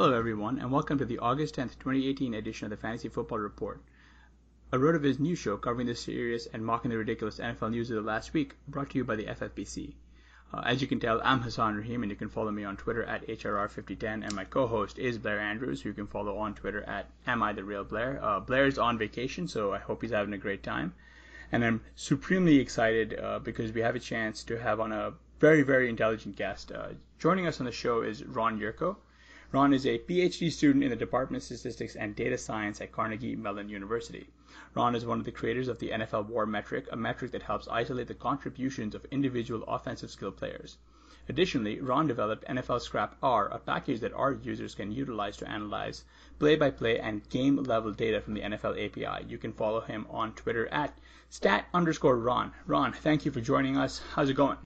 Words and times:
Hello, 0.00 0.16
everyone, 0.16 0.60
and 0.60 0.70
welcome 0.70 0.96
to 0.96 1.04
the 1.04 1.18
August 1.18 1.56
10th, 1.56 1.76
2018 1.80 2.32
edition 2.32 2.66
of 2.66 2.70
the 2.70 2.76
Fantasy 2.76 3.08
Football 3.08 3.40
Report. 3.40 3.82
A 4.70 4.78
his 4.78 5.18
news 5.18 5.40
show 5.40 5.56
covering 5.56 5.88
the 5.88 5.96
serious 5.96 6.46
and 6.46 6.64
mocking 6.64 6.92
the 6.92 6.96
ridiculous 6.96 7.40
NFL 7.40 7.72
news 7.72 7.90
of 7.90 7.96
the 7.96 8.08
last 8.08 8.32
week, 8.32 8.54
brought 8.68 8.90
to 8.90 8.98
you 8.98 9.04
by 9.04 9.16
the 9.16 9.24
FFPC. 9.24 9.94
Uh, 10.54 10.62
as 10.64 10.80
you 10.80 10.86
can 10.86 11.00
tell, 11.00 11.20
I'm 11.24 11.40
Hassan 11.40 11.74
Rahim, 11.74 12.04
and 12.04 12.12
you 12.12 12.16
can 12.16 12.28
follow 12.28 12.52
me 12.52 12.62
on 12.62 12.76
Twitter 12.76 13.02
at 13.02 13.26
HRR5010, 13.26 14.22
and 14.24 14.32
my 14.34 14.44
co-host 14.44 15.00
is 15.00 15.18
Blair 15.18 15.40
Andrews, 15.40 15.82
who 15.82 15.88
you 15.88 15.94
can 15.96 16.06
follow 16.06 16.38
on 16.38 16.54
Twitter 16.54 16.84
at 16.84 17.10
Am 17.26 17.42
I 17.42 17.52
the 17.52 17.64
Real 17.64 17.82
Blair. 17.82 18.20
Uh, 18.22 18.38
Blair 18.38 18.66
is 18.66 18.78
on 18.78 18.98
vacation, 18.98 19.48
so 19.48 19.74
I 19.74 19.78
hope 19.78 20.02
he's 20.02 20.12
having 20.12 20.32
a 20.32 20.38
great 20.38 20.62
time, 20.62 20.94
and 21.50 21.64
I'm 21.64 21.80
supremely 21.96 22.60
excited 22.60 23.18
uh, 23.18 23.40
because 23.40 23.72
we 23.72 23.80
have 23.80 23.96
a 23.96 23.98
chance 23.98 24.44
to 24.44 24.60
have 24.60 24.78
on 24.78 24.92
a 24.92 25.14
very, 25.40 25.62
very 25.64 25.88
intelligent 25.88 26.36
guest. 26.36 26.70
Uh, 26.70 26.90
joining 27.18 27.48
us 27.48 27.58
on 27.58 27.66
the 27.66 27.72
show 27.72 28.02
is 28.02 28.24
Ron 28.24 28.60
Yurko. 28.60 28.94
Ron 29.50 29.72
is 29.72 29.86
a 29.86 29.98
PhD 29.98 30.52
student 30.52 30.84
in 30.84 30.90
the 30.90 30.96
Department 30.96 31.42
of 31.42 31.46
Statistics 31.46 31.96
and 31.96 32.14
Data 32.14 32.36
Science 32.36 32.82
at 32.82 32.92
Carnegie 32.92 33.34
Mellon 33.34 33.70
University. 33.70 34.28
Ron 34.74 34.94
is 34.94 35.06
one 35.06 35.18
of 35.18 35.24
the 35.24 35.32
creators 35.32 35.68
of 35.68 35.78
the 35.78 35.88
NFL 35.88 36.26
WAR 36.26 36.44
metric, 36.44 36.86
a 36.92 36.96
metric 36.96 37.32
that 37.32 37.42
helps 37.42 37.66
isolate 37.68 38.08
the 38.08 38.14
contributions 38.14 38.94
of 38.94 39.06
individual 39.10 39.64
offensive 39.66 40.10
skill 40.10 40.32
players. 40.32 40.76
Additionally, 41.30 41.80
Ron 41.80 42.06
developed 42.06 42.44
nflscrapR, 42.46 43.54
a 43.54 43.58
package 43.58 44.00
that 44.00 44.12
our 44.12 44.32
users 44.32 44.74
can 44.74 44.92
utilize 44.92 45.38
to 45.38 45.48
analyze 45.48 46.04
play-by-play 46.38 46.98
and 46.98 47.28
game-level 47.30 47.92
data 47.92 48.20
from 48.20 48.34
the 48.34 48.42
NFL 48.42 48.84
API. 48.84 49.26
You 49.28 49.38
can 49.38 49.52
follow 49.52 49.80
him 49.80 50.06
on 50.10 50.34
Twitter 50.34 50.68
at 50.68 50.96
stat 51.30 51.66
underscore 51.72 52.18
Ron. 52.18 52.52
Ron, 52.66 52.92
thank 52.92 53.24
you 53.24 53.30
for 53.30 53.40
joining 53.40 53.78
us. 53.78 54.00
How's 54.12 54.28
it 54.28 54.34
going? 54.34 54.58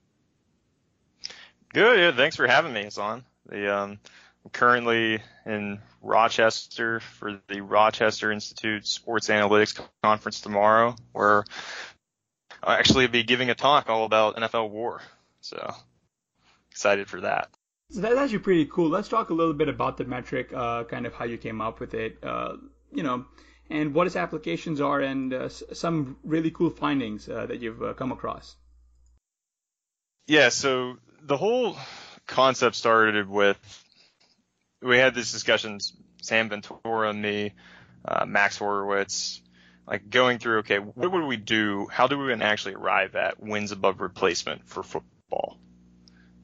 Good. 1.73 2.17
Thanks 2.17 2.37
for 2.37 2.47
having 2.47 2.73
me, 2.73 2.85
Hassan. 2.85 3.25
The 3.47 3.77
um, 3.77 3.99
I'm 4.45 4.51
currently 4.51 5.23
in 5.47 5.81
Rochester 6.01 7.01
for 7.01 7.41
the 7.49 7.61
Rochester 7.61 8.33
Institute 8.33 8.87
Sports 8.87 9.29
Analytics 9.29 9.81
Conference 10.03 10.41
tomorrow, 10.41 10.97
where 11.13 11.45
I'll 12.63 12.77
actually 12.77 13.07
be 13.07 13.23
giving 13.23 13.51
a 13.51 13.55
talk 13.55 13.89
all 13.89 14.05
about 14.05 14.37
NFL 14.37 14.71
WAR. 14.71 15.01
So 15.41 15.75
excited 16.71 17.09
for 17.09 17.21
that. 17.21 17.51
So 17.91 18.01
that's 18.01 18.17
actually 18.17 18.39
pretty 18.39 18.67
cool. 18.67 18.89
Let's 18.89 19.09
talk 19.09 19.31
a 19.31 19.35
little 19.35 19.53
bit 19.53 19.69
about 19.69 19.99
the 19.99 20.05
metric, 20.05 20.51
uh, 20.55 20.85
kind 20.85 21.07
of 21.07 21.13
how 21.13 21.27
you 21.27 21.37
came 21.37 21.61
up 21.61 21.79
with 21.79 21.95
it, 21.95 22.19
uh, 22.23 22.57
you 22.91 23.03
know, 23.03 23.27
and 23.69 23.95
what 23.95 24.07
its 24.07 24.17
applications 24.17 24.81
are, 24.81 25.01
and 25.01 25.33
uh, 25.35 25.49
some 25.49 26.17
really 26.25 26.51
cool 26.51 26.71
findings 26.71 27.29
uh, 27.29 27.47
that 27.47 27.61
you've 27.61 27.83
uh, 27.83 27.93
come 27.93 28.11
across. 28.11 28.57
Yeah. 30.27 30.49
So 30.49 30.97
the 31.23 31.37
whole 31.37 31.77
concept 32.27 32.77
started 32.77 33.29
with 33.29 33.59
we 34.83 34.99
had 34.99 35.15
these 35.15 35.33
discussions, 35.33 35.93
Sam 36.23 36.49
Ventura 36.49 37.11
and 37.11 37.23
me, 37.23 37.53
uh, 38.05 38.25
Max 38.27 38.59
Horowitz, 38.59 39.41
like 39.87 40.11
going 40.11 40.39
through, 40.39 40.59
okay, 40.59 40.79
what 40.79 41.13
would 41.13 41.25
we 41.25 41.37
do? 41.37 41.87
How 41.87 42.07
do 42.07 42.19
we 42.19 42.33
actually 42.33 42.75
arrive 42.75 43.15
at 43.17 43.41
wins 43.43 43.73
above 43.73 44.01
replacement 44.01 44.67
for 44.67 44.83
football? 44.83 45.59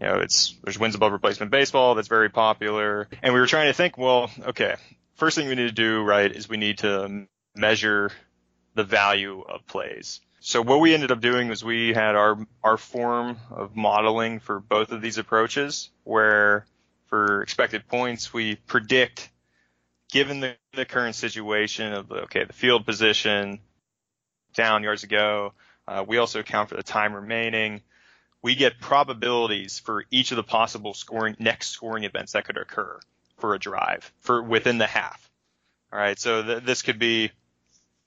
You 0.01 0.07
know, 0.07 0.15
it's, 0.21 0.57
there's 0.63 0.79
wins 0.79 0.95
above 0.95 1.13
replacement 1.13 1.51
baseball 1.51 1.95
that's 1.95 2.09
very 2.09 2.31
popular. 2.31 3.09
And 3.23 3.35
we 3.35 3.41
were 3.41 3.47
trying 3.47 3.67
to 3.67 3.73
think, 3.73 3.99
well, 3.99 4.31
okay, 4.41 4.77
first 5.15 5.37
thing 5.37 5.49
we 5.49 5.57
need 5.57 5.67
to 5.67 5.73
do, 5.73 6.03
right, 6.03 6.31
is 6.31 6.49
we 6.49 6.57
need 6.57 6.79
to 6.79 7.27
measure 7.57 8.11
the 8.75 8.85
value 8.85 9.41
of 9.41 9.67
plays. 9.67 10.21
So 10.41 10.63
what 10.63 10.81
we 10.81 10.95
ended 10.95 11.11
up 11.11 11.21
doing 11.21 11.49
was 11.49 11.65
we 11.65 11.93
had 11.93 12.15
our, 12.15 12.39
our 12.63 12.77
form 12.77 13.39
of 13.51 13.75
modeling 13.75 14.39
for 14.39 14.61
both 14.61 14.93
of 14.93 15.03
these 15.03 15.19
approaches 15.19 15.91
where 16.05 16.65
for 17.09 17.43
expected 17.43 17.89
points, 17.89 18.33
we 18.33 18.57
predict, 18.57 19.29
given 20.11 20.41
the, 20.41 20.57
the 20.75 20.85
current 20.85 21.15
situation 21.15 21.93
of 21.93 22.13
okay, 22.13 22.45
the 22.45 22.53
field 22.53 22.87
position, 22.87 23.59
down 24.55 24.83
yards 24.83 25.03
to 25.03 25.09
go. 25.09 25.53
Uh, 25.87 26.05
we 26.07 26.19
also 26.19 26.41
account 26.41 26.69
for 26.69 26.77
the 26.77 26.83
time 26.83 27.15
remaining. 27.15 27.81
We 28.43 28.55
get 28.55 28.79
probabilities 28.79 29.79
for 29.79 30.05
each 30.11 30.31
of 30.33 30.37
the 30.37 30.43
possible 30.43 30.95
scoring 30.95 31.37
next 31.39 31.71
scoring 31.71 32.05
events 32.05 32.33
that 32.33 32.45
could 32.45 32.57
occur 32.57 33.01
for 33.39 33.55
a 33.55 33.59
drive 33.59 34.13
for 34.21 34.43
within 34.43 34.79
the 34.79 34.87
half. 34.87 35.29
All 35.93 35.99
right, 35.99 36.19
so 36.19 36.43
th- 36.43 36.63
this 36.65 36.83
could 36.83 36.99
be 36.99 37.31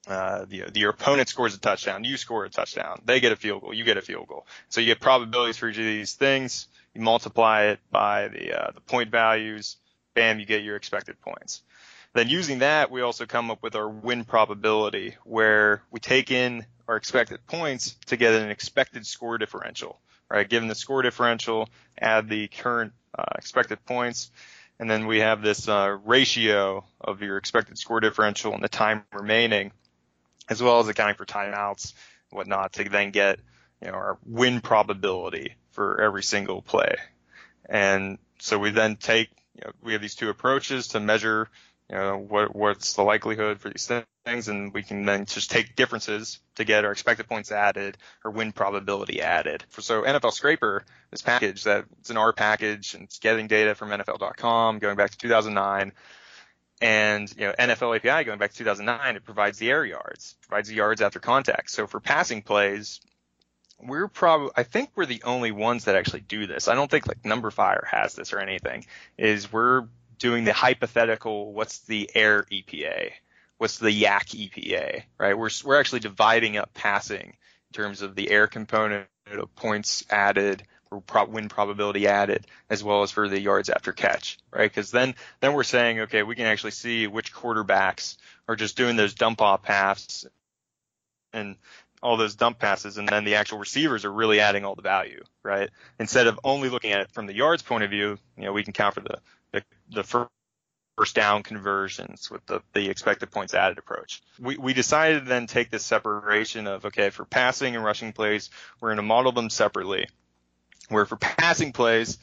uh, 0.08 0.46
the, 0.46 0.66
the, 0.72 0.80
your 0.80 0.92
opponent 0.92 1.30
scores 1.30 1.56
a 1.56 1.60
touchdown, 1.60 2.04
you 2.04 2.18
score 2.18 2.46
a 2.46 2.50
touchdown, 2.50 3.02
they 3.06 3.20
get 3.20 3.32
a 3.32 3.36
field 3.36 3.62
goal, 3.62 3.74
you 3.74 3.84
get 3.84 3.98
a 3.98 4.02
field 4.02 4.28
goal. 4.28 4.46
So 4.70 4.82
you 4.82 4.88
get 4.88 5.00
probabilities 5.00 5.58
for 5.58 5.68
each 5.68 5.78
of 5.78 5.84
these 5.84 6.14
things 6.14 6.68
you 6.94 7.02
multiply 7.02 7.64
it 7.64 7.80
by 7.90 8.28
the 8.28 8.60
uh, 8.60 8.72
the 8.72 8.82
point 8.82 9.12
values, 9.12 9.78
bam, 10.14 10.40
you 10.40 10.46
get 10.46 10.64
your 10.64 10.76
expected 10.76 11.20
points. 11.22 11.64
Then 12.14 12.28
using 12.28 12.60
that, 12.60 12.92
we 12.92 13.02
also 13.02 13.26
come 13.26 13.50
up 13.50 13.64
with 13.64 13.76
our 13.76 13.88
win 13.88 14.26
probability 14.26 15.16
where 15.24 15.82
we 15.92 16.02
take 16.02 16.30
in 16.30 16.66
our 16.88 16.98
expected 16.98 17.46
points 17.48 17.96
to 18.08 18.18
get 18.18 18.34
an 18.34 18.50
expected 18.50 19.06
score 19.06 19.38
differential, 19.38 19.98
right? 20.30 20.48
Given 20.48 20.68
the 20.68 20.76
score 20.76 21.02
differential, 21.02 21.70
add 21.98 22.28
the 22.28 22.50
current 22.50 22.92
uh, 23.18 23.24
expected 23.38 23.86
points, 23.86 24.30
and 24.78 24.90
then 24.90 25.08
we 25.08 25.20
have 25.20 25.42
this 25.42 25.70
uh, 25.70 25.98
ratio 26.04 26.84
of 27.00 27.22
your 27.22 27.38
expected 27.38 27.78
score 27.78 28.02
differential 28.02 28.54
and 28.54 28.64
the 28.64 28.70
time 28.70 29.04
remaining, 29.14 29.72
as 30.50 30.62
well 30.62 30.82
as 30.82 30.90
accounting 30.90 31.16
for 31.16 31.26
timeouts, 31.26 31.94
and 32.30 32.38
whatnot, 32.38 32.74
to 32.74 32.90
then 32.90 33.12
get 33.12 33.40
you 33.82 33.88
know 33.88 33.94
our 33.94 34.18
win 34.26 34.60
probability 34.60 35.56
for 35.72 36.02
every 36.02 36.24
single 36.24 36.62
play. 36.62 36.96
And 37.66 38.18
so 38.40 38.58
we 38.58 38.72
then 38.72 38.96
take 38.96 39.30
you 39.56 39.64
know, 39.66 39.72
we 39.82 39.94
have 39.94 40.02
these 40.02 40.16
two 40.16 40.30
approaches 40.30 40.90
to 40.90 41.00
measure 41.00 41.50
you 41.92 41.98
know, 41.98 42.18
what, 42.18 42.56
what's 42.56 42.94
the 42.94 43.04
likelihood 43.04 43.60
for 43.60 43.70
these 43.70 43.92
things, 44.26 44.48
and 44.48 44.74
we 44.74 44.82
can 44.82 45.06
then 45.06 45.26
just 45.26 45.52
take 45.52 45.76
differences 45.76 46.40
to 46.56 46.64
get 46.64 46.86
our 46.86 46.92
expected 46.94 47.28
points 47.28 47.52
added 47.52 47.98
or 48.24 48.32
win 48.32 48.54
probability 48.54 49.22
added. 49.22 49.66
So 49.78 50.04
nflscrapR, 50.04 50.82
this 51.12 51.22
package 51.22 51.66
that 51.66 51.86
it's 52.00 52.10
an 52.10 52.16
R 52.16 52.32
package 52.32 52.94
and 52.94 53.04
it's 53.04 53.20
getting 53.20 53.48
data 53.48 53.76
from 53.76 53.90
NFL.com 53.90 54.80
going 54.80 54.96
back 54.96 55.12
to 55.12 55.18
2009. 55.18 55.92
And, 56.80 57.32
you 57.38 57.48
know, 57.48 57.54
NFL 57.60 57.98
API 57.98 58.24
going 58.24 58.40
back 58.40 58.52
to 58.52 58.58
2009, 58.58 59.18
it 59.18 59.26
provides 59.26 59.60
the 59.60 59.70
air 59.70 59.86
yards, 59.86 60.36
provides 60.48 60.70
the 60.70 60.76
yards 60.76 61.02
after 61.02 61.20
contact. 61.20 61.72
So 61.72 61.88
for 61.88 62.00
passing 62.00 62.42
plays, 62.42 63.02
we're 63.84 64.08
probably, 64.08 64.52
I 64.56 64.64
think 64.64 64.92
we're 64.96 65.06
the 65.06 65.24
only 65.24 65.52
ones 65.52 65.86
that 65.86 65.96
actually 65.96 66.22
do 66.22 66.48
this. 66.48 66.68
I 66.68 66.76
don't 66.76 66.90
think 66.90 67.08
like 67.08 67.24
Numberfire 67.24 67.86
has 67.88 68.16
this 68.16 68.34
or 68.34 68.40
anything, 68.40 68.86
is 69.18 69.52
we're 69.52 69.88
doing 70.20 70.44
the 70.44 70.54
hypothetical, 70.54 71.54
what's 71.54 71.80
the 71.80 72.10
air 72.14 72.46
EPA? 72.52 73.12
What's 73.58 73.78
the 73.78 73.90
YAC 73.90 74.50
EPA, 74.50 75.04
right? 75.18 75.38
We're, 75.38 75.50
we're 75.64 75.80
actually 75.80 76.00
dividing 76.00 76.58
up 76.58 76.74
passing 76.74 77.28
in 77.28 77.74
terms 77.74 78.02
of 78.02 78.16
the 78.16 78.30
air 78.30 78.48
component 78.48 79.08
of 79.32 79.56
points 79.56 80.04
added 80.10 80.64
or 80.92 81.02
win 81.28 81.48
probability 81.48 82.08
added 82.08 82.46
as 82.70 82.84
well 82.84 83.04
as 83.04 83.12
for 83.12 83.30
the 83.30 83.40
yards 83.40 83.70
after 83.70 83.94
catch, 83.94 84.38
right? 84.52 84.70
Because 84.70 84.92
then 84.92 85.16
then 85.40 85.54
we're 85.54 85.64
saying, 85.64 86.02
okay, 86.02 86.22
we 86.24 86.36
can 86.36 86.46
actually 86.46 86.72
see 86.72 87.08
which 87.08 87.34
quarterbacks 87.34 88.18
are 88.48 88.58
just 88.58 88.76
doing 88.76 88.98
those 88.98 89.14
dump 89.14 89.42
off 89.42 89.64
passes 89.64 90.28
and 91.34 91.56
all 92.02 92.18
those 92.18 92.36
dump 92.36 92.60
passes, 92.60 92.98
and 92.98 93.08
then 93.08 93.24
the 93.24 93.36
actual 93.36 93.60
receivers 93.60 94.06
are 94.06 94.12
really 94.12 94.40
adding 94.40 94.66
all 94.66 94.76
the 94.76 94.82
value, 94.82 95.24
right? 95.44 95.70
Instead 96.00 96.28
of 96.28 96.40
only 96.44 96.70
looking 96.70 96.92
at 96.92 97.02
it 97.02 97.12
from 97.12 97.28
the 97.28 97.36
yards 97.36 97.62
point 97.62 97.84
of 97.84 97.90
view, 97.90 98.18
you 98.38 98.46
know, 98.46 98.54
we 98.54 98.64
can 98.64 98.74
count 98.74 98.96
for 98.96 99.02
the 99.02 99.20
the, 99.52 99.64
the 99.92 100.04
first 100.98 101.16
down 101.16 101.44
conversions 101.44 102.30
with 102.30 102.46
the, 102.46 102.62
the 102.74 102.90
expected 102.90 103.32
points 103.32 103.54
added 103.54 103.78
approach. 103.78 104.22
We, 104.40 104.58
we 104.58 104.74
decided 104.74 105.22
to 105.22 105.30
then 105.30 105.48
take 105.48 105.70
this 105.70 105.84
separation 105.84 106.68
of, 106.68 106.86
okay, 106.86 107.10
for 107.10 107.26
passing 107.26 107.76
and 107.76 107.84
rushing 107.84 108.14
plays, 108.14 108.50
we're 108.80 108.90
going 108.90 108.98
to 108.98 109.04
model 109.04 109.32
them 109.32 109.50
separately. 109.50 110.08
Where 110.90 111.06
for 111.06 111.16
passing 111.16 111.74
plays, 111.74 112.18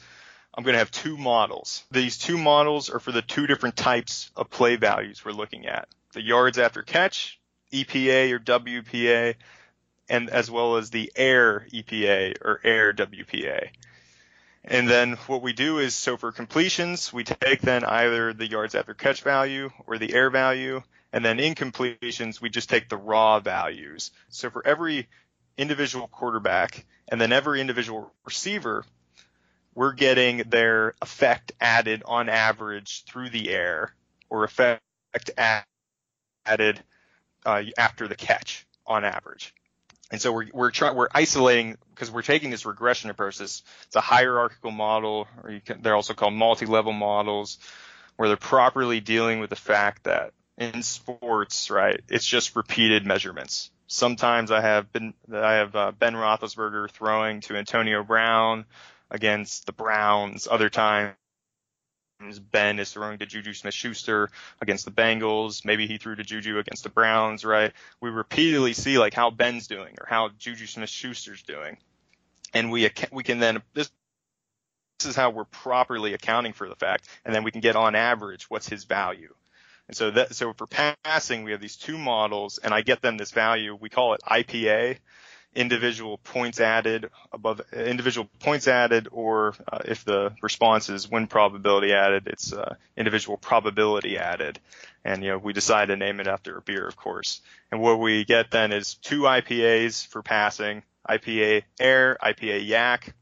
I'm 0.53 0.63
going 0.63 0.73
to 0.73 0.79
have 0.79 0.91
two 0.91 1.17
models. 1.17 1.83
These 1.91 2.17
two 2.17 2.37
models 2.37 2.89
are 2.89 2.99
for 2.99 3.11
the 3.11 3.21
two 3.21 3.47
different 3.47 3.75
types 3.75 4.31
of 4.35 4.49
play 4.49 4.75
values 4.75 5.23
we're 5.25 5.31
looking 5.31 5.65
at. 5.65 5.87
The 6.13 6.21
yards 6.21 6.57
after 6.57 6.81
catch, 6.81 7.39
EPA 7.73 8.31
or 8.31 8.39
WPA, 8.39 9.35
and 10.09 10.29
as 10.29 10.49
well 10.49 10.77
as 10.77 10.89
the 10.89 11.11
air 11.15 11.67
EPA 11.71 12.35
or 12.41 12.59
air 12.63 12.93
WPA. 12.93 13.69
And 14.63 14.89
then 14.89 15.13
what 15.27 15.41
we 15.41 15.53
do 15.53 15.79
is, 15.79 15.95
so 15.95 16.17
for 16.17 16.31
completions, 16.31 17.13
we 17.13 17.23
take 17.23 17.61
then 17.61 17.83
either 17.85 18.33
the 18.33 18.47
yards 18.47 18.75
after 18.75 18.93
catch 18.93 19.21
value 19.21 19.71
or 19.87 19.97
the 19.97 20.13
air 20.13 20.29
value, 20.29 20.81
and 21.13 21.23
then 21.23 21.39
in 21.39 21.55
completions, 21.55 22.41
we 22.41 22.49
just 22.49 22.69
take 22.69 22.89
the 22.89 22.97
raw 22.97 23.39
values. 23.39 24.11
So 24.29 24.49
for 24.49 24.65
every 24.65 25.07
individual 25.57 26.07
quarterback 26.07 26.85
and 27.07 27.19
then 27.19 27.31
every 27.31 27.61
individual 27.61 28.13
receiver, 28.25 28.85
we're 29.73 29.93
getting 29.93 30.43
their 30.49 30.95
effect 31.01 31.51
added 31.59 32.03
on 32.05 32.29
average 32.29 33.05
through 33.05 33.29
the 33.29 33.49
air 33.49 33.93
or 34.29 34.43
effect 34.43 34.81
added 36.45 36.83
uh, 37.45 37.63
after 37.77 38.07
the 38.07 38.15
catch 38.15 38.67
on 38.85 39.05
average. 39.05 39.53
And 40.11 40.19
so 40.19 40.31
we're 40.31 40.47
we're 40.53 40.71
trying 40.71 40.95
we're 40.95 41.07
isolating 41.13 41.77
because 41.93 42.09
we're 42.09 42.23
taking 42.23 42.49
this 42.49 42.65
regression 42.65 43.09
approach. 43.09 43.37
This 43.37 43.63
it's 43.85 43.95
a 43.95 44.01
hierarchical 44.01 44.71
model, 44.71 45.27
or 45.43 45.59
can, 45.63 45.81
they're 45.81 45.95
also 45.95 46.13
called 46.13 46.33
multi-level 46.33 46.93
models, 46.93 47.59
where 48.15 48.27
they're 48.27 48.37
properly 48.37 49.01
dealing 49.01 49.39
with 49.39 49.51
the 49.51 49.55
fact 49.55 50.05
that 50.05 50.33
in 50.57 50.81
sports, 50.83 51.69
right, 51.69 52.01
it's 52.09 52.25
just 52.25 52.55
repeated 52.55 53.05
measurements. 53.05 53.71
Sometimes 53.87 54.51
I 54.51 54.61
have 54.61 54.91
been 54.91 55.13
I 55.31 55.53
have 55.53 55.75
uh, 55.75 55.91
Ben 55.91 56.13
Roethlisberger 56.13 56.89
throwing 56.91 57.41
to 57.41 57.55
Antonio 57.55 58.03
Brown 58.03 58.65
against 59.11 59.65
the 59.65 59.73
Browns. 59.73 60.47
Other 60.49 60.69
times 60.69 61.13
Ben 62.51 62.79
is 62.79 62.91
throwing 62.91 63.19
to 63.19 63.25
Juju 63.25 63.53
Smith 63.53 63.73
Schuster 63.73 64.29
against 64.61 64.85
the 64.85 64.91
Bengals. 64.91 65.63
Maybe 65.63 65.87
he 65.87 65.97
threw 65.97 66.15
to 66.15 66.23
Juju 66.23 66.57
against 66.59 66.83
the 66.83 66.89
Browns, 66.89 67.45
right? 67.45 67.71
We 68.01 68.09
repeatedly 68.09 68.73
see 68.73 68.97
like 68.97 69.13
how 69.13 69.29
Ben's 69.29 69.67
doing 69.67 69.95
or 69.99 70.05
how 70.07 70.29
Juju 70.37 70.65
Smith 70.65 70.89
Schuster's 70.89 71.43
doing. 71.43 71.77
And 72.53 72.71
we, 72.71 72.89
we 73.11 73.23
can 73.23 73.39
then, 73.39 73.61
this, 73.73 73.89
this 74.99 75.09
is 75.09 75.15
how 75.15 75.29
we're 75.29 75.45
properly 75.45 76.13
accounting 76.13 76.53
for 76.53 76.67
the 76.67 76.75
fact. 76.75 77.07
And 77.23 77.33
then 77.33 77.43
we 77.43 77.51
can 77.51 77.61
get 77.61 77.75
on 77.75 77.95
average 77.95 78.49
what's 78.49 78.67
his 78.67 78.83
value. 78.83 79.33
And 79.87 79.95
so 79.95 80.11
that, 80.11 80.35
so 80.35 80.53
for 80.53 80.67
passing, 80.67 81.43
we 81.43 81.51
have 81.51 81.61
these 81.61 81.77
two 81.77 81.97
models 81.97 82.59
and 82.61 82.73
I 82.73 82.81
get 82.81 83.01
them 83.01 83.17
this 83.17 83.31
value. 83.31 83.77
We 83.79 83.89
call 83.89 84.13
it 84.13 84.21
IPA 84.29 84.97
individual 85.55 86.17
points 86.19 86.59
added 86.59 87.09
above 87.31 87.61
individual 87.73 88.29
points 88.39 88.67
added, 88.67 89.07
or 89.11 89.55
uh, 89.71 89.79
if 89.85 90.05
the 90.05 90.33
response 90.41 90.89
is 90.89 91.09
win 91.09 91.27
probability 91.27 91.93
added, 91.93 92.27
it's 92.27 92.53
uh, 92.53 92.75
individual 92.95 93.37
probability 93.37 94.17
added. 94.17 94.59
And 95.03 95.23
you 95.23 95.31
know 95.31 95.37
we 95.37 95.53
decide 95.53 95.87
to 95.87 95.95
name 95.95 96.19
it 96.19 96.27
after 96.27 96.57
a 96.57 96.61
beer, 96.61 96.87
of 96.87 96.95
course. 96.95 97.41
And 97.71 97.81
what 97.81 97.99
we 97.99 98.25
get 98.25 98.51
then 98.51 98.71
is 98.71 98.95
two 98.95 99.21
IPAs 99.21 100.07
for 100.07 100.21
passing, 100.21 100.83
IPA 101.09 101.63
air, 101.79 102.17
IPA 102.21 102.67
YAC, 102.67 103.13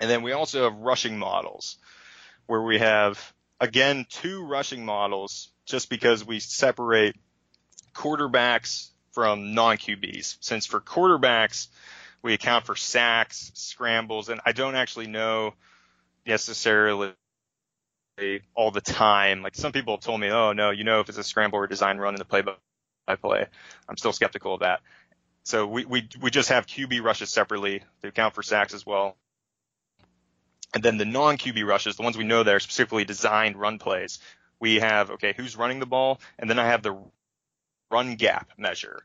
and 0.00 0.08
then 0.08 0.22
we 0.22 0.32
also 0.32 0.64
have 0.64 0.78
rushing 0.78 1.18
models, 1.18 1.78
where 2.46 2.62
we 2.62 2.78
have 2.78 3.32
again 3.60 4.06
two 4.08 4.44
rushing 4.44 4.84
models, 4.84 5.50
just 5.66 5.90
because 5.90 6.24
we 6.24 6.38
separate 6.38 7.16
quarterbacks 7.94 8.90
from 9.18 9.52
non-QBs. 9.52 10.36
Since 10.38 10.66
for 10.66 10.80
quarterbacks, 10.80 11.66
we 12.22 12.34
account 12.34 12.66
for 12.66 12.76
sacks, 12.76 13.50
scrambles, 13.52 14.28
and 14.28 14.40
I 14.46 14.52
don't 14.52 14.76
actually 14.76 15.08
know 15.08 15.54
necessarily 16.24 17.14
all 18.54 18.70
the 18.70 18.80
time. 18.80 19.42
Like 19.42 19.56
some 19.56 19.72
people 19.72 19.94
have 19.96 20.04
told 20.04 20.20
me, 20.20 20.30
oh 20.30 20.52
no, 20.52 20.70
you 20.70 20.84
know 20.84 21.00
if 21.00 21.08
it's 21.08 21.18
a 21.18 21.24
scramble 21.24 21.58
or 21.58 21.66
design 21.66 21.98
run 21.98 22.14
in 22.14 22.20
the 22.20 22.24
play 22.24 22.42
by 22.42 23.16
play. 23.16 23.44
I'm 23.88 23.96
still 23.96 24.12
skeptical 24.12 24.54
of 24.54 24.60
that. 24.60 24.82
So 25.42 25.66
we, 25.66 25.84
we, 25.84 26.08
we 26.22 26.30
just 26.30 26.50
have 26.50 26.68
QB 26.68 27.02
rushes 27.02 27.30
separately 27.30 27.82
to 28.02 28.08
account 28.10 28.36
for 28.36 28.44
sacks 28.44 28.72
as 28.72 28.86
well. 28.86 29.16
And 30.74 30.84
then 30.84 30.96
the 30.96 31.04
non-QB 31.04 31.66
rushes, 31.66 31.96
the 31.96 32.04
ones 32.04 32.16
we 32.16 32.22
know 32.22 32.44
that 32.44 32.54
are 32.54 32.60
specifically 32.60 33.04
designed 33.04 33.56
run 33.56 33.80
plays, 33.80 34.20
we 34.60 34.76
have, 34.76 35.10
okay, 35.10 35.34
who's 35.36 35.56
running 35.56 35.80
the 35.80 35.86
ball? 35.86 36.20
And 36.38 36.48
then 36.48 36.60
I 36.60 36.66
have 36.66 36.84
the 36.84 36.96
run 37.90 38.16
gap 38.16 38.50
measure. 38.58 39.02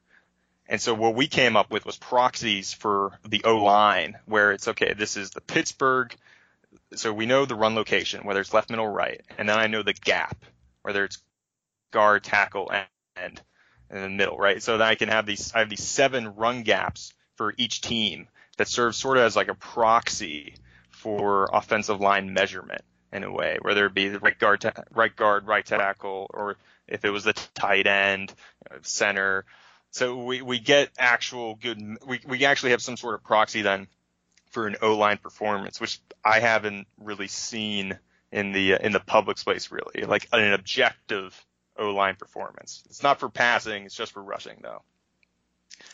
And 0.68 0.82
so 0.82 0.94
what 0.94 1.16
we 1.16 1.28
came 1.28 1.58
up 1.58 1.72
with 1.72 1.86
was 1.86 1.98
proxies 1.98 2.74
for 2.74 3.12
the 3.28 3.44
O 3.44 3.58
line, 3.58 4.18
where 4.26 4.52
it's 4.52 4.68
okay, 4.70 4.94
this 4.94 5.18
is 5.18 5.32
the 5.32 5.42
Pittsburgh. 5.42 6.16
So 6.96 7.12
we 7.14 7.26
know 7.26 7.46
the 7.46 7.56
run 7.56 7.76
location, 7.76 8.26
whether 8.26 8.40
it's 8.40 8.54
left, 8.54 8.70
middle, 8.70 8.88
right, 8.88 9.22
and 9.38 9.48
then 9.50 9.58
I 9.58 9.68
know 9.68 9.84
the 9.84 9.94
gap, 9.94 10.38
whether 10.82 11.04
it's 11.04 11.20
guard, 11.92 12.24
tackle, 12.24 12.72
and 13.16 13.42
in 13.90 14.02
the 14.02 14.10
middle, 14.10 14.38
right? 14.38 14.62
So 14.62 14.78
then 14.78 14.88
I 14.88 14.96
can 14.96 15.10
have 15.10 15.26
these, 15.26 15.54
I 15.54 15.60
have 15.60 15.70
these 15.70 15.84
seven 15.84 16.36
run 16.36 16.64
gaps 16.64 17.14
for 17.36 17.54
each 17.58 17.82
team 17.82 18.28
that 18.58 18.68
serve 18.68 18.96
sort 18.96 19.18
of 19.18 19.24
as 19.24 19.36
like 19.36 19.50
a 19.50 19.56
proxy 19.56 20.56
for 20.90 21.50
offensive 21.52 22.00
line 22.00 22.34
measurement 22.34 22.82
in 23.12 23.24
a 23.24 23.32
way, 23.32 23.58
whether 23.62 23.86
it 23.86 23.94
be 23.94 24.08
the 24.10 24.20
right 24.20 24.38
guard, 24.38 24.66
right 24.92 25.16
guard, 25.16 25.46
right 25.46 25.66
tackle, 25.66 26.28
or 26.34 26.58
if 26.88 27.06
it 27.06 27.10
was 27.12 27.24
the 27.24 27.34
tight 27.54 27.86
end, 27.88 28.34
uh, 28.72 28.78
center. 28.82 29.46
So 29.94 30.24
we, 30.24 30.42
we 30.42 30.58
get 30.58 30.90
actual 30.98 31.54
good, 31.54 31.80
we, 32.08 32.20
we 32.28 32.46
actually 32.46 32.72
have 32.72 32.82
some 32.82 32.98
sort 32.98 33.14
of 33.14 33.24
proxy 33.24 33.62
then 33.62 33.88
for 34.50 34.66
an 34.66 34.76
O-line 34.82 35.20
performance, 35.20 35.80
which 35.80 36.00
I 36.26 36.40
haven't 36.40 36.88
really 36.98 37.28
seen 37.28 38.00
in 38.32 38.54
the, 38.54 38.74
in 38.84 38.92
the 38.92 39.00
public 39.00 39.38
space 39.38 39.72
really, 39.72 40.04
like 40.06 40.28
an 40.34 40.52
objective 40.52 41.40
O-line 41.78 42.16
performance. 42.16 42.84
It's 42.88 43.04
not 43.04 43.20
for 43.20 43.30
passing, 43.30 43.86
it's 43.86 43.94
just 43.94 44.14
for 44.14 44.24
rushing 44.24 44.58
though. 44.64 44.82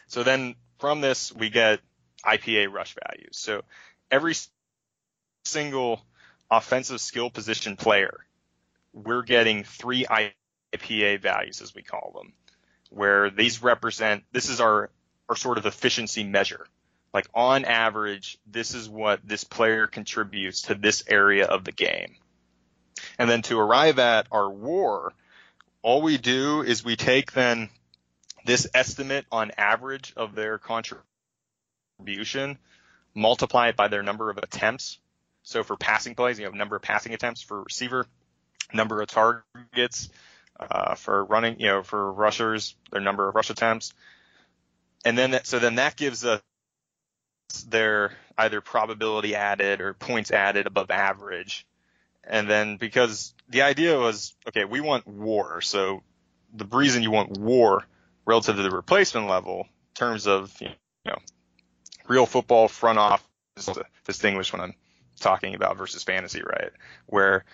So 0.07 0.23
then 0.23 0.55
from 0.77 1.01
this, 1.01 1.33
we 1.33 1.49
get 1.49 1.81
IPA 2.23 2.71
rush 2.71 2.95
values. 3.05 3.37
So 3.37 3.63
every 4.09 4.35
single 5.43 5.99
offensive 6.49 7.01
skill 7.01 7.29
position 7.29 7.75
player, 7.75 8.17
we're 8.93 9.23
getting 9.23 9.65
three 9.65 10.05
IPA 10.05 11.21
values, 11.21 11.61
as 11.61 11.75
we 11.75 11.81
call 11.81 12.13
them, 12.15 12.31
where 12.89 13.29
these 13.29 13.61
represent, 13.61 14.23
this 14.31 14.49
is 14.49 14.59
our, 14.59 14.89
our 15.27 15.35
sort 15.35 15.57
of 15.57 15.65
efficiency 15.65 16.23
measure. 16.23 16.65
Like 17.13 17.27
on 17.33 17.65
average, 17.65 18.37
this 18.45 18.75
is 18.75 18.89
what 18.89 19.19
this 19.23 19.43
player 19.43 19.87
contributes 19.87 20.63
to 20.63 20.75
this 20.75 21.03
area 21.07 21.45
of 21.45 21.63
the 21.63 21.71
game. 21.71 22.15
And 23.17 23.29
then 23.29 23.41
to 23.43 23.59
arrive 23.59 23.99
at 23.99 24.27
our 24.31 24.49
war, 24.49 25.13
all 25.81 26.01
we 26.01 26.17
do 26.17 26.61
is 26.61 26.83
we 26.83 26.95
take 26.95 27.31
then 27.31 27.69
this 28.45 28.67
estimate 28.73 29.25
on 29.31 29.51
average 29.57 30.13
of 30.15 30.35
their 30.35 30.57
contribution, 30.57 32.57
multiply 33.15 33.69
it 33.69 33.75
by 33.75 33.87
their 33.87 34.03
number 34.03 34.29
of 34.29 34.37
attempts. 34.37 34.99
So 35.43 35.63
for 35.63 35.77
passing 35.77 36.15
plays, 36.15 36.37
you 36.37 36.45
have 36.45 36.53
number 36.53 36.75
of 36.75 36.81
passing 36.81 37.13
attempts 37.13 37.41
for 37.41 37.63
receiver, 37.63 38.05
number 38.73 39.01
of 39.01 39.07
targets, 39.07 40.09
uh, 40.59 40.95
for 40.95 41.23
running, 41.23 41.59
you 41.59 41.67
know, 41.67 41.83
for 41.83 42.11
rushers, 42.11 42.75
their 42.91 43.01
number 43.01 43.27
of 43.27 43.35
rush 43.35 43.49
attempts. 43.49 43.93
And 45.05 45.17
then 45.17 45.31
that, 45.31 45.47
so 45.47 45.59
then 45.59 45.75
that 45.75 45.95
gives 45.95 46.25
us 46.25 46.41
their 47.67 48.11
either 48.37 48.61
probability 48.61 49.35
added 49.35 49.81
or 49.81 49.93
points 49.93 50.31
added 50.31 50.67
above 50.67 50.91
average. 50.91 51.65
And 52.23 52.49
then 52.49 52.77
because 52.77 53.33
the 53.47 53.63
idea 53.63 53.97
was, 53.97 54.35
okay, 54.47 54.65
we 54.65 54.81
want 54.81 55.07
war. 55.07 55.61
So 55.61 56.03
the 56.53 56.65
reason 56.65 57.03
you 57.03 57.11
want 57.11 57.37
war 57.37 57.85
relative 58.25 58.57
to 58.57 58.61
the 58.61 58.71
replacement 58.71 59.27
level 59.27 59.61
in 59.61 59.95
terms 59.95 60.27
of, 60.27 60.55
you 60.61 60.69
know, 61.05 61.17
real 62.07 62.25
football 62.25 62.67
front 62.67 62.99
office 62.99 63.25
to 63.65 63.85
distinguish 64.05 64.51
when 64.51 64.61
I'm 64.61 64.75
talking 65.19 65.55
about 65.55 65.77
versus 65.77 66.03
fantasy, 66.03 66.41
right? 66.41 66.71
Where 67.07 67.45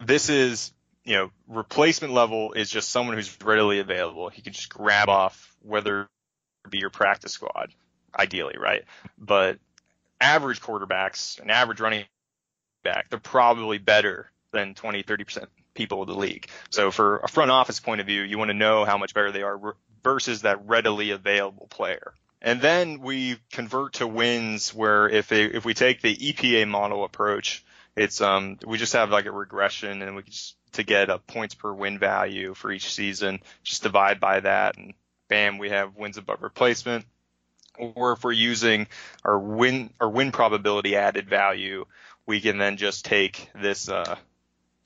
this 0.00 0.28
is, 0.28 0.72
you 1.04 1.16
know, 1.16 1.30
replacement 1.48 2.12
level 2.12 2.52
is 2.52 2.70
just 2.70 2.90
someone 2.90 3.16
who's 3.16 3.36
readily 3.42 3.78
available. 3.78 4.28
He 4.28 4.42
can 4.42 4.52
just 4.52 4.70
grab 4.70 5.08
off 5.08 5.54
whether 5.62 6.02
it 6.02 6.70
be 6.70 6.78
your 6.78 6.90
practice 6.90 7.32
squad, 7.32 7.70
ideally, 8.18 8.56
right? 8.58 8.84
But 9.18 9.58
average 10.20 10.60
quarterbacks, 10.60 11.40
an 11.40 11.50
average 11.50 11.80
running 11.80 12.04
back, 12.82 13.10
they're 13.10 13.18
probably 13.18 13.78
better 13.78 14.30
than 14.52 14.74
20, 14.74 15.02
30% 15.02 15.46
people 15.74 16.02
of 16.02 16.08
the 16.08 16.14
league. 16.14 16.48
So 16.70 16.90
for 16.90 17.18
a 17.18 17.28
front 17.28 17.50
office 17.50 17.80
point 17.80 18.00
of 18.00 18.06
view, 18.06 18.22
you 18.22 18.38
want 18.38 18.50
to 18.50 18.54
know 18.54 18.84
how 18.84 18.96
much 18.96 19.12
better 19.12 19.32
they 19.32 19.42
are 19.42 19.60
versus 20.02 20.42
that 20.42 20.66
readily 20.66 21.10
available 21.10 21.66
player. 21.66 22.14
And 22.40 22.60
then 22.60 23.00
we 23.00 23.38
convert 23.50 23.94
to 23.94 24.06
wins 24.06 24.72
where 24.72 25.08
if 25.08 25.32
it, 25.32 25.54
if 25.54 25.64
we 25.64 25.74
take 25.74 26.02
the 26.02 26.14
EPA 26.14 26.68
model 26.68 27.04
approach, 27.04 27.64
it's 27.96 28.20
um 28.20 28.58
we 28.66 28.76
just 28.76 28.92
have 28.92 29.10
like 29.10 29.26
a 29.26 29.30
regression 29.30 30.02
and 30.02 30.16
we 30.16 30.22
just 30.22 30.56
to 30.74 30.82
get 30.82 31.10
a 31.10 31.18
points 31.18 31.54
per 31.54 31.72
win 31.72 31.98
value 31.98 32.54
for 32.54 32.70
each 32.70 32.92
season, 32.92 33.40
just 33.62 33.82
divide 33.82 34.20
by 34.20 34.40
that 34.40 34.76
and 34.76 34.94
bam, 35.28 35.58
we 35.58 35.70
have 35.70 35.96
wins 35.96 36.16
above 36.16 36.42
replacement. 36.42 37.04
Or 37.76 38.12
if 38.12 38.22
we're 38.22 38.32
using 38.32 38.86
our 39.24 39.38
win 39.38 39.90
our 40.00 40.08
win 40.08 40.30
probability 40.30 40.94
added 40.94 41.28
value, 41.28 41.86
we 42.24 42.40
can 42.40 42.58
then 42.58 42.76
just 42.76 43.04
take 43.04 43.50
this 43.60 43.88
uh 43.88 44.16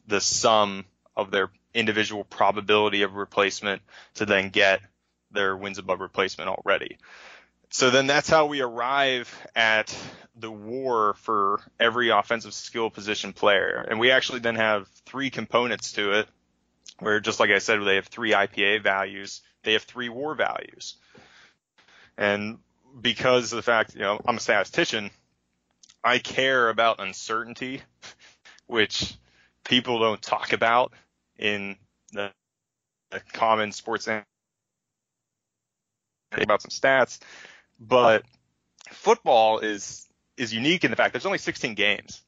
the 0.07 0.21
sum 0.21 0.87
of 1.14 1.30
their 1.30 1.50
individual 1.75 2.25
probability 2.25 3.02
of 3.02 3.14
replacement 3.14 3.83
to 4.14 4.25
then 4.25 4.49
get 4.49 4.80
their 5.30 5.54
wins 5.54 5.78
above 5.78 6.00
replacement 6.00 6.49
already. 6.49 6.97
So 7.70 7.90
then 7.90 8.06
that's 8.06 8.28
how 8.28 8.46
we 8.46 8.60
arrive 8.60 9.34
at 9.54 9.94
the 10.37 10.50
war 10.50 11.14
for 11.14 11.60
every 11.78 12.10
offensive 12.10 12.54
skill 12.54 12.90
position 12.90 13.32
player. 13.32 13.84
And 13.88 14.00
we 14.00 14.10
actually 14.10 14.38
then 14.40 14.56
have 14.56 14.88
three 15.04 15.30
components 15.30 15.92
to 15.92 16.20
it 16.20 16.28
where 16.98 17.20
just 17.20 17.40
like 17.40 17.50
I 17.50 17.58
said, 17.58 17.80
they 17.84 17.96
have 17.96 18.06
three 18.06 18.32
IPA 18.32 18.82
values, 18.82 19.42
they 19.62 19.75
have 19.75 19.82
three 19.82 20.08
war 20.08 20.34
values. 20.34 20.96
And 22.16 22.58
because 23.00 23.52
of 23.52 23.56
the 23.56 23.62
fact, 23.62 23.94
you 23.94 24.00
know, 24.00 24.20
I'm 24.26 24.38
a 24.38 24.40
statistician, 24.40 25.10
I 26.02 26.18
care 26.18 26.68
about 26.68 27.00
uncertainty, 27.00 27.82
which 28.66 29.14
people 29.64 29.98
don't 29.98 30.22
talk 30.22 30.52
about 30.52 30.92
in 31.38 31.76
the, 32.12 32.30
the 33.10 33.20
common 33.32 33.72
sports 33.72 34.08
about 36.32 36.62
some 36.62 36.70
stats, 36.70 37.20
but 37.78 38.25
football 38.90 39.61
is 39.61 40.06
is 40.37 40.54
unique 40.54 40.85
in 40.85 40.90
the 40.90 40.97
fact 40.97 41.12
there's 41.12 41.26
only 41.26 41.38
16 41.38 41.75
games. 41.75 42.23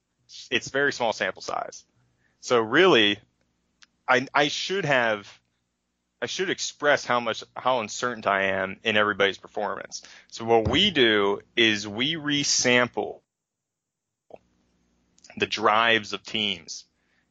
It's 0.51 0.71
very 0.71 0.93
small 0.93 1.13
sample 1.13 1.43
size. 1.43 1.85
So 2.41 2.61
really, 2.61 3.19
I 4.09 4.27
I 4.35 4.49
should 4.49 4.85
have 4.85 5.41
I 6.23 6.27
should 6.27 6.51
express 6.51 7.05
how 7.05 7.21
much 7.21 7.43
how 7.57 7.81
uncertain 7.81 8.27
I 8.27 8.45
am 8.45 8.79
in 8.83 8.97
everybody's 8.97 9.39
performance. 9.39 10.03
So 10.29 10.45
what 10.45 10.69
we 10.69 10.91
do 10.91 11.41
is 11.57 11.89
we 11.89 12.15
resample 12.15 13.21
the 15.37 15.47
drives 15.47 16.13
of 16.13 16.23
teams. 16.23 16.85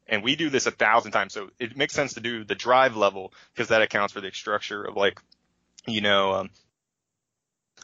And 0.08 0.24
we 0.24 0.36
do 0.36 0.50
this 0.50 0.66
a 0.66 0.72
thousand 0.72 1.12
times. 1.12 1.34
So 1.34 1.52
it 1.60 1.78
makes 1.78 1.94
sense 1.94 2.16
to 2.16 2.20
do 2.20 2.44
the 2.44 2.56
drive 2.56 2.96
level 2.96 3.32
because 3.54 3.68
that 3.68 3.84
accounts 3.84 4.12
for 4.14 4.22
the 4.22 4.32
structure 4.32 4.84
of 4.84 4.96
like, 4.96 5.22
you 5.86 6.02
know, 6.02 6.34
um, 6.34 6.50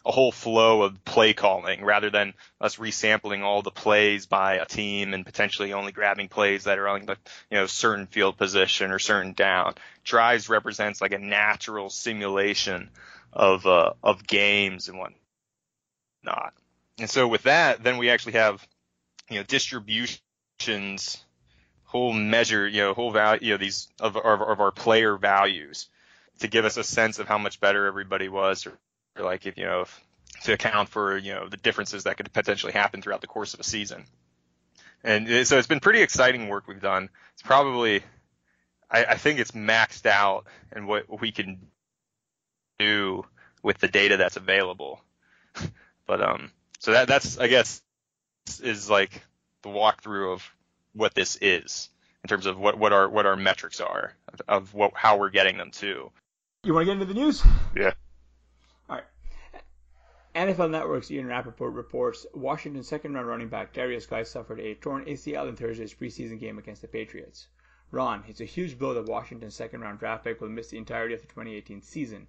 a 0.06 0.12
whole 0.12 0.32
flow 0.32 0.84
of 0.84 1.04
play 1.04 1.34
calling 1.34 1.84
rather 1.84 2.12
than 2.12 2.34
us 2.62 2.76
resampling 2.76 3.42
all 3.42 3.64
the 3.64 3.72
plays 3.72 4.28
by 4.28 4.56
a 4.56 4.66
team 4.66 5.14
and 5.14 5.26
potentially 5.26 5.74
only 5.74 5.92
grabbing 5.92 6.28
plays 6.28 6.66
that 6.66 6.78
are 6.78 6.88
on 6.88 7.06
the 7.06 7.18
you 7.50 7.58
know 7.58 7.66
certain 7.66 8.06
field 8.06 8.38
position 8.38 8.92
or 8.92 9.00
certain 9.00 9.34
down. 9.34 9.74
Drives 10.04 10.48
represents 10.48 11.02
like 11.02 11.14
a 11.14 11.18
natural 11.18 11.90
simulation 11.90 12.90
of 13.34 13.66
uh, 13.66 13.94
of 14.04 14.28
games 14.28 14.90
and 14.90 15.00
whatnot. 15.00 16.54
And 17.00 17.10
so 17.10 17.28
with 17.28 17.44
that, 17.44 17.84
then 17.84 17.98
we 17.98 18.12
actually 18.12 18.34
have 18.34 18.66
you 19.30 19.38
know 19.38 19.44
distributions, 19.44 21.24
whole 21.84 22.14
measure, 22.14 22.68
you 22.68 22.82
know, 22.82 22.94
whole 22.94 23.12
value, 23.12 23.40
you 23.42 23.52
know, 23.54 23.58
these 23.58 23.88
of, 24.00 24.16
of, 24.16 24.42
of 24.42 24.60
our 24.60 24.72
player 24.72 25.18
values 25.18 25.90
to 26.40 26.48
give 26.48 26.66
us 26.66 26.78
a 26.78 26.84
sense 26.84 27.18
of 27.18 27.28
how 27.28 27.38
much 27.38 27.60
better 27.60 27.86
everybody 27.88 28.30
was 28.30 28.68
or 28.68 28.78
like 29.20 29.46
if 29.46 29.58
you 29.58 29.66
know 29.66 29.82
if, 29.82 30.02
to 30.44 30.54
account 30.54 30.90
for 30.90 31.18
you 31.18 31.34
know 31.34 31.48
the 31.48 31.58
differences 31.58 32.04
that 32.04 32.18
could 32.18 32.32
potentially 32.34 32.74
happen 32.74 33.02
throughout 33.02 33.22
the 33.22 33.28
course 33.28 33.54
of 33.54 33.60
a 33.60 33.64
season. 33.64 34.06
And 35.04 35.48
so 35.48 35.60
it's 35.60 35.68
been 35.68 35.80
pretty 35.80 36.02
exciting 36.02 36.48
work 36.48 36.68
we've 36.68 36.82
done. 36.82 37.10
It's 37.34 37.44
probably 37.44 38.04
I, 38.90 39.06
I 39.06 39.16
think 39.16 39.40
it's 39.40 39.52
maxed 39.52 40.06
out 40.06 40.48
and 40.72 40.88
what 40.88 41.22
we 41.22 41.32
can 41.32 41.68
do 42.80 43.26
with 43.62 43.78
the 43.78 43.88
data 43.88 44.18
that's 44.18 44.38
available. 44.38 45.02
but 46.08 46.22
um 46.22 46.52
so 46.80 46.92
that 46.92 47.08
that's 47.08 47.38
I 47.38 47.48
guess 47.48 47.82
is 48.62 48.90
like 48.90 49.24
the 49.64 49.70
walkthrough 49.70 50.34
of 50.34 50.52
what 50.94 51.14
this 51.14 51.38
is 51.42 51.90
in 52.24 52.28
terms 52.28 52.46
of 52.46 52.58
what, 52.58 52.78
what 52.78 52.94
our 52.94 53.08
what 53.10 53.26
our 53.26 53.36
metrics 53.36 53.80
are 53.80 54.14
of, 54.28 54.42
of 54.48 54.74
what 54.74 54.92
how 54.96 55.18
we're 55.18 55.30
getting 55.30 55.58
them 55.58 55.72
to. 55.72 56.12
You 56.64 56.74
want 56.74 56.84
to 56.84 56.86
get 56.86 57.02
into 57.02 57.06
the 57.06 57.20
news? 57.20 57.44
Yeah. 57.76 57.94
NFL 60.36 60.70
Network's 60.70 61.10
Ian 61.10 61.28
Rapoport 61.28 61.74
reports 61.74 62.26
Washington 62.34 62.84
second 62.84 63.14
round 63.14 63.28
running 63.28 63.48
back 63.48 63.72
Darius 63.72 64.06
Guice 64.06 64.30
suffered 64.30 64.60
a 64.60 64.76
torn 64.76 65.06
ACL 65.06 65.48
in 65.48 65.56
Thursday's 65.56 65.94
preseason 65.94 66.38
game 66.38 66.58
against 66.58 66.82
the 66.82 66.90
Patriots. 66.90 67.48
Ron, 67.92 68.22
it's 68.28 68.42
a 68.42 68.46
huge 68.46 68.78
blow 68.78 68.94
that 68.96 69.06
Washington's 69.06 69.56
second 69.56 69.80
round 69.80 70.00
draft 70.00 70.26
pick 70.26 70.42
will 70.42 70.50
miss 70.50 70.68
the 70.68 70.78
entirety 70.78 71.14
of 71.14 71.22
the 71.22 71.28
2018 71.28 71.82
season. 71.82 72.28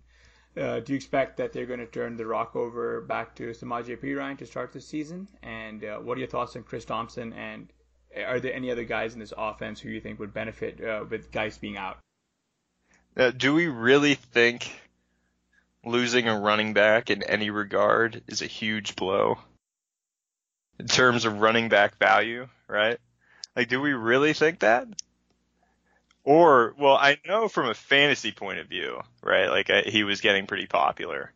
Uh, 0.57 0.79
do 0.79 0.93
you 0.93 0.97
expect 0.97 1.37
that 1.39 1.53
they're 1.53 1.67
going 1.67 1.81
to 1.81 1.87
turn 1.87 2.17
the 2.17 2.25
rock 2.25 2.55
over 2.55 3.01
back 3.01 3.35
to 3.35 3.51
Samaje 3.51 3.99
Perine 3.99 4.39
to 4.39 4.47
start 4.47 4.73
the 4.73 4.81
season? 4.81 5.27
And 5.43 5.85
uh, 5.85 5.99
what 5.99 6.17
are 6.17 6.21
your 6.21 6.29
thoughts 6.29 6.55
on 6.55 6.63
Chris 6.63 6.85
Thompson? 6.85 7.33
And 7.33 7.73
are 8.17 8.39
there 8.39 8.55
any 8.55 8.71
other 8.71 8.85
guys 8.85 9.15
in 9.15 9.21
this 9.21 9.35
offense 9.37 9.81
who 9.81 9.89
you 9.89 10.01
think 10.01 10.21
would 10.21 10.33
benefit 10.33 10.83
uh, 10.83 11.05
with 11.11 11.33
Guice 11.33 11.59
being 11.59 11.77
out? 11.77 11.99
Uh, 13.17 13.33
do 13.33 13.53
we 13.53 13.67
really 13.67 14.15
think 14.15 14.71
losing 15.87 16.27
a 16.27 16.39
running 16.39 16.75
back 16.75 17.11
in 17.11 17.23
any 17.23 17.49
regard 17.49 18.21
is 18.27 18.43
a 18.43 18.47
huge 18.47 18.97
blow 18.97 19.39
in 20.81 20.87
terms 20.87 21.25
of 21.25 21.41
running 21.41 21.69
back 21.69 21.97
value, 21.99 22.49
right? 22.69 22.99
Like, 23.55 23.69
do 23.69 23.81
we 23.81 23.93
really 23.93 24.33
think 24.33 24.59
that? 24.59 24.89
Or, 26.25 26.75
well, 26.77 26.97
I 26.97 27.19
know 27.27 27.47
from 27.47 27.69
a 27.69 27.75
fantasy 27.75 28.33
point 28.33 28.59
of 28.59 28.67
view, 28.67 29.01
right? 29.23 29.49
Like, 29.49 29.71
I, 29.71 29.83
he 29.83 30.03
was 30.03 30.21
getting 30.21 30.49
pretty 30.49 30.67
popular, 30.67 31.33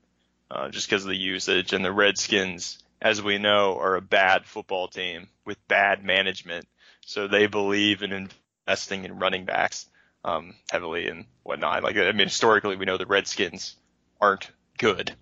uh, 0.50 0.68
just 0.68 0.88
because 0.88 1.04
of 1.04 1.10
the 1.10 1.16
usage 1.16 1.72
and 1.72 1.84
the 1.84 1.92
Redskins, 1.92 2.80
as 3.00 3.22
we 3.22 3.38
know, 3.38 3.78
are 3.78 3.94
a 3.94 4.02
bad 4.02 4.44
football 4.44 4.88
team 4.88 5.28
with 5.46 5.56
bad 5.68 6.04
management. 6.04 6.66
So 7.06 7.28
they 7.28 7.46
believe 7.46 8.02
in 8.02 8.28
investing 8.66 9.04
in 9.04 9.20
running 9.20 9.44
backs, 9.44 9.88
um, 10.24 10.54
heavily 10.72 11.06
and 11.06 11.24
whatnot. 11.44 11.84
Like, 11.84 11.96
I 11.96 12.10
mean, 12.10 12.26
historically, 12.26 12.74
we 12.74 12.84
know 12.84 12.98
the 12.98 13.06
Redskins 13.06 13.76
aren't 14.20 14.50
good. 14.78 15.14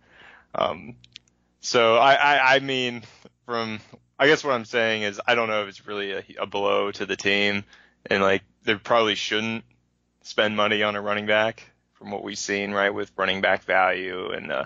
Um, 0.54 0.96
so 1.60 1.96
I, 1.96 2.14
I, 2.14 2.56
I 2.56 2.58
mean, 2.60 3.02
from 3.46 3.80
I 4.18 4.26
guess 4.26 4.42
what 4.42 4.54
I'm 4.54 4.64
saying 4.64 5.02
is 5.02 5.20
I 5.26 5.34
don't 5.34 5.48
know 5.48 5.62
if 5.62 5.68
it's 5.68 5.86
really 5.86 6.12
a, 6.12 6.24
a 6.40 6.46
blow 6.46 6.90
to 6.92 7.06
the 7.06 7.16
team, 7.16 7.64
and 8.06 8.22
like 8.22 8.42
they 8.64 8.74
probably 8.74 9.14
shouldn't 9.14 9.64
spend 10.22 10.56
money 10.56 10.82
on 10.82 10.96
a 10.96 11.00
running 11.00 11.26
back 11.26 11.62
from 11.94 12.10
what 12.10 12.22
we've 12.22 12.38
seen, 12.38 12.72
right, 12.72 12.94
with 12.94 13.10
running 13.16 13.40
back 13.40 13.64
value 13.64 14.30
and 14.30 14.52
uh, 14.52 14.64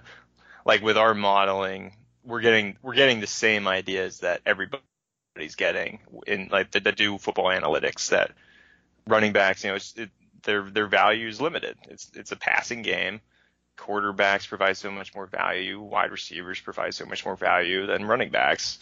like 0.65 0.83
with 0.83 0.97
our 0.97 1.15
modeling, 1.15 1.95
we're 2.25 2.41
getting 2.41 2.77
we're 2.83 2.95
getting 2.95 3.21
the 3.21 3.27
same 3.27 3.67
ideas 3.67 4.21
that 4.21 4.41
everybody's 4.47 5.57
getting 5.57 6.01
in 6.27 6.49
like 6.51 6.71
the, 6.71 6.81
the 6.81 6.93
do 6.93 7.19
football 7.19 7.47
analytics 7.47 8.11
that 8.11 8.33
running 9.07 9.33
backs, 9.33 9.65
you 9.65 9.71
know, 9.71 9.77
it, 9.77 10.11
their 10.43 10.63
their 10.63 10.87
value 10.87 11.29
is 11.29 11.41
limited. 11.41 11.77
It's 11.89 12.11
it's 12.15 12.33
a 12.33 12.37
passing 12.37 12.83
game. 12.83 13.21
Quarterbacks 13.77 14.49
provide 14.49 14.77
so 14.77 14.91
much 14.91 15.15
more 15.15 15.27
value. 15.27 15.81
Wide 15.81 16.11
receivers 16.11 16.61
provide 16.61 16.95
so 16.95 17.07
much 17.07 17.25
more 17.25 17.37
value 17.37 17.87
than 17.87 18.05
running 18.05 18.31
backs. 18.31 18.79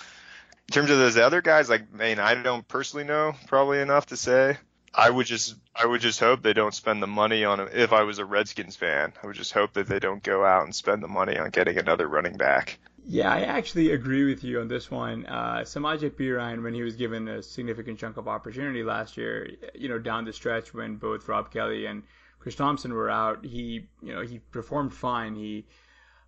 In 0.68 0.72
terms 0.72 0.90
of 0.90 0.98
those 0.98 1.16
other 1.16 1.42
guys, 1.42 1.68
like 1.68 1.82
I 1.94 1.96
mean, 1.96 2.18
I 2.18 2.34
don't 2.34 2.66
personally 2.66 3.04
know 3.04 3.34
probably 3.46 3.80
enough 3.80 4.06
to 4.06 4.16
say. 4.16 4.56
I 4.94 5.08
would 5.08 5.26
just 5.26 5.54
I 5.74 5.86
would 5.86 6.00
just 6.00 6.18
hope 6.18 6.42
they 6.42 6.52
don't 6.52 6.74
spend 6.74 7.02
the 7.02 7.06
money 7.06 7.44
on 7.44 7.60
if 7.72 7.92
I 7.92 8.02
was 8.02 8.18
a 8.18 8.24
Redskins 8.24 8.76
fan. 8.76 9.12
I 9.22 9.26
would 9.26 9.36
just 9.36 9.52
hope 9.52 9.72
that 9.74 9.86
they 9.86 10.00
don't 10.00 10.22
go 10.22 10.44
out 10.44 10.64
and 10.64 10.74
spend 10.74 11.02
the 11.02 11.08
money 11.08 11.38
on 11.38 11.50
getting 11.50 11.78
another 11.78 12.08
running 12.08 12.36
back. 12.36 12.78
Yeah, 13.06 13.32
I 13.32 13.40
actually 13.42 13.92
agree 13.92 14.24
with 14.24 14.44
you 14.44 14.60
on 14.60 14.68
this 14.68 14.90
one. 14.90 15.26
Uh, 15.26 15.60
Samaje 15.64 16.62
when 16.62 16.74
he 16.74 16.82
was 16.82 16.96
given 16.96 17.28
a 17.28 17.42
significant 17.42 17.98
chunk 17.98 18.16
of 18.16 18.28
opportunity 18.28 18.82
last 18.82 19.16
year, 19.16 19.50
you 19.74 19.88
know, 19.88 19.98
down 19.98 20.24
the 20.24 20.32
stretch 20.32 20.74
when 20.74 20.96
both 20.96 21.26
Rob 21.26 21.50
Kelley 21.50 21.86
and 21.86 22.02
Chris 22.40 22.54
Thompson 22.54 22.92
were 22.94 23.10
out, 23.10 23.44
he, 23.44 23.86
you 24.02 24.14
know, 24.14 24.22
he 24.22 24.38
performed 24.38 24.94
fine. 24.94 25.34
He 25.34 25.66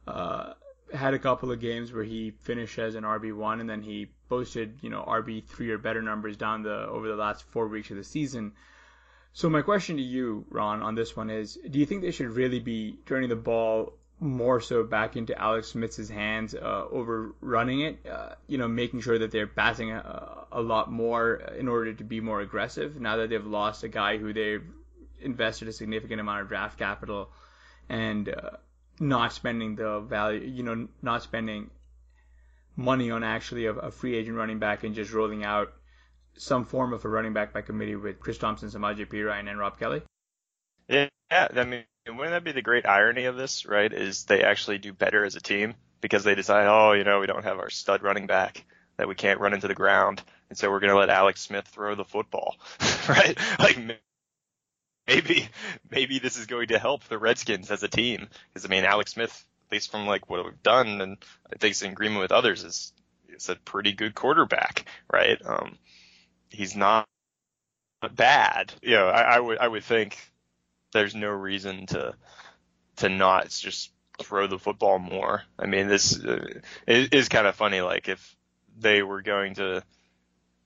uh, 0.07 0.53
had 0.93 1.15
a 1.15 1.19
couple 1.19 1.51
of 1.51 1.59
games 1.59 1.91
where 1.91 2.05
he 2.05 2.33
finished 2.43 2.79
as 2.79 2.95
an 2.95 3.05
RB 3.05 3.35
one, 3.35 3.61
and 3.61 3.69
then 3.69 3.83
he 3.83 4.11
posted, 4.29 4.79
you 4.83 4.91
know, 4.91 5.03
RB 5.09 5.45
three 5.45 5.71
or 5.71 5.79
better 5.79 6.03
numbers 6.03 6.37
down 6.37 6.63
the 6.63 6.87
over 6.87 7.09
the 7.09 7.17
last 7.17 7.45
four 7.45 7.67
weeks 7.67 7.91
of 7.91 7.97
the 7.97 8.05
season. 8.05 8.53
So 9.33 9.49
my 9.49 9.63
question 9.63 9.97
to 9.97 10.03
you, 10.03 10.45
Ron, 10.51 10.83
on 10.83 10.95
this 10.95 11.17
one 11.17 11.31
is: 11.31 11.59
Do 11.71 11.79
you 11.79 11.87
think 11.87 12.03
they 12.03 12.11
should 12.11 12.31
really 12.31 12.61
be 12.61 12.99
turning 13.07 13.31
the 13.31 13.37
ball 13.37 13.95
more 14.21 14.61
so 14.61 14.85
back 14.85 15.17
into 15.17 15.37
Alex 15.41 15.69
Smith's 15.69 16.11
hands 16.11 16.55
uh, 16.55 16.85
over 16.91 17.35
running 17.41 17.81
it? 17.81 18.07
Uh, 18.07 18.35
you 18.47 18.59
know, 18.59 18.69
making 18.69 19.01
sure 19.01 19.19
that 19.19 19.31
they're 19.31 19.47
passing 19.47 19.93
a, 19.93 20.45
a 20.53 20.61
lot 20.61 20.93
more 20.93 21.37
in 21.59 21.69
order 21.69 21.95
to 21.95 22.05
be 22.05 22.21
more 22.21 22.43
aggressive. 22.43 23.01
Now 23.01 23.17
that 23.17 23.31
they've 23.31 23.47
lost 23.47 23.83
a 23.83 23.89
guy 23.89 24.19
who 24.19 24.35
they've 24.35 24.63
invested 25.23 25.69
a 25.69 25.73
significant 25.73 26.21
amount 26.21 26.43
of 26.43 26.49
draft 26.49 26.79
capital 26.79 27.31
and 27.89 28.29
uh, 28.29 28.51
not 29.01 29.33
spending 29.33 29.77
the 29.77 30.01
value, 30.01 30.41
you 30.41 30.63
know, 30.63 30.89
not 31.03 31.23
spending 31.23 31.71
money 32.77 33.11
on 33.11 33.23
actually 33.23 33.67
a, 33.67 33.73
a, 33.73 33.91
free 33.91 34.17
agent 34.17 34.37
running 34.37 34.59
back 34.59 34.85
and 34.85 34.95
just 34.95 35.13
rolling 35.13 35.45
out 35.45 35.73
some 36.37 36.65
form 36.65 36.93
of 36.93 37.05
a 37.05 37.09
running 37.09 37.33
back 37.33 37.53
by 37.53 37.61
committee 37.61 37.97
with 37.97 38.19
Chris 38.19 38.39
Thompson, 38.39 38.71
Samaje 38.71 39.07
Perine, 39.07 39.49
and 39.49 39.59
Rob 39.59 39.79
Kelley? 39.79 40.03
Yeah, 40.89 41.09
I 41.31 41.65
mean, 41.65 41.85
wouldn't 42.07 42.31
that 42.31 42.45
be 42.45 42.53
the 42.53 42.63
great 42.63 42.87
irony 42.87 43.27
of 43.27 43.37
this, 43.37 43.67
right? 43.67 43.93
Is 43.93 44.25
they 44.25 44.43
actually 44.43 44.79
do 44.79 44.93
better 44.93 45.25
as 45.25 45.37
a 45.37 45.41
team 45.41 45.75
because 46.01 46.25
they 46.25 46.35
decide, 46.35 46.67
oh, 46.67 46.93
you 46.93 47.05
know, 47.05 47.21
we 47.21 47.27
don't 47.27 47.45
have 47.45 47.59
our 47.59 47.71
stud 47.71 48.03
running 48.03 48.27
back 48.27 48.65
that 48.97 49.09
we 49.09 49.15
can't 49.15 49.41
run 49.41 49.55
into 49.55 49.69
the 49.69 49.75
ground, 49.75 50.23
and 50.49 50.59
so 50.59 50.71
we're 50.71 50.81
going 50.81 50.93
to 50.93 50.99
let 50.99 51.09
Alex 51.09 51.41
Smith 51.41 51.67
throw 51.67 51.95
the 51.95 52.05
football, 52.05 52.57
right? 53.09 53.39
Like 53.59 53.79
maybe 55.07 55.49
maybe 55.91 56.19
this 56.19 56.37
is 56.37 56.47
going 56.47 56.69
to 56.69 56.79
help 56.79 57.05
the 57.05 57.19
Redskins 57.19 57.71
as 57.71 57.83
a 57.83 57.89
team 57.89 58.29
because 58.53 58.65
I 58.65 58.69
mean 58.69 58.85
Alex 58.85 59.13
Smith, 59.13 59.45
at 59.69 59.73
least 59.73 59.91
from 59.91 60.07
like 60.07 60.29
what 60.29 60.45
we've 60.45 60.63
done, 60.63 61.01
and 61.01 61.17
I 61.53 61.57
think 61.57 61.73
it's 61.73 61.83
in 61.83 61.93
agreement 61.93 62.23
with 62.23 62.33
others, 62.33 62.65
is 62.65 62.93
is 63.29 63.49
a 63.49 63.57
pretty 63.57 63.93
good 63.93 64.15
quarterback, 64.15 64.87
right? 65.13 65.41
Um, 65.45 65.79
he's 66.51 66.77
not 66.77 67.07
bad, 68.15 68.73
you 68.83 68.93
know. 68.93 69.09
I, 69.09 69.37
I 69.37 69.41
would 69.41 69.59
I 69.59 69.69
would 69.69 69.85
think 69.85 70.19
there's 70.93 71.15
no 71.15 71.29
reason 71.29 71.87
to 71.87 72.15
to 72.97 73.09
not 73.09 73.49
just 73.49 73.91
throw 74.21 74.47
the 74.47 74.59
football 74.59 74.99
more. 74.99 75.43
I 75.59 75.67
mean, 75.67 75.89
this 75.89 76.23
uh, 76.23 76.61
is 76.87 77.29
kind 77.29 77.47
of 77.47 77.55
funny. 77.55 77.81
Like 77.81 78.09
if 78.09 78.37
they 78.79 79.03
were 79.03 79.23
going 79.23 79.55
to 79.55 79.83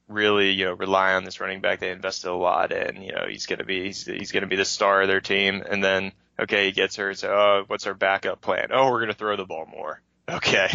really, 0.08 0.50
you 0.50 0.66
know, 0.66 0.72
rely 0.72 1.14
on 1.14 1.24
this 1.24 1.40
running 1.40 1.60
back 1.60 1.80
they 1.80 1.90
invested 1.90 2.30
a 2.30 2.34
lot 2.34 2.72
in. 2.72 3.02
You 3.02 3.12
know, 3.12 3.26
he's 3.28 3.46
going 3.46 3.58
to 3.58 3.64
be 3.64 3.84
he's, 3.84 4.04
he's 4.04 4.32
to 4.32 4.46
be 4.46 4.56
the 4.56 4.64
star 4.64 5.02
of 5.02 5.08
their 5.08 5.20
team, 5.20 5.62
and 5.68 5.82
then 5.82 6.12
okay, 6.38 6.66
he 6.66 6.72
gets 6.72 6.96
hurt. 6.96 7.18
So, 7.18 7.28
oh, 7.30 7.64
what's 7.66 7.86
our 7.86 7.94
backup 7.94 8.40
plan? 8.40 8.68
Oh, 8.70 8.90
we're 8.90 9.00
going 9.00 9.08
to 9.08 9.14
throw 9.14 9.36
the 9.36 9.44
ball 9.44 9.66
more. 9.66 10.00
Okay. 10.28 10.68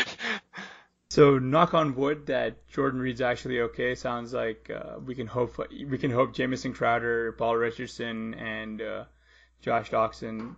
so 1.10 1.38
knock 1.38 1.74
on 1.74 1.94
wood 1.94 2.26
that 2.26 2.66
Jordan 2.68 3.00
Reed's 3.00 3.20
actually 3.20 3.60
okay. 3.60 3.94
Sounds 3.94 4.32
like 4.32 4.70
uh, 4.70 4.98
we 5.04 5.14
can 5.14 5.26
hope 5.26 5.58
we 5.70 5.98
can 5.98 6.10
hope 6.10 6.34
Jamison 6.34 6.72
Crowder, 6.72 7.32
Paul 7.32 7.56
Richardson, 7.56 8.34
and 8.34 8.80
uh, 8.80 9.04
Josh 9.60 9.90
Doctson 9.90 10.56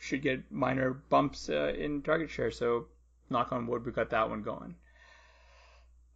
should 0.00 0.22
get 0.22 0.50
minor 0.50 0.92
bumps 0.92 1.48
uh, 1.48 1.72
in 1.76 2.02
target 2.02 2.30
share. 2.30 2.50
So 2.50 2.86
knock 3.30 3.52
on 3.52 3.66
wood, 3.66 3.84
we 3.84 3.92
got 3.92 4.10
that 4.10 4.28
one 4.28 4.42
going. 4.42 4.74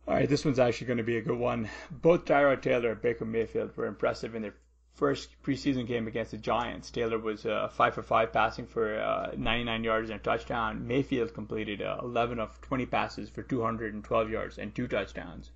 All 0.08 0.14
right, 0.14 0.28
this 0.28 0.44
one's 0.44 0.58
actually 0.58 0.88
going 0.88 0.96
to 0.98 1.04
be 1.04 1.16
a 1.16 1.22
good 1.22 1.38
one. 1.38 1.68
Both 1.90 2.24
Tyrod 2.24 2.60
Taylor 2.60 2.90
and 2.90 3.00
Baker 3.00 3.24
Mayfield 3.24 3.76
were 3.76 3.86
impressive 3.86 4.34
in 4.34 4.42
their 4.42 4.54
first 4.94 5.30
preseason 5.42 5.86
game 5.86 6.08
against 6.08 6.32
the 6.32 6.38
Giants. 6.38 6.90
Taylor 6.90 7.18
was 7.18 7.46
uh, 7.46 7.68
five 7.68 7.94
for 7.94 8.02
five 8.02 8.32
passing 8.32 8.66
for 8.66 9.00
uh, 9.00 9.30
99 9.36 9.84
yards 9.84 10.10
and 10.10 10.18
a 10.18 10.22
touchdown. 10.22 10.88
Mayfield 10.88 11.34
completed 11.34 11.82
uh, 11.82 11.98
11 12.02 12.40
of 12.40 12.60
20 12.62 12.86
passes 12.86 13.30
for 13.30 13.42
212 13.42 14.30
yards 14.30 14.58
and 14.58 14.74
two 14.74 14.88
touchdowns. 14.88 15.50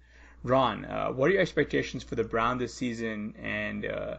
Ron, 0.45 0.85
uh, 0.85 1.09
what 1.09 1.29
are 1.29 1.33
your 1.33 1.43
expectations 1.43 2.05
for 2.05 2.15
the 2.15 2.23
Browns 2.23 2.61
this 2.61 2.73
season, 2.73 3.35
and 3.43 3.85
uh, 3.85 4.19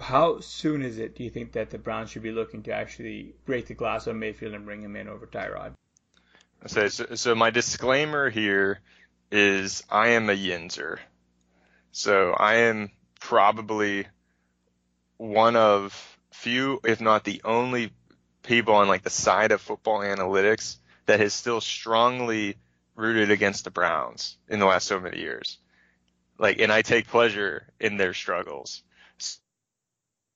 how 0.00 0.40
soon 0.40 0.82
is 0.82 0.98
it? 0.98 1.14
Do 1.14 1.22
you 1.22 1.30
think 1.30 1.52
that 1.52 1.70
the 1.70 1.78
Browns 1.78 2.10
should 2.10 2.22
be 2.22 2.32
looking 2.32 2.64
to 2.64 2.72
actually 2.72 3.34
break 3.46 3.68
the 3.68 3.74
glass 3.74 4.08
on 4.08 4.18
Mayfield 4.18 4.54
and 4.54 4.64
bring 4.64 4.82
him 4.82 4.96
in 4.96 5.06
over 5.06 5.26
Tyrod? 5.26 5.74
So, 6.66 6.88
so 6.88 7.34
my 7.36 7.50
disclaimer 7.50 8.28
here 8.28 8.80
is 9.30 9.82
I 9.90 10.08
am 10.08 10.30
a 10.30 10.34
Yinzer. 10.34 10.98
So 11.92 12.32
I 12.32 12.54
am 12.54 12.90
probably 13.20 14.06
one 15.16 15.56
of 15.56 16.18
few, 16.32 16.80
if 16.84 17.00
not 17.00 17.24
the 17.24 17.40
only 17.44 17.92
people 18.42 18.74
on 18.74 18.88
like 18.88 19.02
the 19.02 19.10
side 19.10 19.52
of 19.52 19.60
football 19.60 20.00
analytics 20.00 20.78
that 21.06 21.20
has 21.20 21.34
still 21.34 21.60
strongly 21.60 22.56
rooted 22.94 23.30
against 23.30 23.64
the 23.64 23.70
Browns 23.70 24.36
in 24.48 24.58
the 24.58 24.66
last 24.66 24.86
so 24.86 25.00
many 25.00 25.20
years. 25.20 25.58
Like, 26.38 26.60
and 26.60 26.72
I 26.72 26.82
take 26.82 27.08
pleasure 27.08 27.66
in 27.80 27.96
their 27.96 28.14
struggles. 28.14 28.82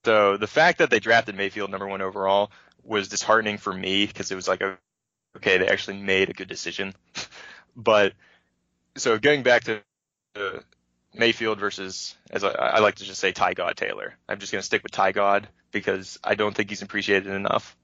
So 0.04 0.36
the 0.36 0.46
fact 0.48 0.78
that 0.78 0.90
they 0.90 0.98
drafted 0.98 1.36
Mayfield 1.36 1.70
number 1.70 1.86
one 1.86 2.02
overall 2.02 2.50
was 2.82 3.08
disheartening 3.08 3.58
for 3.58 3.72
me 3.72 4.06
because 4.06 4.32
it 4.32 4.34
was 4.34 4.48
like, 4.48 4.62
okay, 5.36 5.58
they 5.58 5.68
actually 5.68 5.98
made 5.98 6.28
a 6.28 6.32
good 6.34 6.48
decision. 6.48 6.94
but 7.76 8.12
so 8.96 9.18
going 9.18 9.42
back 9.42 9.64
to 9.64 9.80
uh, 10.36 10.58
Mayfield 11.14 11.58
versus, 11.58 12.16
as 12.30 12.44
I, 12.44 12.50
I, 12.50 12.78
like 12.80 12.96
to 12.96 13.04
just 13.04 13.20
say, 13.20 13.32
Ty 13.32 13.54
God 13.54 13.76
Taylor. 13.76 14.14
I'm 14.28 14.38
just 14.38 14.52
going 14.52 14.60
to 14.60 14.66
stick 14.66 14.82
with 14.82 14.92
Ty 14.92 15.12
God 15.12 15.48
because 15.70 16.18
I 16.24 16.34
don't 16.34 16.54
think 16.54 16.70
he's 16.70 16.82
appreciated 16.82 17.32
enough. 17.32 17.76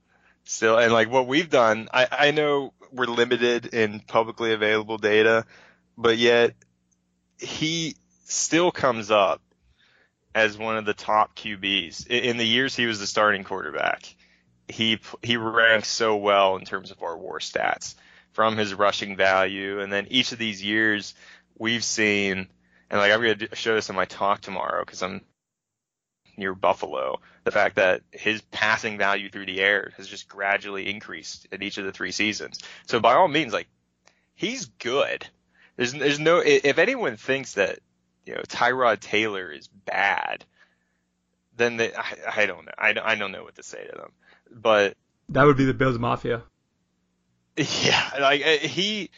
Still, 0.45 0.79
and 0.79 0.93
like 0.93 1.11
what 1.11 1.27
we've 1.27 1.51
done, 1.51 1.89
I, 1.93 2.07
I 2.11 2.31
know 2.31 2.73
we're 2.91 3.05
limited 3.05 3.67
in 3.67 4.01
publicly 4.01 4.55
available 4.55 4.97
data, 4.97 5.45
but 5.97 6.17
yet 6.17 6.55
he 7.39 7.97
still 8.25 8.71
comes 8.71 9.11
up 9.11 9.43
as 10.35 10.57
one 10.57 10.79
of 10.79 10.87
the 10.87 10.95
top 10.95 11.37
QBs 11.37 12.07
in, 12.07 12.25
in 12.25 12.37
the 12.39 12.47
years 12.47 12.75
he 12.75 12.87
was 12.87 12.99
the 12.99 13.07
starting 13.07 13.45
quarterback. 13.45 14.03
He 14.69 15.01
he 15.23 15.37
ranks 15.37 15.89
so 15.89 16.17
well 16.17 16.57
in 16.57 16.65
terms 16.65 16.91
of 16.91 17.03
our 17.03 17.17
WAR 17.17 17.41
stats 17.41 17.95
from 18.39 18.57
his 18.57 18.73
rushing 18.73 19.17
value. 19.17 19.81
And 19.81 19.93
then 19.93 20.07
each 20.11 20.31
of 20.31 20.39
these 20.39 20.63
years 20.63 21.13
we've 21.59 21.83
seen, 21.83 22.47
and 22.89 23.01
like 23.01 23.11
I'm 23.11 23.21
going 23.21 23.37
to 23.37 23.57
show 23.57 23.75
this 23.75 23.91
in 23.91 23.97
my 23.97 24.05
talk 24.05 24.43
tomorrow 24.43 24.85
because 24.85 25.03
I'm 25.03 25.23
near 26.37 26.55
Buffalo, 26.55 27.19
the 27.43 27.51
fact 27.51 27.75
that 27.75 28.03
his 28.13 28.41
passing 28.43 28.97
value 28.97 29.29
through 29.29 29.47
the 29.47 29.61
air 29.61 29.91
has 29.97 30.07
just 30.07 30.29
gradually 30.29 30.89
increased 30.89 31.49
in 31.51 31.65
each 31.65 31.79
of 31.79 31.85
the 31.85 31.91
three 31.91 32.13
seasons. 32.13 32.61
So 32.87 33.01
by 33.01 33.15
all 33.15 33.27
means, 33.27 33.53
like 33.53 33.67
he's 34.37 34.67
good. 34.67 35.27
There's 35.75 35.93
there's 35.93 36.21
no 36.21 36.39
if 36.39 36.79
anyone 36.79 37.17
thinks 37.17 37.55
that 37.55 37.81
you 38.25 38.37
know 38.37 38.43
Tyrod 38.43 39.01
Taylor 39.01 39.51
is 39.51 39.67
bad, 39.67 40.45
then 41.57 41.77
they, 41.77 41.93
I, 41.93 42.15
I 42.37 42.47
don't 42.47 42.67
know. 42.67 42.73
I, 42.79 42.95
I 43.03 43.17
don't 43.17 43.33
know 43.33 43.43
what 43.43 43.57
to 43.57 43.65
say 43.65 43.85
to 43.85 43.97
them. 43.97 44.13
But 44.49 44.97
that 45.31 45.43
would 45.43 45.57
be 45.57 45.65
the 45.65 45.75
Bills 45.75 45.99
Mafia. 45.99 46.45
Yeah, 47.59 48.11
like 48.21 48.45
uh, 48.45 48.67
he, 48.67 49.11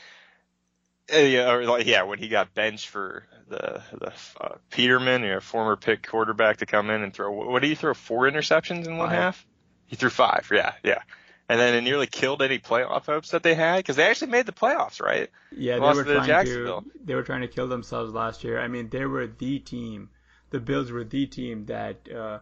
uh, 1.13 1.19
yeah, 1.19 1.53
or 1.53 1.65
like 1.65 1.87
yeah, 1.87 2.03
when 2.03 2.19
he 2.19 2.29
got 2.29 2.55
benched 2.55 2.89
for 2.89 3.27
the 3.49 3.83
the 3.93 4.13
uh, 4.41 4.57
Peterman, 4.71 5.23
you 5.23 5.31
know, 5.31 5.41
former 5.41 5.77
pick 5.77 6.07
quarterback 6.07 6.59
to 6.59 6.67
come 6.67 6.91
in 6.91 7.03
and 7.03 7.13
throw. 7.13 7.31
What 7.31 7.61
did 7.63 7.69
he 7.69 7.75
throw? 7.75 7.95
Four 7.95 8.31
interceptions 8.31 8.87
in 8.87 8.97
one 8.97 9.09
five. 9.09 9.19
half. 9.19 9.47
He 9.87 9.97
threw 9.97 10.11
five. 10.11 10.49
Yeah, 10.53 10.73
yeah. 10.83 11.03
And 11.49 11.59
then 11.59 11.75
it 11.75 11.81
nearly 11.81 12.07
killed 12.07 12.43
any 12.43 12.61
playoff 12.61 13.07
hopes 13.07 13.33
that 13.33 13.43
they 13.43 13.57
had 13.57 13.79
because 13.79 13.97
they 13.97 14.05
actually 14.05 14.31
made 14.31 14.47
the 14.47 14.53
playoffs, 14.53 15.03
right? 15.03 15.29
Yeah, 15.51 15.81
they, 15.81 15.81
they 15.81 15.95
were 15.97 16.05
trying 16.05 16.47
to 16.47 16.85
they 17.05 17.15
were 17.17 17.25
trying 17.25 17.41
to 17.41 17.49
kill 17.49 17.67
themselves 17.67 18.13
last 18.13 18.45
year. 18.45 18.61
I 18.61 18.69
mean, 18.69 18.89
they 18.89 19.05
were 19.05 19.27
the 19.27 19.59
team. 19.59 20.11
The 20.51 20.61
Bills 20.61 20.93
were 20.93 21.05
the 21.05 21.27
team 21.27 21.67
that 21.67 22.09
uh, 22.13 22.39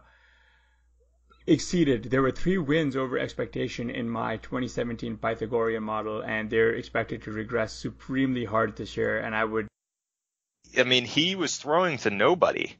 exceeded. 1.49 2.03
There 2.03 2.21
were 2.21 2.31
three 2.31 2.57
wins 2.57 2.95
over 2.95 3.17
expectation 3.17 3.89
in 3.89 4.09
my 4.09 4.37
2017 4.37 5.17
Pythagorean 5.17 5.83
model, 5.83 6.21
and 6.21 6.49
they're 6.49 6.73
expected 6.73 7.23
to 7.23 7.31
regress 7.31 7.73
supremely 7.73 8.45
hard 8.45 8.75
this 8.75 8.95
year. 8.95 9.19
And 9.19 9.35
I 9.35 9.43
would. 9.43 9.67
I 10.77 10.83
mean, 10.83 11.05
he 11.05 11.35
was 11.35 11.57
throwing 11.57 11.97
to 11.99 12.09
nobody, 12.09 12.75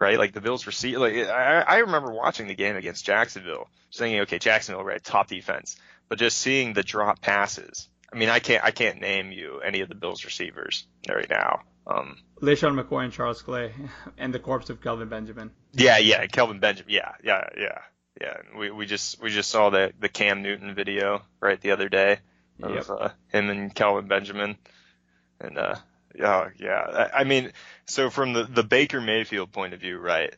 right? 0.00 0.18
Like 0.18 0.32
the 0.32 0.40
Bills 0.40 0.66
receiver. 0.66 0.98
Like 0.98 1.14
I, 1.14 1.60
I 1.60 1.78
remember 1.78 2.12
watching 2.12 2.46
the 2.46 2.54
game 2.54 2.76
against 2.76 3.04
Jacksonville, 3.04 3.68
thinking, 3.94 4.20
okay, 4.20 4.38
Jacksonville, 4.38 4.84
right, 4.84 5.02
top 5.02 5.28
defense, 5.28 5.76
but 6.08 6.18
just 6.18 6.38
seeing 6.38 6.72
the 6.72 6.82
drop 6.82 7.20
passes. 7.20 7.88
I 8.12 8.16
mean, 8.16 8.28
I 8.28 8.38
can't, 8.38 8.64
I 8.64 8.70
can't 8.70 9.00
name 9.00 9.32
you 9.32 9.60
any 9.60 9.80
of 9.80 9.88
the 9.88 9.94
Bills 9.94 10.24
receivers 10.24 10.86
right 11.08 11.28
now. 11.28 11.62
Um, 11.86 12.16
LeSean 12.40 12.80
McCoy 12.80 13.04
and 13.04 13.12
Charles 13.12 13.42
Clay, 13.42 13.74
and 14.18 14.32
the 14.32 14.38
corpse 14.38 14.70
of 14.70 14.80
Kelvin 14.80 15.08
Benjamin. 15.08 15.50
Yeah, 15.72 15.98
yeah, 15.98 16.26
Kelvin 16.26 16.60
Benjamin. 16.60 16.92
Yeah, 16.92 17.12
yeah, 17.22 17.48
yeah. 17.58 17.78
Yeah, 18.20 18.36
we 18.56 18.70
we 18.70 18.86
just 18.86 19.20
we 19.20 19.30
just 19.30 19.50
saw 19.50 19.70
the 19.70 19.92
the 19.98 20.08
Cam 20.08 20.42
Newton 20.42 20.74
video 20.74 21.22
right 21.40 21.60
the 21.60 21.72
other 21.72 21.88
day 21.88 22.18
of 22.62 22.70
yep. 22.70 22.86
uh, 22.88 23.08
him 23.28 23.50
and 23.50 23.74
Kelvin 23.74 24.06
Benjamin, 24.06 24.56
and 25.40 25.58
uh, 25.58 25.74
yeah, 26.14 26.50
yeah. 26.56 27.08
I, 27.12 27.20
I 27.20 27.24
mean, 27.24 27.52
so 27.86 28.10
from 28.10 28.32
the 28.32 28.44
the 28.44 28.62
Baker 28.62 29.00
Mayfield 29.00 29.50
point 29.50 29.74
of 29.74 29.80
view, 29.80 29.98
right? 29.98 30.34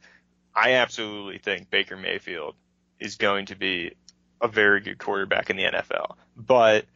I 0.55 0.75
absolutely 0.75 1.39
think 1.39 1.69
Baker 1.69 1.97
Mayfield 1.97 2.55
is 2.99 3.17
going 3.17 3.47
to 3.47 3.57
be 3.57 3.93
a 4.41 4.49
very 4.49 4.81
good 4.81 4.99
quarterback 4.99 5.51
in 5.51 5.57
the 5.57 5.65
NFL, 5.65 6.17
but 6.35 6.87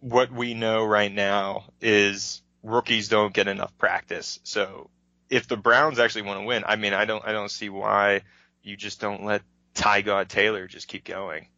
what 0.00 0.30
we 0.32 0.54
know 0.54 0.84
right 0.84 1.12
now 1.12 1.64
is 1.80 2.42
rookies 2.62 3.08
don't 3.08 3.32
get 3.32 3.48
enough 3.48 3.76
practice. 3.78 4.38
So 4.42 4.90
if 5.30 5.48
the 5.48 5.56
Browns 5.56 5.98
actually 5.98 6.22
want 6.22 6.40
to 6.40 6.46
win, 6.46 6.64
I 6.66 6.76
mean, 6.76 6.94
I 6.94 7.04
don't 7.04 7.24
I 7.24 7.32
don't 7.32 7.50
see 7.50 7.68
why 7.68 8.22
you 8.62 8.76
just 8.76 9.00
don't 9.00 9.24
let 9.24 9.42
Tyrod 9.74 10.28
Taylor 10.28 10.66
just 10.66 10.88
keep 10.88 11.04
going 11.04 11.48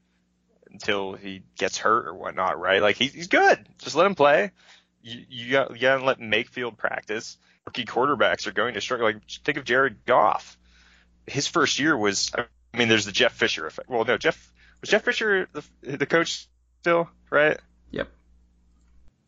until 0.70 1.14
he 1.14 1.42
gets 1.56 1.78
hurt 1.78 2.06
or 2.06 2.14
whatnot, 2.14 2.58
right? 2.58 2.82
Like 2.82 2.96
he's 2.96 3.12
he's 3.12 3.28
good. 3.28 3.66
Just 3.78 3.96
let 3.96 4.06
him 4.06 4.14
play. 4.14 4.52
You 5.02 5.24
you 5.28 5.52
got 5.52 5.74
you 5.74 5.80
gotta 5.80 6.04
let 6.04 6.20
Mayfield 6.20 6.78
practice. 6.78 7.36
Rookie 7.66 7.84
quarterbacks 7.84 8.46
are 8.46 8.52
going 8.52 8.74
to 8.74 8.80
struggle. 8.80 9.06
Like 9.06 9.22
think 9.44 9.58
of 9.58 9.64
Jared 9.64 10.04
Goff. 10.06 10.58
His 11.26 11.46
first 11.46 11.78
year 11.78 11.96
was 11.96 12.30
I 12.36 12.46
mean 12.76 12.88
there's 12.88 13.06
the 13.06 13.12
Jeff 13.12 13.32
Fisher 13.32 13.66
effect. 13.66 13.88
Well 13.88 14.04
no 14.04 14.16
Jeff 14.16 14.52
was 14.80 14.90
Jeff 14.90 15.04
Fisher 15.04 15.48
the 15.52 15.96
the 15.96 16.06
coach 16.06 16.46
still 16.80 17.08
right? 17.30 17.58
Yep. 17.90 18.08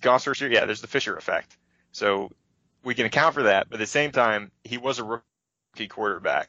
Goff's 0.02 0.24
first 0.24 0.40
year 0.40 0.50
yeah 0.50 0.64
there's 0.64 0.80
the 0.80 0.86
Fisher 0.86 1.16
effect. 1.16 1.56
So 1.92 2.30
we 2.84 2.94
can 2.94 3.06
account 3.06 3.34
for 3.34 3.44
that, 3.44 3.68
but 3.68 3.76
at 3.76 3.80
the 3.80 3.86
same 3.86 4.12
time 4.12 4.50
he 4.64 4.78
was 4.78 4.98
a 4.98 5.04
rookie 5.04 5.88
quarterback 5.88 6.48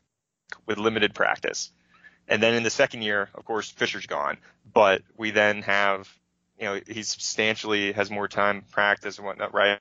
with 0.66 0.78
limited 0.78 1.14
practice. 1.14 1.72
And 2.30 2.42
then 2.42 2.54
in 2.54 2.64
the 2.64 2.70
second 2.70 3.02
year, 3.02 3.28
of 3.34 3.44
course, 3.44 3.70
Fisher's 3.70 4.06
gone, 4.06 4.38
but 4.72 5.02
we 5.18 5.32
then 5.32 5.64
have, 5.64 6.08
you 6.60 6.66
know, 6.66 6.80
he 6.88 7.02
substantially 7.02 7.92
has 7.92 8.12
more 8.12 8.28
time 8.28 8.64
practice 8.72 9.18
and 9.18 9.26
whatnot, 9.26 9.54
right? 9.54 9.80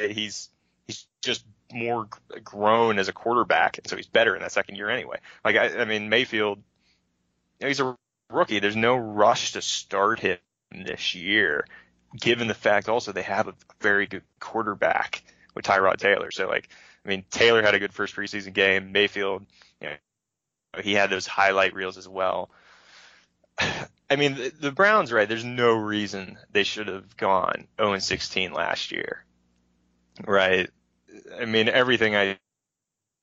He's, 0.00 0.50
he's 0.88 1.06
just 1.22 1.44
more 1.72 2.08
grown 2.42 2.98
as 2.98 3.08
a 3.08 3.12
quarterback. 3.12 3.78
And 3.78 3.86
so 3.86 3.96
he's 3.96 4.08
better 4.08 4.34
in 4.34 4.42
that 4.42 4.50
second 4.52 4.74
year 4.74 4.90
anyway. 4.90 5.18
Like, 5.44 5.54
I, 5.54 5.82
I 5.82 5.84
mean, 5.84 6.08
Mayfield, 6.08 6.58
you 6.58 7.64
know, 7.64 7.68
he's 7.68 7.80
a 7.80 7.96
rookie. 8.30 8.58
There's 8.58 8.76
no 8.76 8.96
rush 8.96 9.52
to 9.52 9.62
start 9.62 10.18
him 10.18 10.38
this 10.72 11.14
year, 11.14 11.64
given 12.16 12.48
the 12.48 12.54
fact 12.54 12.88
also 12.88 13.12
they 13.12 13.22
have 13.22 13.46
a 13.46 13.54
very 13.80 14.06
good 14.06 14.24
quarterback 14.40 15.22
with 15.54 15.64
Tyrod 15.64 15.98
Taylor. 15.98 16.32
So 16.32 16.48
like, 16.48 16.68
I 17.04 17.08
mean, 17.08 17.24
Taylor 17.30 17.62
had 17.62 17.74
a 17.74 17.78
good 17.78 17.92
first 17.92 18.16
preseason 18.16 18.52
game. 18.52 18.90
Mayfield, 18.90 19.46
you 19.80 19.88
know, 19.88 19.94
he 20.82 20.94
had 20.94 21.10
those 21.10 21.26
highlight 21.26 21.74
reels 21.74 21.96
as 21.96 22.08
well. 22.08 22.50
I 24.10 24.16
mean, 24.16 24.34
the, 24.34 24.52
the 24.60 24.72
Browns, 24.72 25.12
right? 25.12 25.28
There's 25.28 25.44
no 25.44 25.72
reason 25.72 26.38
they 26.50 26.64
should 26.64 26.88
have 26.88 27.16
gone 27.16 27.68
0 27.80 27.98
16 27.98 28.52
last 28.52 28.90
year, 28.90 29.24
right? 30.26 30.70
I 31.38 31.44
mean, 31.44 31.68
everything 31.68 32.16
I 32.16 32.38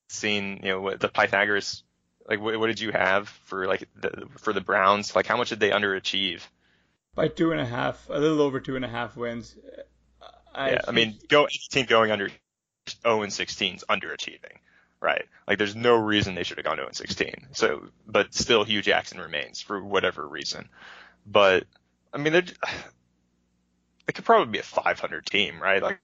seen, 0.08 0.60
you 0.62 0.70
know, 0.70 0.94
the 0.94 1.08
Pythagoras, 1.08 1.82
like, 2.28 2.40
what, 2.40 2.58
what 2.58 2.68
did 2.68 2.80
you 2.80 2.92
have 2.92 3.28
for 3.28 3.66
like 3.66 3.88
the, 3.96 4.28
for 4.38 4.52
the 4.52 4.60
Browns? 4.60 5.16
Like, 5.16 5.26
how 5.26 5.36
much 5.36 5.48
did 5.48 5.60
they 5.60 5.70
underachieve? 5.70 6.42
By 7.14 7.28
two 7.28 7.50
and 7.50 7.60
a 7.60 7.66
half, 7.66 8.08
a 8.08 8.18
little 8.18 8.42
over 8.42 8.60
two 8.60 8.76
and 8.76 8.84
a 8.84 8.88
half 8.88 9.16
wins. 9.16 9.56
I 10.54 10.72
yeah, 10.72 10.80
I 10.86 10.92
mean, 10.92 11.18
go 11.28 11.44
any 11.44 11.58
team 11.70 11.86
going 11.86 12.10
under 12.10 12.30
0 13.02 13.28
16 13.28 13.76
is 13.76 13.84
underachieving 13.88 14.58
right? 15.00 15.24
Like 15.46 15.58
there's 15.58 15.76
no 15.76 15.96
reason 15.96 16.34
they 16.34 16.42
should 16.42 16.58
have 16.58 16.64
gone 16.64 16.78
to 16.78 16.88
16. 16.92 17.48
So, 17.52 17.88
but 18.06 18.34
still 18.34 18.64
Hue 18.64 18.82
Jackson 18.82 19.20
remains 19.20 19.60
for 19.60 19.82
whatever 19.82 20.26
reason. 20.26 20.68
But 21.26 21.64
I 22.12 22.18
mean, 22.18 22.34
it 22.34 22.54
could 24.14 24.24
probably 24.24 24.52
be 24.52 24.58
a 24.58 24.62
500 24.62 25.26
team, 25.26 25.60
right? 25.60 25.82
Like 25.82 26.00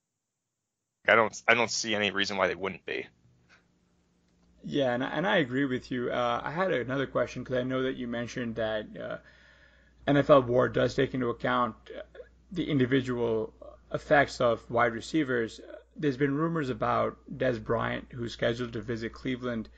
I 1.09 1.15
don't, 1.15 1.43
I 1.49 1.55
don't 1.55 1.71
see 1.71 1.95
any 1.95 2.11
reason 2.11 2.37
why 2.37 2.47
they 2.47 2.55
wouldn't 2.55 2.87
be. 2.87 3.07
Yeah, 4.65 4.95
and, 4.95 5.03
and 5.03 5.27
I 5.27 5.39
agree 5.39 5.65
with 5.65 5.91
you. 5.91 6.11
Uh, 6.11 6.41
I 6.45 6.53
had 6.53 6.73
another 6.73 7.07
question 7.07 7.43
because 7.43 7.59
I 7.59 7.65
know 7.65 7.83
that 7.83 7.97
you 7.97 8.07
mentioned 8.07 8.57
that 8.57 8.87
uh, 8.97 9.17
NFL 10.07 10.47
WAR 10.47 10.69
does 10.69 10.95
take 10.95 11.15
into 11.15 11.31
account 11.31 11.75
uh, 11.97 12.03
the 12.53 12.71
individual 12.71 13.53
effects 13.93 14.41
of 14.41 14.63
wide 14.71 14.93
receivers 14.93 15.61
there's 15.97 16.17
been 16.17 16.35
rumors 16.35 16.69
about 16.69 17.19
Dez 17.33 17.63
Bryant, 17.63 18.07
who's 18.13 18.33
scheduled 18.33 18.73
to 18.73 18.81
visit 18.81 19.13
Cleveland. 19.13 19.69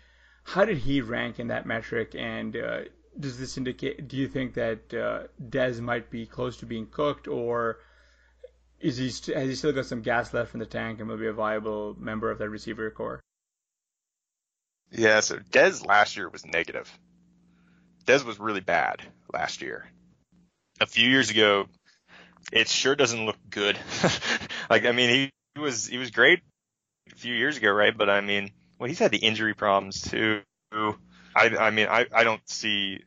How 0.45 0.65
did 0.65 0.79
he 0.79 1.01
rank 1.01 1.41
in 1.41 1.49
that 1.49 1.67
metric? 1.67 2.15
And 2.17 2.57
uh, 2.57 2.81
does 3.19 3.39
this 3.39 3.57
indicate? 3.57 4.09
Do 4.09 4.17
you 4.17 4.29
think 4.29 4.55
that 4.55 4.95
uh, 4.95 5.27
Dez 5.43 5.81
might 5.81 6.11
be 6.11 6.27
close 6.27 6.59
to 6.59 6.67
being 6.67 6.87
cooked, 6.87 7.29
or 7.29 7.79
is 8.81 8.97
he 8.97 9.11
st- 9.11 9.37
has 9.37 9.49
he 9.49 9.55
still 9.55 9.73
got 9.73 9.87
some 9.87 10.03
gas 10.03 10.33
left 10.35 10.55
in 10.55 10.61
the 10.61 10.67
tank 10.67 11.01
and 11.01 11.09
will 11.09 11.17
be 11.17 11.27
a 11.27 11.33
viable 11.33 11.97
member 11.99 12.31
of 12.31 12.39
that 12.39 12.51
receiver 12.51 12.91
core? 12.91 13.21
Yeah, 14.91 15.21
so 15.21 15.39
Dez 15.39 15.85
last 15.85 16.17
year 16.17 16.29
was 16.29 16.47
negative. 16.47 16.91
Dez 18.05 18.25
was 18.25 18.39
really 18.39 18.61
bad 18.61 19.03
last 19.33 19.63
year. 19.63 19.89
A 20.81 20.87
few 20.87 21.09
years 21.09 21.31
ago, 21.31 21.67
it 22.53 22.69
sure 22.69 22.95
doesn't 22.95 23.25
look 23.25 23.39
good. 23.49 23.79
like 24.71 24.85
I 24.85 24.93
mean, 24.93 25.09
he 25.09 25.31
he 25.55 25.61
was 25.61 25.87
he 25.87 25.99
was 25.99 26.11
great 26.11 26.41
a 27.13 27.17
few 27.17 27.35
years 27.35 27.57
ago, 27.57 27.71
right? 27.71 27.97
But 27.97 28.11
I 28.11 28.21
mean, 28.21 28.51
well, 28.79 28.89
he's 28.89 28.99
had 28.99 29.11
the 29.11 29.19
injury 29.19 29.55
problems 29.55 30.03
too. 30.03 30.43
I 30.73 31.57
I 31.59 31.71
mean, 31.71 31.89
I 31.89 32.07
I 32.13 32.25
don't 32.25 32.47
see 32.49 33.01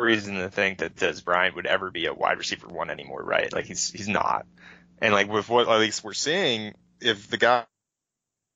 reason 0.00 0.36
to 0.36 0.50
think 0.50 0.78
that 0.78 0.94
Dez 0.94 1.24
Bryant 1.24 1.56
would 1.56 1.66
ever 1.66 1.90
be 1.90 2.06
a 2.06 2.14
wide 2.14 2.38
receiver 2.38 2.68
one 2.68 2.90
anymore, 2.90 3.22
right? 3.22 3.52
Like 3.52 3.66
he's 3.66 3.90
he's 3.90 4.08
not. 4.08 4.46
And 5.00 5.12
like 5.12 5.28
with 5.28 5.48
what 5.48 5.68
at 5.68 5.78
least 5.78 6.04
we're 6.04 6.12
seeing, 6.12 6.74
if 7.00 7.28
the 7.28 7.36
guy 7.36 7.64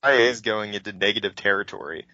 is 0.05 0.41
going 0.41 0.75
into 0.75 0.93
negative 0.93 1.35
territory, 1.35 2.07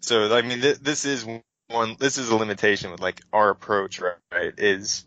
so 0.00 0.34
I 0.34 0.42
mean, 0.42 0.60
th- 0.60 0.78
this 0.78 1.04
is 1.04 1.26
one. 1.68 1.96
This 1.98 2.18
is 2.18 2.30
a 2.30 2.36
limitation 2.36 2.90
with 2.90 3.00
like 3.00 3.20
our 3.32 3.50
approach, 3.50 4.00
right? 4.00 4.54
Is 4.56 5.04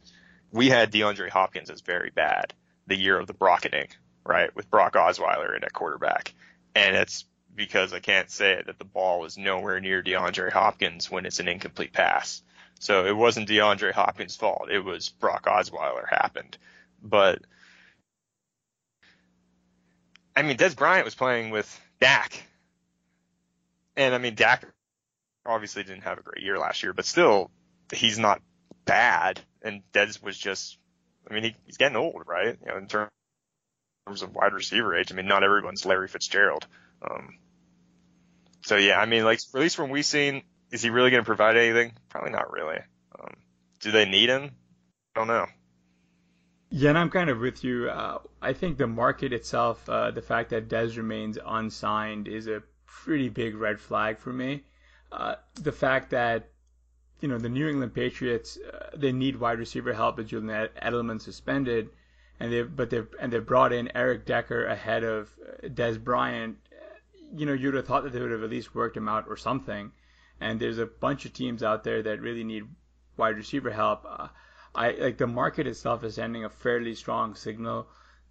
we 0.52 0.70
had 0.70 0.92
DeAndre 0.92 1.30
Hopkins 1.30 1.70
as 1.70 1.82
very 1.82 2.12
bad 2.12 2.54
the 2.88 2.96
year 2.96 3.20
of 3.20 3.28
the 3.28 3.34
brocketing, 3.34 3.88
right, 4.30 4.56
with 4.56 4.70
Brock 4.70 4.94
Osweiler 4.94 5.58
in 5.58 5.64
at 5.64 5.74
quarterback. 5.74 6.34
And 6.76 6.96
it's 6.96 7.26
because 7.54 7.92
I 7.94 8.00
can't 8.00 8.30
say 8.30 8.62
that 8.66 8.78
the 8.78 8.86
ball 8.86 9.20
was 9.20 9.38
nowhere 9.38 9.80
near 9.82 10.02
DeAndre 10.02 10.52
Hopkins 10.52 11.12
when 11.12 11.26
it's 11.26 11.40
an 11.40 11.48
incomplete 11.48 11.92
pass. 11.92 12.42
So 12.80 13.06
it 13.06 13.16
wasn't 13.16 13.50
DeAndre 13.50 13.92
Hopkins' 13.92 14.38
fault. 14.38 14.70
It 14.72 14.80
was 14.80 15.10
Brock 15.10 15.46
Osweiler 15.46 16.08
happened. 16.08 16.58
But 17.02 17.40
I 20.36 20.44
mean, 20.44 20.58
Dez 20.58 20.76
Bryant 20.76 21.04
was 21.04 21.16
playing 21.16 21.50
with 21.50 21.68
Dak, 22.00 22.42
and 23.98 24.16
I 24.16 24.20
mean, 24.20 24.36
Dak 24.36 24.66
obviously 25.46 25.84
didn't 25.84 26.04
have 26.04 26.18
a 26.18 26.22
great 26.22 26.44
year 26.44 26.58
last 26.58 26.84
year, 26.84 26.94
but 26.94 27.06
still, 27.06 27.52
he's 27.94 28.18
not 28.18 28.42
bad. 28.86 29.42
And 29.62 29.82
Dez 29.92 30.24
was 30.24 30.38
just, 30.38 30.78
I 31.30 31.34
mean, 31.34 31.44
he, 31.44 31.56
he's 31.66 31.76
getting 31.76 31.98
old, 31.98 32.24
right? 32.26 32.58
You 32.62 32.72
know, 32.72 32.78
in 32.78 32.88
terms 32.88 33.12
terms 34.06 34.22
of 34.22 34.34
wide 34.34 34.54
receiver 34.54 34.96
age. 34.96 35.12
I 35.12 35.16
mean, 35.16 35.28
not 35.28 35.44
everyone's 35.44 35.86
Larry 35.86 36.08
Fitzgerald. 36.08 36.66
Um, 37.02 37.38
so 38.62 38.76
yeah, 38.76 39.00
I 39.00 39.06
mean, 39.06 39.24
like 39.24 39.40
at 39.54 39.60
least 39.60 39.76
from 39.76 39.90
we've 39.90 40.06
seen, 40.06 40.44
is 40.72 40.82
he 40.82 40.90
really 40.90 41.12
going 41.12 41.22
to 41.22 41.26
provide 41.26 41.58
anything? 41.58 41.94
Probably 42.10 42.32
not 42.32 42.52
really. 42.52 42.80
Um, 43.20 43.34
do 43.80 43.92
they 43.92 44.06
need 44.06 44.30
him? 44.30 44.52
I 45.16 45.20
don't 45.20 45.28
know. 45.28 45.46
Yeah, 46.72 46.90
and 46.90 47.00
I'm 47.00 47.10
kind 47.10 47.30
of 47.30 47.40
with 47.40 47.64
you. 47.64 47.90
Uh, 47.90 48.20
I 48.42 48.54
think 48.54 48.78
the 48.78 48.86
market 48.88 49.34
itself, 49.34 49.88
uh, 49.90 50.12
the 50.12 50.22
fact 50.22 50.52
that 50.52 50.70
Dez 50.70 50.98
remains 50.98 51.40
unsigned, 51.44 52.28
is 52.28 52.48
a 52.48 52.62
pretty 52.86 53.30
big 53.30 53.56
red 53.56 53.80
flag 53.80 54.20
for 54.20 54.32
me. 54.32 54.64
Uh, 55.12 55.36
the 55.56 55.72
fact 55.72 56.12
that 56.12 56.50
you 57.22 57.28
know 57.28 57.40
the 57.40 57.50
New 57.50 57.68
England 57.68 57.96
Patriots, 57.96 58.58
uh, 58.58 58.90
they 58.96 59.12
need 59.12 59.36
wide 59.36 59.58
receiver 59.58 59.94
help 59.94 60.18
with 60.18 60.28
Julian 60.28 60.70
Edelman 60.82 61.20
suspended 61.20 61.90
and 62.40 62.52
they 62.52 62.62
but 62.64 62.90
they 62.90 63.04
and 63.20 63.32
they 63.32 63.40
brought 63.40 63.74
in 63.74 63.92
Eric 63.96 64.26
Decker 64.26 64.66
ahead 64.66 65.04
of 65.04 65.30
Dez 65.64 66.02
Bryant. 66.02 66.58
You 67.36 67.46
know, 67.46 67.54
you'd 67.54 67.76
have 67.76 67.86
thought 67.86 68.04
that 68.04 68.14
they 68.14 68.22
would 68.22 68.32
have 68.32 68.44
at 68.44 68.50
least 68.50 68.74
worked 68.74 68.98
him 68.98 69.08
out 69.08 69.26
or 69.28 69.38
something. 69.38 69.92
And 70.42 70.60
there's 70.60 70.80
a 70.80 70.86
bunch 70.86 71.26
of 71.26 71.34
teams 71.34 71.62
out 71.62 71.84
there 71.84 72.02
that 72.02 72.22
really 72.22 72.44
need 72.44 72.64
wide 73.20 73.36
receiver 73.36 73.70
help, 73.70 74.06
uh, 74.10 74.30
I 74.74 74.92
like 74.92 75.18
the 75.18 75.28
market 75.28 75.68
itself 75.68 76.04
is 76.04 76.16
sending 76.16 76.46
a 76.46 76.50
fairly 76.50 76.96
strong 76.96 77.36
signal 77.36 77.88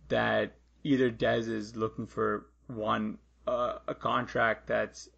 that 0.09 0.57
either 0.83 1.11
Dez 1.11 1.49
is 1.49 1.77
looking 1.77 2.07
for 2.07 2.47
one 2.67 3.19
uh, 3.47 3.79
a 3.87 3.95
contract 3.95 4.67
that's 4.67 5.09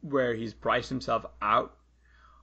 where 0.00 0.34
he's 0.34 0.52
priced 0.52 0.88
himself 0.88 1.24
out 1.40 1.76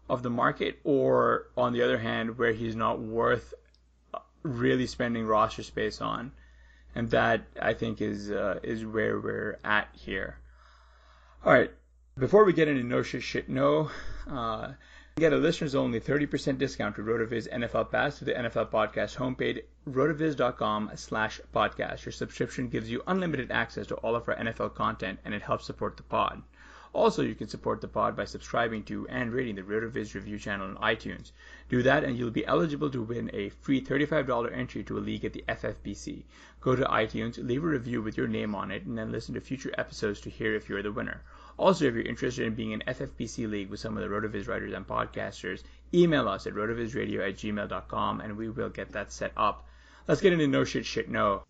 of 0.10 0.24
the 0.24 0.30
market, 0.30 0.80
or 0.84 1.48
on 1.56 1.74
the 1.74 1.82
other 1.82 1.98
hand, 1.98 2.38
where 2.38 2.54
he's 2.54 2.76
not 2.76 3.00
worth 3.00 3.54
really 4.44 4.88
spending 4.88 5.26
roster 5.26 5.64
space 5.64 6.02
on, 6.02 6.32
and 6.96 7.10
that 7.12 7.42
I 7.62 7.74
think 7.74 8.02
is 8.02 8.32
uh, 8.32 8.60
is 8.64 8.86
where 8.86 9.20
we're 9.20 9.60
at 9.64 9.90
here. 9.94 10.38
All 11.46 11.54
right, 11.54 11.72
before 12.18 12.46
we 12.46 12.54
get 12.54 12.68
into 12.68 12.84
no 12.84 13.02
shit 13.02 13.24
shit 13.24 13.50
no, 13.50 13.90
uh, 14.30 14.74
get 15.18 15.34
a 15.34 15.38
listeners 15.38 15.76
only 15.76 16.00
30% 16.00 16.58
discount 16.58 16.96
to 16.96 17.02
RotoViz 17.02 17.52
NFL 17.52 17.92
Pass 17.92 18.18
through 18.18 18.34
the 18.34 18.40
NFL 18.40 18.70
Podcast 18.70 19.16
homepage, 19.18 19.64
rotoviz.com 19.90 20.92
slash 20.96 21.42
podcast. 21.54 22.06
Your 22.06 22.12
subscription 22.12 22.70
gives 22.70 22.90
you 22.90 23.04
unlimited 23.08 23.52
access 23.52 23.88
to 23.88 23.96
all 23.96 24.16
of 24.16 24.28
our 24.30 24.36
NFL 24.36 24.76
content 24.76 25.20
and 25.26 25.34
it 25.34 25.42
helps 25.42 25.66
support 25.66 25.98
the 25.98 26.04
pod. 26.04 26.42
Also, 26.94 27.22
you 27.22 27.34
can 27.34 27.48
support 27.48 27.80
the 27.80 27.88
pod 27.88 28.18
by 28.18 28.26
subscribing 28.26 28.84
to 28.84 29.08
and 29.08 29.32
rating 29.32 29.56
the 29.56 29.62
RotoViz 29.62 30.14
review 30.14 30.38
channel 30.38 30.68
on 30.68 30.96
iTunes. 30.96 31.32
Do 31.70 31.82
that 31.84 32.04
and 32.04 32.18
you'll 32.18 32.32
be 32.32 32.46
eligible 32.46 32.90
to 32.90 33.02
win 33.02 33.30
a 33.34 33.48
free 33.48 33.82
$35 33.82 34.52
entry 34.54 34.84
to 34.84 34.98
a 34.98 35.00
league 35.00 35.24
at 35.24 35.32
the 35.32 35.46
FFPC. 35.48 36.24
Go 36.60 36.76
to 36.76 36.84
iTunes, 36.84 37.38
leave 37.38 37.64
a 37.64 37.68
review 37.68 38.02
with 38.02 38.18
your 38.18 38.28
name 38.28 38.54
on 38.54 38.72
it, 38.72 38.86
and 38.86 38.98
then 38.98 39.10
listen 39.10 39.34
to 39.36 39.40
future 39.40 39.74
episodes 39.78 40.20
to 40.22 40.30
hear 40.30 40.54
if 40.54 40.68
you're 40.68 40.84
the 40.84 40.92
winner. 40.92 41.22
Also, 41.58 41.86
if 41.86 41.94
you're 41.94 42.04
interested 42.04 42.46
in 42.46 42.56
being 42.56 42.74
an 42.74 42.84
FFPC 42.86 43.50
league 43.50 43.70
with 43.70 43.80
some 43.80 43.96
of 43.96 44.04
the 44.04 44.10
RotoViz 44.10 44.50
writers 44.50 44.74
and 44.74 44.86
podcasters, 44.86 45.64
email 45.94 46.28
us 46.28 46.46
at 46.46 46.54
rotovizradio 46.54 47.26
at 47.26 47.36
gmail.com 47.36 48.20
and 48.20 48.36
we 48.36 48.50
will 48.50 48.70
get 48.70 48.92
that 48.92 49.14
set 49.14 49.32
up. 49.38 49.66
Let's 50.08 50.20
get 50.20 50.34
into 50.34 50.48
no 50.48 50.66
shit 50.66 50.86
shit 50.86 51.10
no. 51.10 51.44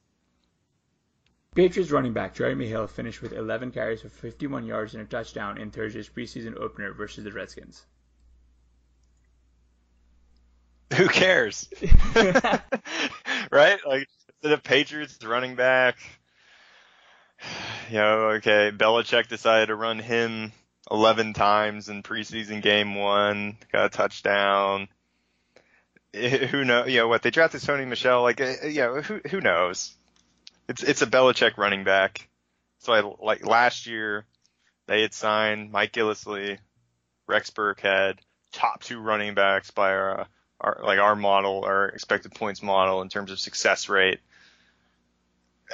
Patriots 1.54 1.92
running 1.92 2.14
back 2.14 2.34
Jeremy 2.34 2.66
Hill 2.66 2.88
finished 2.88 3.22
with 3.22 3.34
11 3.34 3.72
carries 3.72 4.02
for 4.02 4.08
51 4.08 4.66
yards 4.66 4.94
and 4.94 5.04
a 5.04 5.06
touchdown 5.06 5.58
in 5.58 5.70
Thursday's 5.70 6.08
preseason 6.08 6.58
opener 6.58 6.94
versus 6.94 7.26
the 7.26 7.32
Redskins. 7.32 7.86
Who 10.96 11.10
cares? 11.10 11.68
right? 13.52 13.80
Like 13.86 14.08
the 14.42 14.58
Patriots 14.64 15.22
running 15.26 15.56
back. 15.56 15.98
You 17.90 17.98
know, 17.98 18.20
okay, 18.36 18.72
Belichick 18.74 19.28
decided 19.28 19.66
to 19.66 19.76
run 19.76 20.00
him 20.00 20.54
11 20.90 21.34
times 21.34 21.90
in 21.90 22.02
preseason 22.02 22.62
game 22.62 22.96
one, 22.96 23.58
got 23.74 23.88
a 23.88 23.90
touchdown. 23.90 24.88
Eh, 26.14 26.48
who 26.48 26.64
know? 26.64 26.86
You 26.86 27.00
know 27.00 27.08
what? 27.10 27.24
They 27.24 27.32
drafted 27.32 27.60
Sony 27.60 27.86
Michel. 27.86 28.22
Like, 28.22 28.40
eh, 28.40 28.56
eh, 28.62 28.68
you 28.68 28.82
know, 28.82 29.02
who 29.02 29.20
who 29.30 29.42
knows? 29.42 29.98
It's 30.72 30.84
it's 30.84 31.02
a 31.02 31.08
Belichick 31.08 31.58
running 31.58 31.84
back. 31.84 32.30
So 32.80 32.94
I 32.94 33.02
like 33.24 33.46
last 33.46 33.88
year 33.88 34.26
they 34.88 35.02
had 35.02 35.14
signed 35.14 35.70
Mike 35.70 35.92
Gillislee, 35.92 36.60
Rex 37.28 37.50
Burkhead, 37.50 38.20
top 38.54 38.82
two 38.82 39.00
running 39.00 39.34
backs 39.34 39.72
by 39.72 39.92
our, 39.92 40.28
our 40.62 40.80
like 40.82 40.98
our 40.98 41.18
model, 41.18 41.66
our 41.66 41.90
expected 41.90 42.34
points 42.34 42.64
model 42.64 43.02
in 43.02 43.10
terms 43.10 43.32
of 43.32 43.40
success 43.40 43.90
rate. 43.90 44.22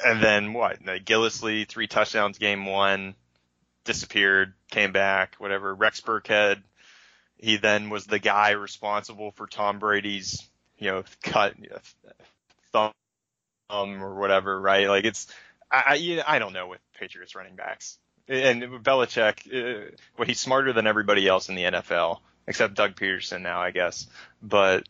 And 0.03 0.21
then 0.21 0.53
what? 0.53 0.83
Like 0.83 1.05
Gillislee, 1.05 1.67
three 1.67 1.85
touchdowns 1.85 2.39
game 2.39 2.65
one, 2.65 3.13
disappeared, 3.83 4.55
came 4.71 4.93
back, 4.93 5.35
whatever. 5.37 5.75
Rex 5.75 6.01
Burkhead, 6.01 6.63
he 7.37 7.57
then 7.57 7.91
was 7.91 8.07
the 8.07 8.19
guy 8.19 8.51
responsible 8.51 9.29
for 9.29 9.45
Tom 9.45 9.77
Brady's, 9.77 10.43
you 10.79 10.89
know, 10.89 11.03
cut 11.21 11.53
thumb 12.71 12.93
um, 13.69 14.03
or 14.03 14.15
whatever, 14.15 14.59
right? 14.59 14.87
Like 14.87 15.05
it's, 15.05 15.27
I, 15.71 16.21
I, 16.25 16.35
I 16.35 16.39
don't 16.39 16.53
know 16.53 16.67
with 16.67 16.79
Patriots 16.99 17.35
running 17.35 17.55
backs. 17.55 17.97
And 18.29 18.61
Belichick, 18.83 19.47
uh, 19.47 19.91
well, 20.17 20.27
he's 20.27 20.39
smarter 20.39 20.73
than 20.73 20.85
everybody 20.85 21.27
else 21.27 21.47
in 21.47 21.55
the 21.55 21.63
NFL, 21.63 22.19
except 22.45 22.75
Doug 22.75 22.95
Pederson 22.95 23.41
now, 23.41 23.61
I 23.61 23.71
guess. 23.71 24.07
But 24.41 24.87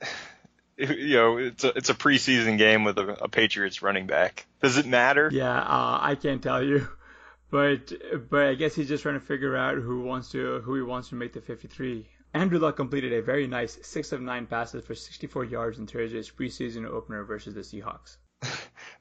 you 0.76 1.16
know, 1.16 1.36
it's 1.38 1.64
a 1.64 1.68
it's 1.76 1.88
a 1.88 1.94
preseason 1.94 2.58
game 2.58 2.84
with 2.84 2.98
a, 2.98 3.24
a 3.24 3.28
Patriots 3.28 3.82
running 3.82 4.06
back. 4.06 4.46
Does 4.62 4.76
it 4.76 4.86
matter? 4.86 5.30
Yeah, 5.32 5.58
uh, 5.58 5.98
I 6.00 6.16
can't 6.20 6.42
tell 6.42 6.62
you, 6.62 6.88
but 7.50 7.92
but 8.28 8.46
I 8.46 8.54
guess 8.54 8.74
he's 8.74 8.88
just 8.88 9.02
trying 9.02 9.18
to 9.18 9.24
figure 9.24 9.56
out 9.56 9.76
who 9.76 10.02
wants 10.02 10.30
to 10.32 10.60
who 10.60 10.74
he 10.74 10.82
wants 10.82 11.10
to 11.10 11.14
make 11.14 11.32
the 11.32 11.40
53. 11.40 12.06
Andrew 12.34 12.58
Luck 12.58 12.76
completed 12.76 13.12
a 13.12 13.22
very 13.22 13.46
nice 13.46 13.78
six 13.82 14.12
of 14.12 14.20
nine 14.20 14.46
passes 14.46 14.84
for 14.84 14.94
64 14.94 15.44
yards 15.44 15.78
in 15.78 15.86
Thursday's 15.86 16.30
preseason 16.30 16.86
opener 16.86 17.24
versus 17.24 17.54
the 17.54 17.60
Seahawks. 17.60 18.16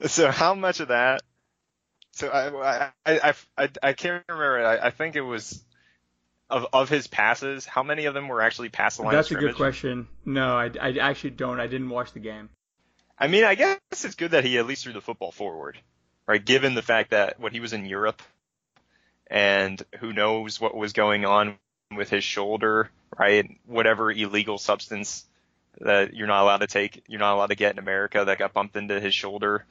so 0.07 0.31
how 0.31 0.53
much 0.53 0.79
of 0.79 0.89
that? 0.89 1.21
So 2.11 2.29
I 2.29 2.91
I 3.05 3.33
I 3.57 3.69
I, 3.81 3.93
can't 3.93 4.23
remember. 4.27 4.65
I, 4.65 4.87
I 4.87 4.89
think 4.91 5.15
it 5.15 5.21
was 5.21 5.63
of 6.49 6.67
of 6.73 6.89
his 6.89 7.07
passes. 7.07 7.65
How 7.65 7.83
many 7.83 8.05
of 8.05 8.13
them 8.13 8.27
were 8.27 8.41
actually 8.41 8.69
past 8.69 8.97
the 8.97 9.03
line? 9.03 9.13
That's 9.13 9.31
a 9.31 9.35
good 9.35 9.55
question. 9.55 10.07
No, 10.25 10.55
I, 10.55 10.69
I 10.79 10.97
actually 10.97 11.31
don't. 11.31 11.59
I 11.59 11.67
didn't 11.67 11.89
watch 11.89 12.11
the 12.11 12.19
game. 12.19 12.49
I 13.17 13.27
mean, 13.27 13.45
I 13.45 13.55
guess 13.55 13.79
it's 13.91 14.15
good 14.15 14.31
that 14.31 14.43
he 14.43 14.57
at 14.57 14.67
least 14.67 14.83
threw 14.83 14.93
the 14.93 15.01
football 15.01 15.31
forward, 15.31 15.77
right? 16.27 16.43
Given 16.43 16.75
the 16.75 16.81
fact 16.81 17.11
that 17.11 17.39
when 17.39 17.53
he 17.53 17.59
was 17.61 17.71
in 17.71 17.85
Europe, 17.85 18.21
and 19.27 19.81
who 19.99 20.11
knows 20.11 20.59
what 20.59 20.75
was 20.75 20.91
going 20.91 21.23
on 21.25 21.57
with 21.95 22.09
his 22.09 22.23
shoulder, 22.23 22.89
right? 23.17 23.49
Whatever 23.65 24.11
illegal 24.11 24.57
substance 24.57 25.25
that 25.79 26.13
you're 26.13 26.27
not 26.27 26.43
allowed 26.43 26.57
to 26.59 26.67
take, 26.67 27.03
you're 27.07 27.19
not 27.19 27.35
allowed 27.35 27.47
to 27.47 27.55
get 27.55 27.73
in 27.73 27.79
America 27.79 28.23
that 28.25 28.39
got 28.39 28.53
bumped 28.53 28.75
into 28.75 28.99
his 28.99 29.13
shoulder, 29.13 29.65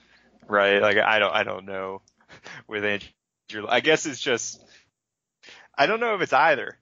right? 0.49 0.81
Like 0.81 0.97
I 0.97 1.19
don't, 1.19 1.35
I 1.35 1.43
don't 1.43 1.67
know 1.67 2.03
with 2.69 2.85
Andrew. 2.85 3.67
I 3.69 3.81
guess 3.81 4.07
it's 4.07 4.21
just, 4.21 4.63
I 5.77 5.87
don't 5.87 6.01
know 6.01 6.15
if 6.15 6.21
it's 6.21 6.33
either 6.33 6.77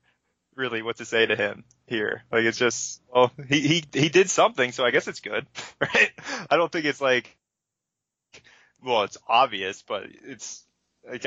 really 0.55 0.83
what 0.83 0.97
to 0.97 1.05
say 1.05 1.25
to 1.25 1.37
him 1.37 1.65
here. 1.87 2.25
Like 2.31 2.45
it's 2.45 2.59
just, 2.59 3.01
well, 3.13 3.33
he, 3.49 3.61
he, 3.61 3.85
he 3.93 4.09
did 4.09 4.29
something, 4.29 4.73
so 4.73 4.85
I 4.85 4.91
guess 4.91 5.09
it's 5.09 5.21
good, 5.21 5.47
right? 5.81 6.11
I 6.51 6.57
don't 6.57 6.71
think 6.71 6.85
it's 6.85 7.01
like, 7.01 7.37
well, 8.85 9.03
it's 9.05 9.19
obvious, 9.27 9.83
but 9.83 10.05
it's, 10.25 10.65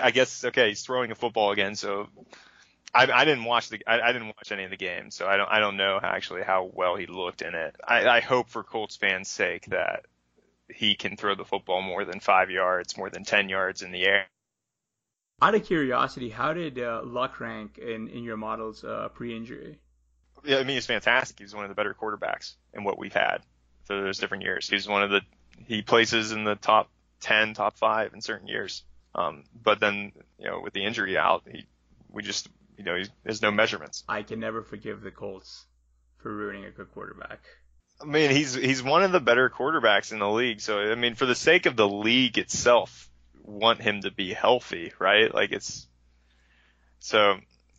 I 0.01 0.11
guess, 0.11 0.45
okay, 0.45 0.69
he's 0.69 0.83
throwing 0.83 1.11
a 1.11 1.15
football 1.15 1.51
again, 1.51 1.75
so 1.75 2.07
I, 2.93 3.09
I 3.11 3.25
didn't 3.25 3.45
watch 3.45 3.69
the 3.69 3.81
I, 3.87 4.01
I, 4.01 4.11
didn't 4.11 4.27
watch 4.27 4.51
any 4.51 4.65
of 4.65 4.69
the 4.69 4.77
games, 4.77 5.15
so 5.15 5.27
I 5.27 5.37
don't 5.37 5.49
I 5.49 5.59
don't 5.59 5.77
know 5.77 5.99
how, 6.01 6.09
actually 6.09 6.43
how 6.43 6.69
well 6.73 6.95
he 6.95 7.05
looked 7.05 7.41
in 7.41 7.55
it. 7.55 7.75
I, 7.85 8.07
I 8.07 8.19
hope 8.19 8.49
for 8.49 8.63
Colts 8.63 8.97
fans' 8.97 9.29
sake 9.29 9.65
that 9.67 10.05
he 10.69 10.95
can 10.95 11.15
throw 11.15 11.35
the 11.35 11.45
football 11.45 11.81
more 11.81 12.05
than 12.05 12.19
five 12.19 12.49
yards, 12.49 12.97
more 12.97 13.09
than 13.09 13.23
ten 13.23 13.49
yards 13.49 13.81
in 13.81 13.91
the 13.91 14.03
air. 14.03 14.25
Out 15.41 15.55
of 15.55 15.65
curiosity, 15.65 16.29
how 16.29 16.53
did 16.53 16.79
uh, 16.79 17.01
Luck 17.03 17.39
rank 17.39 17.77
in 17.77 18.09
in 18.09 18.23
your 18.23 18.37
models 18.37 18.83
uh, 18.83 19.09
pre-injury? 19.13 19.79
Yeah, 20.43 20.57
I 20.57 20.63
mean 20.63 20.75
he's 20.75 20.85
fantastic. 20.85 21.39
He's 21.39 21.55
one 21.55 21.63
of 21.63 21.69
the 21.69 21.75
better 21.75 21.95
quarterbacks 21.99 22.55
in 22.73 22.83
what 22.83 22.97
we've 22.97 23.13
had 23.13 23.39
for 23.85 24.01
those 24.01 24.17
different 24.17 24.43
years. 24.43 24.69
He's 24.69 24.87
one 24.87 25.03
of 25.03 25.09
the 25.09 25.21
he 25.65 25.81
places 25.81 26.31
in 26.31 26.43
the 26.43 26.55
top 26.55 26.89
ten, 27.21 27.53
top 27.53 27.77
five 27.77 28.13
in 28.13 28.21
certain 28.21 28.47
years. 28.47 28.83
Um, 29.15 29.43
but 29.63 29.79
then 29.79 30.11
you 30.37 30.47
know 30.47 30.59
with 30.61 30.73
the 30.73 30.83
injury 30.83 31.17
out, 31.17 31.43
he 31.49 31.65
we 32.09 32.21
just 32.21 32.49
you 32.81 32.91
know, 32.91 33.03
there's 33.23 33.41
no 33.41 33.51
measurements. 33.51 34.03
I 34.09 34.23
can 34.23 34.39
never 34.39 34.63
forgive 34.63 35.01
the 35.01 35.11
Colts 35.11 35.65
for 36.17 36.33
ruining 36.33 36.65
a 36.65 36.71
good 36.71 36.91
quarterback. 36.91 37.39
I 38.01 38.05
mean, 38.05 38.31
he's 38.31 38.55
he's 38.55 38.81
one 38.81 39.03
of 39.03 39.11
the 39.11 39.19
better 39.19 39.49
quarterbacks 39.49 40.11
in 40.11 40.19
the 40.19 40.29
league. 40.29 40.61
So 40.61 40.79
I 40.79 40.95
mean, 40.95 41.15
for 41.15 41.25
the 41.25 41.35
sake 41.35 41.67
of 41.67 41.75
the 41.75 41.87
league 41.87 42.37
itself, 42.37 43.09
want 43.43 43.81
him 43.81 44.01
to 44.01 44.11
be 44.11 44.33
healthy, 44.33 44.91
right? 44.99 45.33
Like 45.33 45.51
it's 45.51 45.87
so 46.99 47.35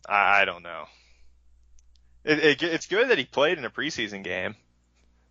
I, 0.07 0.41
I 0.41 0.45
don't 0.45 0.63
know. 0.63 0.85
It, 2.23 2.39
it, 2.39 2.63
it's 2.63 2.87
good 2.87 3.09
that 3.09 3.17
he 3.17 3.25
played 3.25 3.57
in 3.57 3.65
a 3.65 3.69
preseason 3.69 4.23
game. 4.23 4.55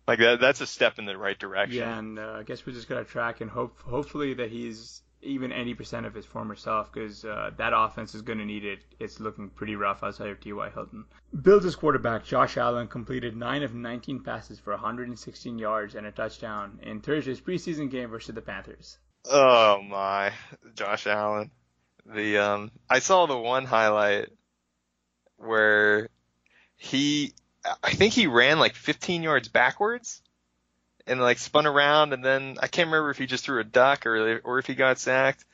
Like 0.07 0.19
that, 0.19 0.39
that's 0.39 0.61
a 0.61 0.67
step 0.67 0.99
in 0.99 1.05
the 1.05 1.17
right 1.17 1.39
direction. 1.39 1.79
Yeah, 1.79 1.97
and 1.97 2.19
uh, 2.19 2.37
I 2.39 2.43
guess 2.43 2.65
we're 2.65 2.73
just 2.73 2.89
gotta 2.89 3.05
track 3.05 3.41
and 3.41 3.49
hope, 3.49 3.79
hopefully 3.81 4.33
that 4.35 4.51
he's 4.51 5.01
even 5.23 5.51
80% 5.51 6.05
of 6.05 6.13
his 6.13 6.25
former 6.25 6.55
self 6.55 6.91
because 6.91 7.25
uh, 7.25 7.51
that 7.57 7.73
offense 7.75 8.13
is 8.13 8.21
going 8.21 8.39
to 8.39 8.45
need 8.45 8.65
it. 8.65 8.79
It's 8.99 9.19
looking 9.19 9.49
pretty 9.49 9.75
rough 9.75 10.03
outside 10.03 10.29
of 10.29 10.39
T.Y. 10.39 10.69
Hilton. 10.69 11.05
Bills' 11.41 11.75
quarterback 11.75 12.25
Josh 12.25 12.57
Allen 12.57 12.87
completed 12.87 13.35
9 13.35 13.63
of 13.63 13.73
19 13.73 14.21
passes 14.21 14.59
for 14.59 14.71
116 14.71 15.57
yards 15.57 15.95
and 15.95 16.05
a 16.05 16.11
touchdown 16.11 16.79
in 16.83 17.01
Thursday's 17.01 17.41
preseason 17.41 17.89
game 17.89 18.09
versus 18.09 18.35
the 18.35 18.41
Panthers. 18.41 18.97
Oh 19.25 19.81
my, 19.81 20.33
Josh 20.75 21.07
Allen. 21.07 21.51
The 22.05 22.37
um, 22.37 22.71
I 22.89 22.99
saw 22.99 23.25
the 23.25 23.37
one 23.37 23.65
highlight 23.65 24.29
where 25.37 26.09
he, 26.75 27.33
I 27.81 27.93
think 27.93 28.13
he 28.13 28.27
ran 28.27 28.59
like 28.59 28.75
15 28.75 29.23
yards 29.23 29.47
backwards 29.47 30.21
and 31.07 31.19
like 31.19 31.37
spun 31.37 31.65
around 31.65 32.13
and 32.13 32.23
then 32.23 32.57
I 32.61 32.67
can't 32.67 32.87
remember 32.87 33.09
if 33.09 33.17
he 33.17 33.25
just 33.25 33.45
threw 33.45 33.59
a 33.59 33.65
duck 33.65 34.05
or 34.05 34.39
or 34.43 34.59
if 34.59 34.65
he 34.65 34.75
got 34.75 34.99
sacked. 34.99 35.45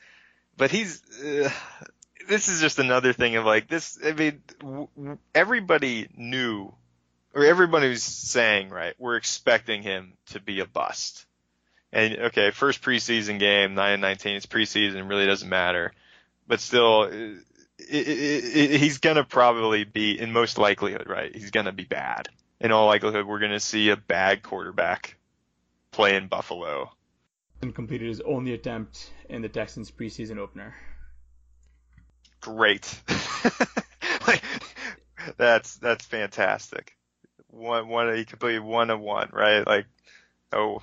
But 0.56 0.70
he's 0.70 1.02
uh, 1.20 1.50
this 2.28 2.48
is 2.48 2.60
just 2.60 2.78
another 2.78 3.12
thing 3.12 3.36
of 3.36 3.44
like 3.44 3.68
this. 3.68 3.98
I 4.04 4.12
mean, 4.12 4.42
w- 4.60 5.18
everybody 5.34 6.08
knew 6.16 6.72
or 7.34 7.44
everybody 7.44 7.88
was 7.88 8.02
saying, 8.02 8.70
right, 8.70 8.94
we're 8.98 9.16
expecting 9.16 9.82
him 9.82 10.14
to 10.26 10.40
be 10.40 10.60
a 10.60 10.66
bust. 10.66 11.26
And 11.92 12.16
okay, 12.16 12.50
first 12.50 12.82
preseason 12.82 13.38
game, 13.38 13.74
9 13.74 13.92
and 13.92 14.02
19, 14.02 14.36
it's 14.36 14.46
preseason, 14.46 15.08
really 15.08 15.26
doesn't 15.26 15.48
matter. 15.48 15.92
But 16.46 16.60
still, 16.60 17.04
it, 17.04 17.38
it, 17.78 18.12
it, 18.56 18.80
he's 18.80 18.98
gonna 18.98 19.24
probably 19.24 19.84
be, 19.84 20.18
in 20.18 20.32
most 20.32 20.58
likelihood, 20.58 21.08
right, 21.08 21.34
he's 21.34 21.50
gonna 21.50 21.72
be 21.72 21.84
bad. 21.84 22.28
In 22.60 22.72
all 22.72 22.86
likelihood, 22.86 23.26
we're 23.26 23.40
gonna 23.40 23.60
see 23.60 23.90
a 23.90 23.96
bad 23.96 24.42
quarterback 24.42 25.16
play 25.92 26.16
in 26.16 26.28
Buffalo. 26.28 26.90
And 27.62 27.74
completed 27.74 28.08
his 28.08 28.20
only 28.22 28.54
attempt 28.54 29.12
in 29.28 29.42
the 29.42 29.48
Texans 29.48 29.90
preseason 29.90 30.38
opener. 30.38 30.74
Great. 32.40 32.98
like, 34.26 34.42
that's 35.36 35.76
that's 35.76 36.06
fantastic. 36.06 36.96
One 37.48 37.88
one 37.88 38.14
he 38.16 38.24
completed 38.24 38.62
one 38.62 38.90
of 38.90 39.00
one, 39.00 39.28
right? 39.32 39.66
Like 39.66 39.86
oh. 40.52 40.82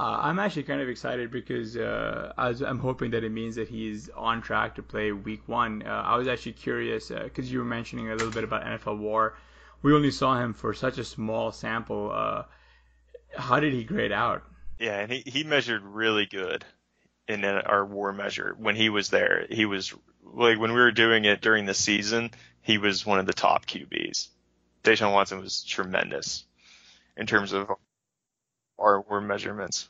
Uh, 0.00 0.20
I'm 0.22 0.38
actually 0.38 0.62
kind 0.62 0.80
of 0.80 0.88
excited 0.88 1.32
because 1.32 1.76
uh, 1.76 2.32
I 2.38 2.50
am 2.50 2.78
hoping 2.78 3.10
that 3.10 3.24
it 3.24 3.30
means 3.32 3.56
that 3.56 3.68
he's 3.68 4.08
on 4.10 4.40
track 4.42 4.76
to 4.76 4.82
play 4.82 5.10
Week 5.10 5.42
One. 5.46 5.82
Uh, 5.84 5.90
I 5.90 6.16
was 6.16 6.28
actually 6.28 6.52
curious 6.52 7.08
because 7.08 7.48
uh, 7.48 7.50
you 7.50 7.58
were 7.58 7.64
mentioning 7.64 8.08
a 8.08 8.12
little 8.12 8.30
bit 8.30 8.44
about 8.44 8.62
NFL 8.62 8.98
War. 8.98 9.36
We 9.82 9.92
only 9.92 10.12
saw 10.12 10.40
him 10.40 10.54
for 10.54 10.72
such 10.72 10.98
a 10.98 11.04
small 11.04 11.50
sample. 11.50 12.12
How 13.36 13.60
did 13.60 13.72
he 13.72 13.84
grade 13.84 14.12
out? 14.12 14.42
Yeah, 14.78 14.98
and 14.98 15.10
he 15.10 15.22
he 15.26 15.44
measured 15.44 15.82
really 15.82 16.26
good 16.26 16.64
in 17.26 17.44
our 17.44 17.84
War 17.84 18.12
measure 18.12 18.54
when 18.58 18.76
he 18.76 18.88
was 18.88 19.10
there. 19.10 19.46
He 19.50 19.64
was 19.64 19.94
like 20.22 20.58
when 20.58 20.72
we 20.72 20.80
were 20.80 20.92
doing 20.92 21.24
it 21.24 21.40
during 21.40 21.66
the 21.66 21.74
season, 21.74 22.30
he 22.62 22.78
was 22.78 23.04
one 23.04 23.18
of 23.18 23.26
the 23.26 23.32
top 23.32 23.66
QBs. 23.66 24.28
Deshaun 24.84 25.12
Watson 25.12 25.40
was 25.40 25.64
tremendous 25.64 26.44
in 27.16 27.26
terms 27.26 27.52
of 27.52 27.70
our 28.78 29.00
war 29.00 29.20
measurements. 29.20 29.88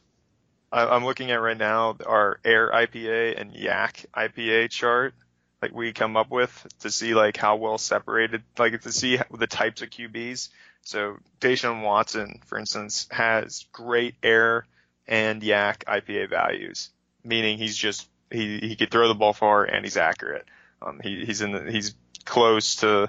I, 0.72 0.94
am 0.96 1.04
looking 1.04 1.30
at 1.30 1.40
right 1.40 1.56
now 1.56 1.96
our 2.06 2.40
air 2.44 2.70
EPA 2.72 3.40
and 3.40 3.52
YAC 3.52 4.06
EPA 4.14 4.70
chart, 4.70 5.14
like 5.62 5.74
we 5.74 5.92
come 5.92 6.16
up 6.16 6.30
with 6.30 6.66
to 6.80 6.90
see 6.90 7.14
like 7.14 7.36
how 7.36 7.56
well 7.56 7.78
separated, 7.78 8.42
like 8.58 8.80
to 8.82 8.92
see 8.92 9.18
the 9.36 9.46
types 9.46 9.82
of 9.82 9.90
QBs. 9.90 10.48
So 10.82 11.18
Deshaun 11.40 11.82
Watson, 11.82 12.40
for 12.46 12.58
instance, 12.58 13.08
has 13.10 13.66
great 13.72 14.14
air 14.22 14.66
and 15.06 15.42
YAC 15.42 15.84
EPA 15.84 16.30
values, 16.30 16.90
meaning 17.24 17.58
he's 17.58 17.76
just 17.76 18.08
he 18.30 18.58
he 18.58 18.76
could 18.76 18.90
throw 18.90 19.08
the 19.08 19.14
ball 19.14 19.32
far 19.32 19.64
and 19.64 19.84
he's 19.84 19.96
accurate. 19.96 20.46
Um, 20.80 21.00
he, 21.02 21.24
he's 21.24 21.42
in 21.42 21.52
the, 21.52 21.70
he's 21.70 21.94
close 22.24 22.76
to 22.76 23.08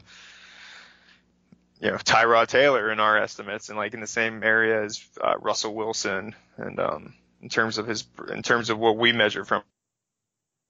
you 1.79 1.91
know 1.91 1.97
Tyrod 1.97 2.47
Taylor 2.47 2.91
in 2.91 2.99
our 2.99 3.17
estimates, 3.17 3.69
and 3.69 3.77
like 3.77 3.93
in 3.93 4.01
the 4.01 4.07
same 4.07 4.43
area 4.43 4.83
as 4.83 5.03
uh, 5.21 5.35
Russell 5.39 5.73
Wilson, 5.73 6.35
and 6.57 6.79
um, 6.79 7.13
in 7.41 7.49
terms 7.49 7.77
of 7.77 7.87
his 7.87 8.05
in 8.31 8.43
terms 8.43 8.69
of 8.69 8.79
what 8.79 8.97
we 8.97 9.11
measure 9.11 9.45
from 9.45 9.63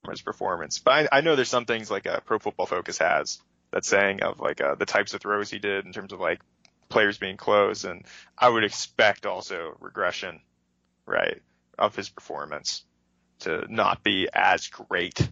his 0.10 0.22
performance. 0.22 0.80
But 0.80 1.10
I, 1.14 1.18
I 1.20 1.22
know 1.22 1.36
there's 1.36 1.50
some 1.50 1.66
things 1.66 1.90
like 1.92 2.06
a 2.06 2.22
Pro 2.26 2.40
Football 2.40 2.66
Focus 2.66 2.98
has 3.00 3.40
that's 3.72 3.88
saying 3.88 4.24
of 4.24 4.40
like 4.40 4.62
uh, 4.62 4.76
the 4.76 4.86
types 4.86 5.14
of 5.14 5.22
throws 5.22 5.50
he 5.50 5.60
did 5.60 5.86
in 5.86 5.94
terms 5.94 6.14
of 6.14 6.20
like 6.20 6.42
players 6.90 7.18
being 7.18 7.38
close, 7.38 7.84
and 7.84 8.06
I 8.38 8.50
would 8.50 8.64
expect 8.64 9.26
also 9.26 9.76
regression, 9.80 10.42
right, 11.06 11.42
of 11.78 11.96
his 11.96 12.10
performance 12.10 12.84
to 13.40 13.66
not 13.70 14.04
be 14.04 14.28
as 14.34 14.68
great 14.68 15.30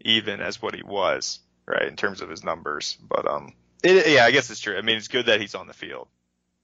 even 0.00 0.40
as 0.40 0.62
what 0.62 0.74
he 0.74 0.82
was, 0.82 1.40
right, 1.66 1.88
in 1.88 1.96
terms 1.96 2.20
of 2.20 2.30
his 2.30 2.44
numbers. 2.44 2.96
But 3.00 3.26
um, 3.28 3.52
it, 3.82 4.08
yeah, 4.08 4.24
I 4.24 4.30
guess 4.30 4.50
it's 4.50 4.60
true. 4.60 4.76
I 4.76 4.82
mean, 4.82 4.96
it's 4.96 5.08
good 5.08 5.26
that 5.26 5.40
he's 5.40 5.54
on 5.54 5.66
the 5.66 5.72
field 5.72 6.08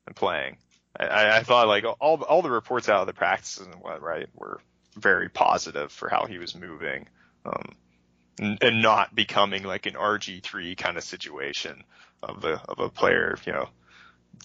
and 0.06 0.14
playing. 0.14 0.58
I, 0.98 1.38
I 1.38 1.42
thought 1.42 1.66
like 1.66 1.84
all 1.84 2.22
all 2.22 2.42
the 2.42 2.50
reports 2.50 2.88
out 2.88 3.00
of 3.00 3.06
the 3.06 3.12
practices 3.12 3.66
and 3.66 3.80
what 3.80 4.00
right 4.00 4.28
were 4.34 4.60
very 4.96 5.28
positive 5.28 5.90
for 5.90 6.08
how 6.08 6.26
he 6.26 6.38
was 6.38 6.54
moving, 6.54 7.08
um, 7.44 7.74
and, 8.38 8.62
and 8.62 8.82
not 8.82 9.14
becoming 9.14 9.64
like 9.64 9.86
an 9.86 9.94
RG 9.94 10.42
three 10.42 10.76
kind 10.76 10.96
of 10.96 11.02
situation 11.02 11.82
of 12.22 12.40
the 12.40 12.60
of 12.68 12.78
a 12.78 12.88
player, 12.88 13.36
you 13.44 13.52
know, 13.52 13.68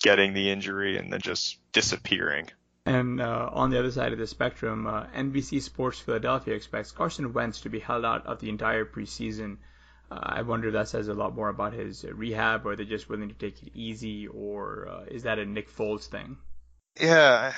getting 0.01 0.33
the 0.33 0.49
injury 0.49 0.97
and 0.97 1.11
then 1.11 1.21
just 1.21 1.57
disappearing. 1.71 2.49
And 2.85 3.21
uh, 3.21 3.49
on 3.51 3.69
the 3.69 3.79
other 3.79 3.91
side 3.91 4.13
of 4.13 4.19
the 4.19 4.27
spectrum, 4.27 4.87
uh, 4.87 5.05
NBC 5.15 5.61
Sports 5.61 5.99
Philadelphia 5.99 6.55
expects 6.55 6.91
Carson 6.91 7.33
Wentz 7.33 7.61
to 7.61 7.69
be 7.69 7.79
held 7.79 8.03
out 8.03 8.25
of 8.25 8.39
the 8.39 8.49
entire 8.49 8.85
preseason. 8.85 9.57
Uh, 10.09 10.19
I 10.21 10.41
wonder 10.41 10.69
if 10.69 10.73
that 10.73 10.87
says 10.87 11.07
a 11.07 11.13
lot 11.13 11.35
more 11.35 11.49
about 11.49 11.73
his 11.73 12.03
rehab, 12.03 12.65
or 12.65 12.75
they're 12.75 12.85
just 12.85 13.09
willing 13.09 13.29
to 13.29 13.35
take 13.35 13.61
it 13.61 13.71
easy, 13.75 14.27
or 14.27 14.87
uh, 14.89 15.03
is 15.07 15.23
that 15.23 15.37
a 15.37 15.45
Nick 15.45 15.69
Foles 15.69 16.07
thing? 16.07 16.37
Yeah, 16.99 17.53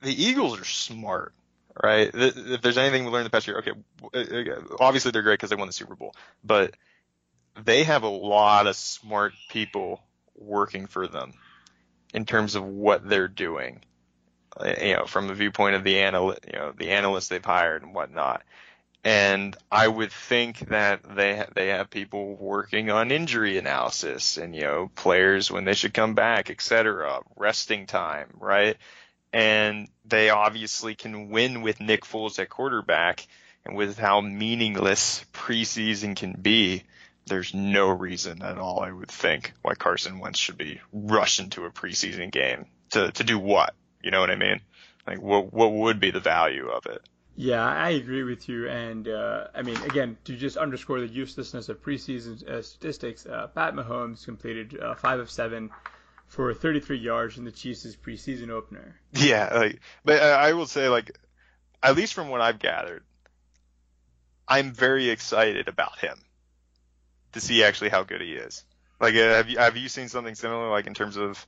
the 0.00 0.24
Eagles 0.24 0.58
are 0.58 0.64
smart, 0.64 1.34
right? 1.82 2.10
If 2.14 2.62
there's 2.62 2.78
anything 2.78 3.04
we 3.04 3.10
learned 3.10 3.26
the 3.26 3.30
past 3.30 3.46
year, 3.46 3.58
okay, 3.58 3.72
uh, 4.14 4.76
obviously 4.80 5.10
they're 5.10 5.22
great 5.22 5.34
because 5.34 5.50
they 5.50 5.56
won 5.56 5.66
the 5.66 5.72
Super 5.74 5.96
Bowl, 5.96 6.14
but 6.42 6.74
they 7.62 7.84
have 7.84 8.04
a 8.04 8.08
lot 8.08 8.66
of 8.66 8.76
smart 8.76 9.34
people 9.50 10.00
working 10.34 10.86
for 10.86 11.06
them 11.06 11.34
in 12.14 12.24
terms 12.24 12.54
of 12.54 12.64
what 12.64 13.08
they're 13.08 13.28
doing 13.28 13.80
uh, 14.58 14.74
you 14.80 14.94
know, 14.94 15.04
from 15.04 15.28
the 15.28 15.34
viewpoint 15.34 15.74
of 15.74 15.84
the 15.84 15.98
analyst, 16.00 16.40
you 16.46 16.58
know, 16.58 16.72
the 16.76 16.90
analysts 16.90 17.28
they've 17.28 17.44
hired 17.44 17.82
and 17.82 17.94
whatnot. 17.94 18.42
And 19.04 19.56
I 19.70 19.86
would 19.86 20.10
think 20.10 20.58
that 20.70 21.02
they 21.14 21.36
ha- 21.36 21.50
they 21.54 21.68
have 21.68 21.90
people 21.90 22.34
working 22.36 22.90
on 22.90 23.12
injury 23.12 23.58
analysis 23.58 24.36
and 24.36 24.54
you 24.54 24.62
know 24.62 24.90
players 24.96 25.50
when 25.50 25.64
they 25.64 25.74
should 25.74 25.94
come 25.94 26.14
back, 26.14 26.50
etc. 26.50 27.20
Resting 27.36 27.86
time, 27.86 28.30
right? 28.40 28.76
And 29.32 29.88
they 30.06 30.30
obviously 30.30 30.94
can 30.94 31.28
win 31.28 31.62
with 31.62 31.80
Nick 31.80 32.04
Foles 32.04 32.38
at 32.38 32.48
quarterback, 32.48 33.26
and 33.64 33.76
with 33.76 33.98
how 33.98 34.22
meaningless 34.22 35.24
preseason 35.32 36.16
can 36.16 36.32
be, 36.32 36.82
there's 37.26 37.54
no 37.54 37.90
reason 37.90 38.42
at 38.42 38.58
all, 38.58 38.80
I 38.80 38.92
would 38.92 39.10
think, 39.10 39.52
why 39.62 39.74
Carson 39.74 40.20
Wentz 40.20 40.38
should 40.38 40.56
be 40.56 40.80
rushed 40.92 41.40
into 41.40 41.64
a 41.64 41.70
preseason 41.70 42.30
game 42.30 42.66
to 42.90 43.10
to 43.12 43.24
do 43.24 43.38
what? 43.38 43.74
You 44.02 44.10
know 44.10 44.20
what 44.20 44.30
I 44.30 44.36
mean? 44.36 44.60
Like, 45.06 45.20
what 45.20 45.52
what 45.52 45.72
would 45.72 46.00
be 46.00 46.10
the 46.10 46.20
value 46.20 46.68
of 46.68 46.86
it? 46.86 47.02
Yeah, 47.34 47.62
I 47.62 47.90
agree 47.90 48.22
with 48.22 48.48
you. 48.48 48.68
And 48.68 49.08
uh, 49.08 49.48
I 49.54 49.62
mean, 49.62 49.76
again, 49.82 50.16
to 50.24 50.36
just 50.36 50.56
underscore 50.56 51.00
the 51.00 51.06
uselessness 51.06 51.68
of 51.68 51.82
preseason 51.82 52.48
uh, 52.48 52.62
statistics, 52.62 53.26
uh, 53.26 53.48
Pat 53.48 53.74
Mahomes 53.74 54.24
completed 54.24 54.78
uh, 54.80 54.94
five 54.94 55.20
of 55.20 55.30
seven 55.30 55.70
for 56.28 56.52
33 56.54 56.98
yards 56.98 57.36
in 57.38 57.44
the 57.44 57.52
Chiefs' 57.52 57.94
preseason 57.94 58.50
opener. 58.50 58.98
Yeah, 59.12 59.52
like, 59.54 59.80
but 60.04 60.22
I 60.22 60.54
will 60.54 60.66
say, 60.66 60.88
like, 60.88 61.16
at 61.82 61.94
least 61.94 62.14
from 62.14 62.30
what 62.30 62.40
I've 62.40 62.58
gathered, 62.58 63.04
I'm 64.48 64.72
very 64.72 65.10
excited 65.10 65.68
about 65.68 65.98
him 65.98 66.16
to 67.36 67.40
see 67.40 67.62
actually 67.62 67.90
how 67.90 68.02
good 68.02 68.20
he 68.20 68.32
is. 68.32 68.64
Like, 69.00 69.14
uh, 69.14 69.34
have 69.34 69.48
you 69.48 69.58
have 69.58 69.76
you 69.76 69.88
seen 69.88 70.08
something 70.08 70.34
similar, 70.34 70.70
like 70.70 70.86
in 70.86 70.94
terms 70.94 71.16
of 71.16 71.46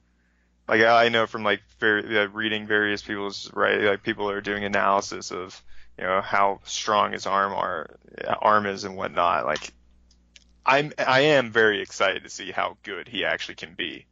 like 0.68 0.82
I 0.82 1.08
know 1.08 1.26
from 1.26 1.44
like 1.44 1.62
uh, 1.82 2.28
reading 2.28 2.66
various 2.66 3.02
people's 3.02 3.50
right, 3.54 3.80
like 3.80 4.02
people 4.02 4.30
are 4.30 4.40
doing 4.40 4.64
analysis 4.64 5.30
of 5.32 5.60
you 5.98 6.04
know 6.04 6.20
how 6.20 6.60
strong 6.64 7.12
his 7.12 7.26
arm 7.26 7.52
are 7.52 7.96
arm 8.40 8.66
is 8.66 8.84
and 8.84 8.96
whatnot. 8.96 9.46
Like 9.46 9.72
I'm 10.64 10.92
I 10.98 11.20
am 11.20 11.50
very 11.50 11.80
excited 11.80 12.24
to 12.24 12.30
see 12.30 12.52
how 12.52 12.76
good 12.82 13.08
he 13.08 13.24
actually 13.24 13.54
can 13.54 13.74
be. 13.74 14.06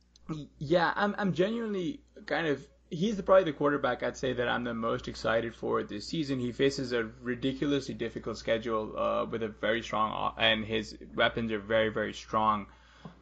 Yeah, 0.58 0.92
I'm 0.96 1.14
I'm 1.18 1.34
genuinely 1.34 2.00
kind 2.24 2.46
of 2.46 2.66
he's 2.90 3.20
probably 3.20 3.44
the 3.44 3.52
quarterback 3.52 4.02
I'd 4.02 4.16
say 4.16 4.32
that 4.32 4.48
I'm 4.48 4.64
the 4.64 4.74
most 4.74 5.08
excited 5.08 5.54
for 5.54 5.82
this 5.82 6.06
season. 6.06 6.38
He 6.38 6.52
faces 6.52 6.92
a 6.92 7.04
ridiculously 7.22 7.94
difficult 7.94 8.38
schedule 8.38 8.96
uh, 8.96 9.24
with 9.24 9.42
a 9.42 9.48
very 9.48 9.82
strong 9.82 10.32
and 10.38 10.64
his 10.64 10.96
weapons 11.14 11.50
are 11.52 11.58
very 11.58 11.88
very 11.88 12.12
strong. 12.12 12.66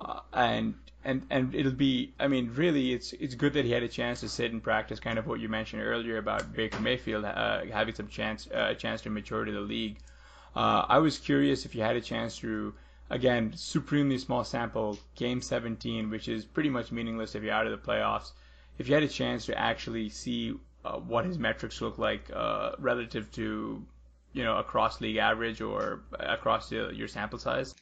Uh, 0.01 0.21
and 0.33 0.75
and 1.05 1.27
and 1.31 1.55
it'll 1.55 1.73
be 1.73 2.13
I 2.19 2.29
mean 2.29 2.51
really 2.55 2.93
it's 2.93 3.13
it's 3.15 3.35
good 3.35 3.55
that 3.55 3.65
he 3.65 3.71
had 3.71 3.83
a 3.83 3.89
chance 3.89 4.21
to 4.21 4.29
sit 4.29 4.53
and 4.53 4.63
practice 4.63 5.01
kind 5.01 5.19
of 5.19 5.27
what 5.27 5.41
you 5.41 5.49
mentioned 5.49 5.83
earlier 5.83 6.19
about 6.19 6.53
Baker 6.53 6.81
Mayfield 6.81 7.25
uh, 7.25 7.65
having 7.67 7.95
some 7.95 8.09
chance 8.09 8.49
uh, 8.55 8.69
a 8.71 8.75
chance 8.75 9.03
to 9.03 9.11
mature 9.11 9.45
to 9.45 9.53
the 9.53 9.61
league. 9.61 9.99
Uh, 10.55 10.85
I 10.89 10.99
was 10.99 11.19
curious 11.19 11.65
if 11.65 11.75
you 11.75 11.83
had 11.83 11.97
a 11.97 12.01
chance 12.01 12.39
to 12.39 12.75
again 13.11 13.53
supremely 13.55 14.19
small 14.19 14.45
sample 14.45 14.99
game 15.15 15.41
17 15.43 16.11
which 16.11 16.29
is 16.29 16.45
pretty 16.45 16.71
much 16.71 16.91
meaningless 16.91 17.35
if 17.35 17.43
you're 17.43 17.53
out 17.53 17.67
of 17.67 17.73
the 17.73 17.91
playoffs. 17.91 18.33
If 18.79 18.89
you 18.89 18.95
had 18.95 19.03
a 19.03 19.09
chance 19.09 19.47
to 19.47 19.59
actually 19.59 20.09
see 20.09 20.55
uh, 20.85 20.99
what 20.99 21.25
his 21.25 21.39
metrics 21.39 21.81
look 21.81 21.99
like 21.99 22.31
uh, 22.35 22.73
relative 22.79 23.31
to 23.33 23.85
you 24.33 24.43
know 24.43 24.57
across 24.57 25.01
league 25.01 25.17
average 25.17 25.61
or 25.61 26.03
across 26.19 26.69
the, 26.69 26.91
your 26.93 27.09
sample 27.09 27.39
size. 27.39 27.75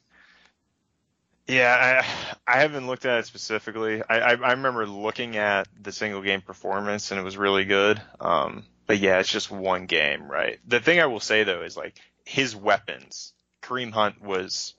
Yeah, 1.48 2.02
I, 2.46 2.54
I 2.54 2.60
haven't 2.60 2.86
looked 2.86 3.04
at 3.04 3.18
it 3.18 3.26
specifically. 3.26 4.00
I, 4.08 4.20
I, 4.20 4.30
I 4.34 4.50
remember 4.52 4.86
looking 4.86 5.36
at 5.36 5.66
the 5.80 5.90
single 5.90 6.22
game 6.22 6.40
performance 6.40 7.10
and 7.10 7.18
it 7.18 7.24
was 7.24 7.36
really 7.36 7.64
good. 7.64 8.00
Um, 8.20 8.64
but 8.86 9.00
yeah, 9.00 9.18
it's 9.18 9.28
just 9.28 9.50
one 9.50 9.86
game, 9.86 10.30
right? 10.30 10.60
The 10.68 10.78
thing 10.78 11.00
I 11.00 11.06
will 11.06 11.20
say 11.20 11.42
though 11.42 11.62
is 11.62 11.76
like 11.76 11.98
his 12.24 12.54
weapons. 12.54 13.32
Kareem 13.60 13.92
Hunt 13.92 14.22
was 14.22 14.74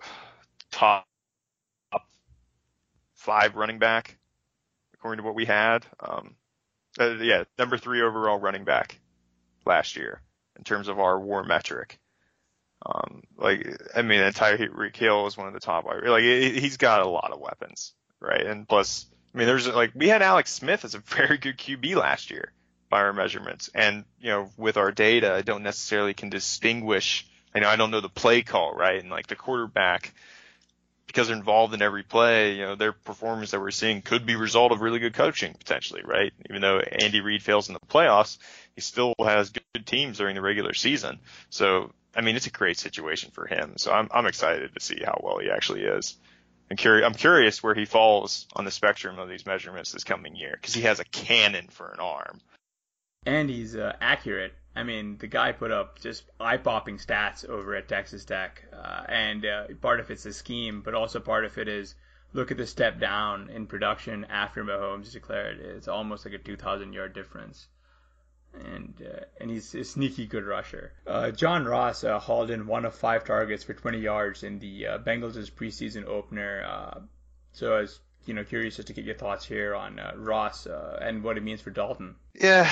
top 0.70 1.06
five 3.14 3.56
running 3.56 3.78
back, 3.78 4.18
according 5.04 5.22
to 5.22 5.26
what 5.26 5.34
we 5.34 5.44
had. 5.44 5.84
Um, 6.00 6.34
uh, 6.98 7.16
yeah, 7.16 7.44
number 7.58 7.76
three 7.76 8.00
overall 8.00 8.38
running 8.38 8.64
back 8.64 8.98
last 9.66 9.96
year 9.96 10.22
in 10.56 10.64
terms 10.64 10.88
of 10.88 10.98
our 10.98 11.20
WAR 11.20 11.44
metric. 11.44 11.98
Um, 12.86 13.22
like, 13.36 13.66
I 13.94 14.00
mean, 14.00 14.20
Tyreek 14.20 14.96
Hill 14.96 15.26
is 15.26 15.36
one 15.36 15.46
of 15.46 15.52
the 15.52 15.60
top. 15.60 15.84
Like, 15.84 16.22
he's 16.22 16.78
got 16.78 17.02
a 17.02 17.08
lot 17.08 17.32
of 17.32 17.40
weapons, 17.40 17.92
right? 18.18 18.46
And 18.46 18.66
plus, 18.66 19.04
I 19.34 19.38
mean, 19.38 19.46
there's 19.46 19.68
like 19.68 19.92
we 19.94 20.08
had 20.08 20.22
Alex 20.22 20.50
Smith 20.50 20.86
as 20.86 20.94
a 20.94 20.98
very 21.04 21.36
good 21.36 21.58
QB 21.58 21.96
last 21.96 22.30
year 22.30 22.50
by 22.88 23.00
our 23.00 23.12
measurements, 23.12 23.68
and 23.74 24.04
you 24.20 24.30
know, 24.30 24.50
with 24.56 24.78
our 24.78 24.90
data, 24.90 25.34
I 25.34 25.42
don't 25.42 25.64
necessarily 25.64 26.14
can 26.14 26.30
distinguish. 26.30 27.26
I 27.54 27.58
know 27.58 27.68
I 27.68 27.76
don't 27.76 27.90
know 27.90 28.00
the 28.00 28.08
play 28.08 28.40
call, 28.40 28.72
right? 28.72 29.02
And 29.02 29.10
like 29.10 29.26
the 29.26 29.36
quarterback, 29.36 30.14
because 31.14 31.28
they're 31.28 31.36
involved 31.36 31.72
in 31.74 31.80
every 31.80 32.02
play, 32.02 32.56
you 32.56 32.62
know, 32.62 32.74
their 32.74 32.92
performance 32.92 33.52
that 33.52 33.60
we're 33.60 33.70
seeing 33.70 34.02
could 34.02 34.26
be 34.26 34.34
a 34.34 34.38
result 34.38 34.72
of 34.72 34.80
really 34.80 34.98
good 34.98 35.14
coaching 35.14 35.54
potentially, 35.54 36.02
right? 36.04 36.32
Even 36.50 36.60
though 36.60 36.80
Andy 36.80 37.20
Reid 37.20 37.40
fails 37.40 37.68
in 37.68 37.74
the 37.74 37.80
playoffs, 37.80 38.38
he 38.74 38.80
still 38.80 39.14
has 39.20 39.50
good 39.50 39.86
teams 39.86 40.18
during 40.18 40.34
the 40.34 40.42
regular 40.42 40.74
season. 40.74 41.20
So 41.50 41.92
I 42.16 42.20
mean, 42.20 42.34
it's 42.34 42.48
a 42.48 42.50
great 42.50 42.78
situation 42.78 43.30
for 43.30 43.46
him. 43.46 43.74
So 43.76 43.92
I'm 43.92 44.08
I'm 44.10 44.26
excited 44.26 44.74
to 44.74 44.80
see 44.80 45.00
how 45.04 45.20
well 45.22 45.38
he 45.38 45.50
actually 45.50 45.82
is. 45.82 46.16
I'm 46.68 46.76
curious. 46.76 47.06
I'm 47.06 47.14
curious 47.14 47.62
where 47.62 47.74
he 47.74 47.84
falls 47.84 48.46
on 48.56 48.64
the 48.64 48.72
spectrum 48.72 49.20
of 49.20 49.28
these 49.28 49.46
measurements 49.46 49.92
this 49.92 50.02
coming 50.02 50.34
year 50.34 50.58
because 50.60 50.74
he 50.74 50.82
has 50.82 50.98
a 50.98 51.04
cannon 51.04 51.68
for 51.68 51.90
an 51.92 52.00
arm. 52.00 52.40
And 53.24 53.48
he's 53.48 53.76
uh, 53.76 53.94
accurate. 54.00 54.52
I 54.76 54.82
mean, 54.82 55.18
the 55.18 55.26
guy 55.28 55.52
put 55.52 55.70
up 55.70 56.00
just 56.00 56.24
eye-popping 56.40 56.98
stats 56.98 57.48
over 57.48 57.76
at 57.76 57.88
Texas 57.88 58.24
Tech, 58.24 58.64
uh, 58.72 59.04
and 59.08 59.44
uh, 59.46 59.66
part 59.80 60.00
of 60.00 60.10
it's 60.10 60.26
a 60.26 60.32
scheme, 60.32 60.82
but 60.82 60.94
also 60.94 61.20
part 61.20 61.44
of 61.44 61.56
it 61.58 61.68
is 61.68 61.94
look 62.32 62.50
at 62.50 62.56
the 62.56 62.66
step 62.66 62.98
down 62.98 63.50
in 63.50 63.66
production 63.66 64.24
after 64.24 64.64
Mahomes 64.64 65.12
declared. 65.12 65.60
It's 65.60 65.86
almost 65.86 66.24
like 66.24 66.34
a 66.34 66.38
2,000 66.38 66.92
yard 66.92 67.14
difference 67.14 67.68
and 68.54 69.02
uh, 69.02 69.24
and 69.40 69.50
he's 69.50 69.74
a 69.74 69.84
sneaky 69.84 70.26
good 70.26 70.44
rusher. 70.44 70.92
Uh, 71.06 71.30
John 71.30 71.64
Ross 71.64 72.04
uh, 72.04 72.18
hauled 72.18 72.50
in 72.50 72.66
one 72.66 72.84
of 72.84 72.94
five 72.94 73.24
targets 73.24 73.64
for 73.64 73.74
20 73.74 73.98
yards 73.98 74.42
in 74.42 74.58
the 74.58 74.86
uh, 74.86 74.98
Bengals' 74.98 75.50
preseason 75.50 76.06
opener. 76.06 77.04
So 77.52 77.74
I 77.74 77.80
was 77.80 78.00
you 78.26 78.34
know 78.34 78.44
curious 78.44 78.76
just 78.76 78.88
to 78.88 78.94
get 78.94 79.04
your 79.04 79.14
thoughts 79.14 79.44
here 79.44 79.74
on 79.74 79.98
uh, 79.98 80.12
Ross 80.16 80.66
and 80.66 81.22
what 81.22 81.36
it 81.36 81.42
means 81.42 81.60
for 81.60 81.70
Dalton. 81.70 82.16
Yeah, 82.34 82.70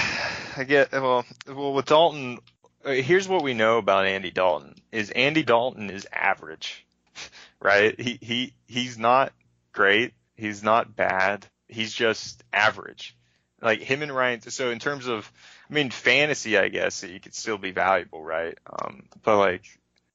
I 0.57 0.65
get 0.65 0.93
well. 0.93 1.25
Well, 1.47 1.73
with 1.73 1.87
Dalton, 1.87 2.39
here's 2.85 3.29
what 3.29 3.43
we 3.43 3.55
know 3.55 3.79
about 3.79 4.07
Andy 4.07 4.31
Dalton: 4.31 4.75
is 4.91 5.11
Andy 5.11 5.43
Dalton 5.43 5.91
is 5.91 6.07
average, 6.13 6.87
right? 7.61 7.99
He 8.01 8.19
he 8.21 8.55
he's 8.67 8.99
not 8.99 9.33
great. 9.73 10.15
He's 10.37 10.63
not 10.63 10.97
bad. 10.97 11.47
He's 11.69 11.93
just 11.93 12.43
average 12.53 13.17
like 13.63 13.81
him 13.81 14.03
and 14.03 14.15
Ryan. 14.15 14.43
So 14.43 14.71
in 14.71 14.79
terms 14.79 15.07
of, 15.07 15.31
I 15.71 15.73
mean, 15.73 15.91
fantasy, 15.91 16.59
I 16.59 16.69
guess 16.69 17.01
he 17.01 17.21
could 17.21 17.35
still 17.35 17.59
be 17.59 17.71
valuable, 17.71 18.23
right? 18.23 18.59
Um, 18.67 19.05
but 19.23 19.39
like, 19.39 19.63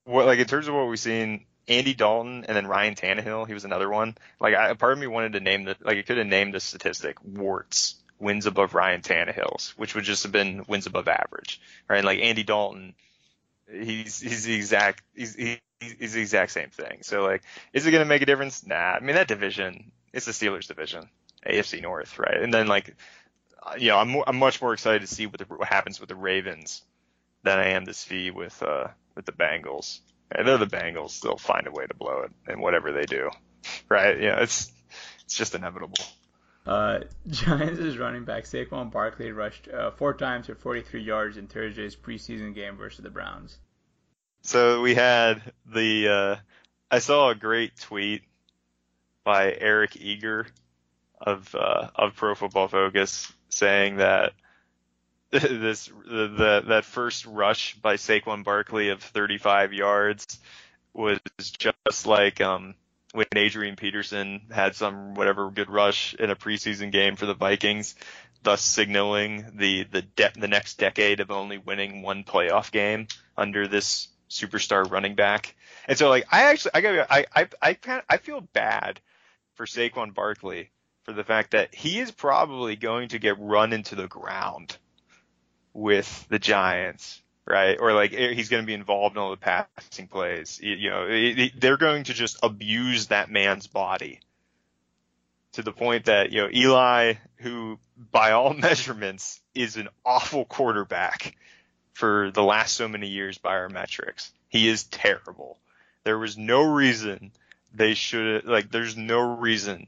what 0.04 0.26
like 0.26 0.40
in 0.40 0.46
terms 0.46 0.68
of 0.68 0.76
what 0.76 0.88
we've 0.88 1.00
seen, 1.00 1.46
Andy 1.68 1.94
Dalton 1.94 2.46
and 2.46 2.56
then 2.56 2.68
Ryan 2.68 2.96
Tannehill, 2.96 3.48
he 3.48 3.54
was 3.54 3.66
another 3.66 3.90
one. 3.90 4.16
Like, 4.40 4.56
I, 4.56 4.74
part 4.74 4.94
of 4.94 5.00
me 5.00 5.08
wanted 5.08 5.34
to 5.34 5.40
name 5.40 5.66
the 5.66 5.76
like, 5.82 5.98
it 5.98 6.06
could 6.06 6.18
have 6.18 6.28
named 6.28 6.54
the 6.54 6.60
statistic 6.60 7.18
warts 7.24 7.96
wins 8.20 8.46
above 8.46 8.74
Ryan 8.74 9.02
Tannehill's, 9.02 9.74
which 9.78 9.94
would 9.96 10.04
just 10.04 10.24
have 10.24 10.32
been 10.32 10.64
wins 10.68 10.86
above 10.88 11.08
average, 11.08 11.62
right? 11.88 12.04
Like 12.04 12.20
Andy 12.20 12.44
Dalton, 12.44 12.94
he's 13.72 14.20
he's 14.20 14.44
the 14.44 14.56
exact 14.56 15.04
he's 15.16 15.36
he, 15.36 15.60
he's 15.80 16.14
the 16.14 16.22
exact 16.22 16.52
same 16.52 16.70
thing. 16.70 17.00
So 17.02 17.24
like, 17.24 17.44
is 17.74 17.86
it 17.86 17.92
going 17.92 18.04
to 18.04 18.10
make 18.10 18.22
a 18.22 18.26
difference? 18.26 18.66
Nah. 18.66 18.76
I 18.76 19.00
mean, 19.00 19.16
that 19.16 19.28
division, 19.28 19.92
it's 20.14 20.26
the 20.26 20.32
Steelers 20.32 20.68
division, 20.68 21.10
AFC 21.46 21.82
North, 21.82 22.18
right? 22.18 22.42
And 22.42 22.54
then 22.54 22.68
like 22.68 22.96
you 23.78 23.90
know, 23.90 23.98
I'm 23.98 24.24
I'm 24.26 24.38
much 24.38 24.62
more 24.62 24.74
excited 24.74 25.02
to 25.02 25.08
see 25.08 25.26
what, 25.26 25.40
the, 25.40 25.46
what 25.46 25.68
happens 25.68 26.00
with 26.00 26.10
the 26.10 26.16
Ravens 26.16 26.82
than 27.44 27.60
I 27.60 27.70
am 27.70 27.86
to 27.86 27.94
see 27.94 28.32
with 28.32 28.62
uh 28.64 28.88
with 29.16 29.26
the 29.26 29.32
Bengals. 29.32 30.00
They're 30.30 30.58
the 30.58 30.66
Bengals; 30.66 31.22
they'll 31.22 31.38
find 31.38 31.68
a 31.68 31.72
way 31.72 31.86
to 31.86 31.94
blow 31.96 32.22
it, 32.22 32.32
and 32.48 32.62
whatever 32.62 32.92
they 32.92 33.06
do, 33.06 33.30
right? 33.90 34.20
Yeah, 34.20 34.42
it's 34.42 34.72
it's 35.24 35.36
just 35.36 35.56
inevitable. 35.56 35.98
Uh, 36.66 37.00
Giants' 37.28 37.98
running 37.98 38.26
back 38.26 38.44
Saquon 38.44 38.92
Barkley 38.92 39.32
rushed 39.32 39.70
uh, 39.70 39.92
four 39.92 40.14
times 40.14 40.48
for 40.48 40.56
43 40.56 41.02
yards 41.02 41.38
in 41.38 41.48
Thursday's 41.48 41.96
preseason 41.96 42.54
game 42.54 42.76
versus 42.76 43.04
the 43.04 43.10
Browns. 43.10 43.58
So 44.42 44.82
we 44.82 44.96
had 44.96 45.42
the 45.66 46.08
uh, 46.10 46.36
I 46.92 47.00
saw 47.00 47.30
a 47.30 47.36
great 47.36 47.78
tweet 47.80 48.24
by 49.24 49.54
Eric 49.54 49.98
Eager 49.98 50.48
of 51.20 51.54
uh, 51.56 51.90
of 51.96 52.16
Pro 52.16 52.36
Football 52.36 52.68
Focus 52.68 53.32
saying 53.50 53.98
that 53.98 54.34
this 55.32 55.88
the, 55.88 56.28
the 56.28 56.64
that 56.68 56.86
first 56.86 57.26
rush 57.26 57.76
by 57.76 57.96
Saquon 57.96 58.46
Barkley 58.46 58.90
of 58.90 59.04
35 59.04 59.74
yards 59.74 60.40
was 60.94 61.20
just 61.38 62.08
like 62.08 62.40
um 62.40 62.76
when 63.12 63.26
Adrian 63.36 63.76
Peterson 63.76 64.42
had 64.52 64.76
some 64.76 65.16
whatever 65.16 65.50
good 65.52 65.70
rush 65.70 66.14
in 66.14 66.30
a 66.30 66.36
preseason 66.36 66.92
game 66.92 67.18
for 67.18 67.26
the 67.26 67.34
Vikings, 67.34 67.96
thus 68.44 68.62
signaling 68.62 69.52
the 69.56 69.84
the 69.84 70.02
de- 70.02 70.32
the 70.40 70.48
next 70.48 70.76
decade 70.76 71.20
of 71.20 71.30
only 71.30 71.58
winning 71.58 72.04
one 72.04 72.24
playoff 72.24 72.72
game 72.72 73.08
under 73.36 73.68
this 73.68 74.08
superstar 74.30 74.90
running 74.90 75.16
back. 75.16 75.56
And 75.90 75.98
so 75.98 76.08
like 76.08 76.26
I 76.32 76.44
actually 76.44 76.72
I 76.74 76.82
got 76.82 77.08
I 77.10 77.26
I 77.36 77.48
I 77.62 77.74
kind 77.74 78.02
I 78.10 78.16
feel 78.16 78.40
bad 78.40 79.02
for 79.56 79.66
Saquon 79.66 80.14
Barkley 80.14 80.72
for 81.04 81.12
the 81.12 81.26
fact 81.26 81.52
that 81.52 81.76
he 81.76 82.00
is 82.00 82.12
probably 82.12 82.78
going 82.78 83.10
to 83.10 83.20
get 83.20 83.38
run 83.40 83.74
into 83.74 83.96
the 83.96 84.08
ground 84.08 84.78
with 85.78 86.28
the 86.28 86.40
Giants, 86.40 87.22
right? 87.46 87.78
Or 87.80 87.94
like 87.94 88.12
eh, 88.14 88.34
he's 88.34 88.50
going 88.50 88.64
to 88.64 88.68
be 88.68 88.74
involved 88.74 89.16
in 89.16 89.22
all 89.22 89.30
the 89.30 89.38
passing 89.38 90.08
plays. 90.08 90.60
You, 90.62 90.74
you 90.74 90.90
know, 90.90 91.50
they're 91.56 91.78
going 91.78 92.06
to 92.06 92.14
just 92.14 92.40
abuse 92.42 93.08
that 93.08 93.30
man's 93.30 93.68
body 93.68 94.20
to 95.54 95.62
the 95.62 95.72
point 95.72 96.06
that, 96.06 96.32
you 96.32 96.42
know, 96.42 96.50
Eli, 96.52 97.14
who 97.38 97.78
by 98.12 98.32
all 98.32 98.54
measurements 98.54 99.40
is 99.54 99.78
an 99.78 99.88
awful 100.04 100.46
quarterback 100.46 101.36
for 101.94 102.32
the 102.32 102.44
last 102.44 102.76
so 102.76 102.88
many 102.88 103.08
years 103.08 103.38
by 103.38 103.52
our 103.52 103.70
metrics. 103.70 104.32
He 104.50 104.68
is 104.68 104.84
terrible. 104.84 105.60
There 106.06 106.18
was 106.18 106.40
no 106.40 106.64
reason 106.64 107.32
they 107.74 107.94
should 107.94 108.46
like 108.46 108.72
there's 108.72 108.98
no 108.98 109.36
reason 109.36 109.86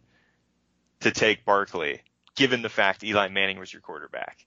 to 0.99 1.11
take 1.11 1.45
Barkley, 1.45 2.01
given 2.35 2.61
the 2.61 2.69
fact 2.69 3.03
Eli 3.03 3.29
Manning 3.29 3.57
was 3.57 3.73
your 3.73 3.81
quarterback. 3.81 4.45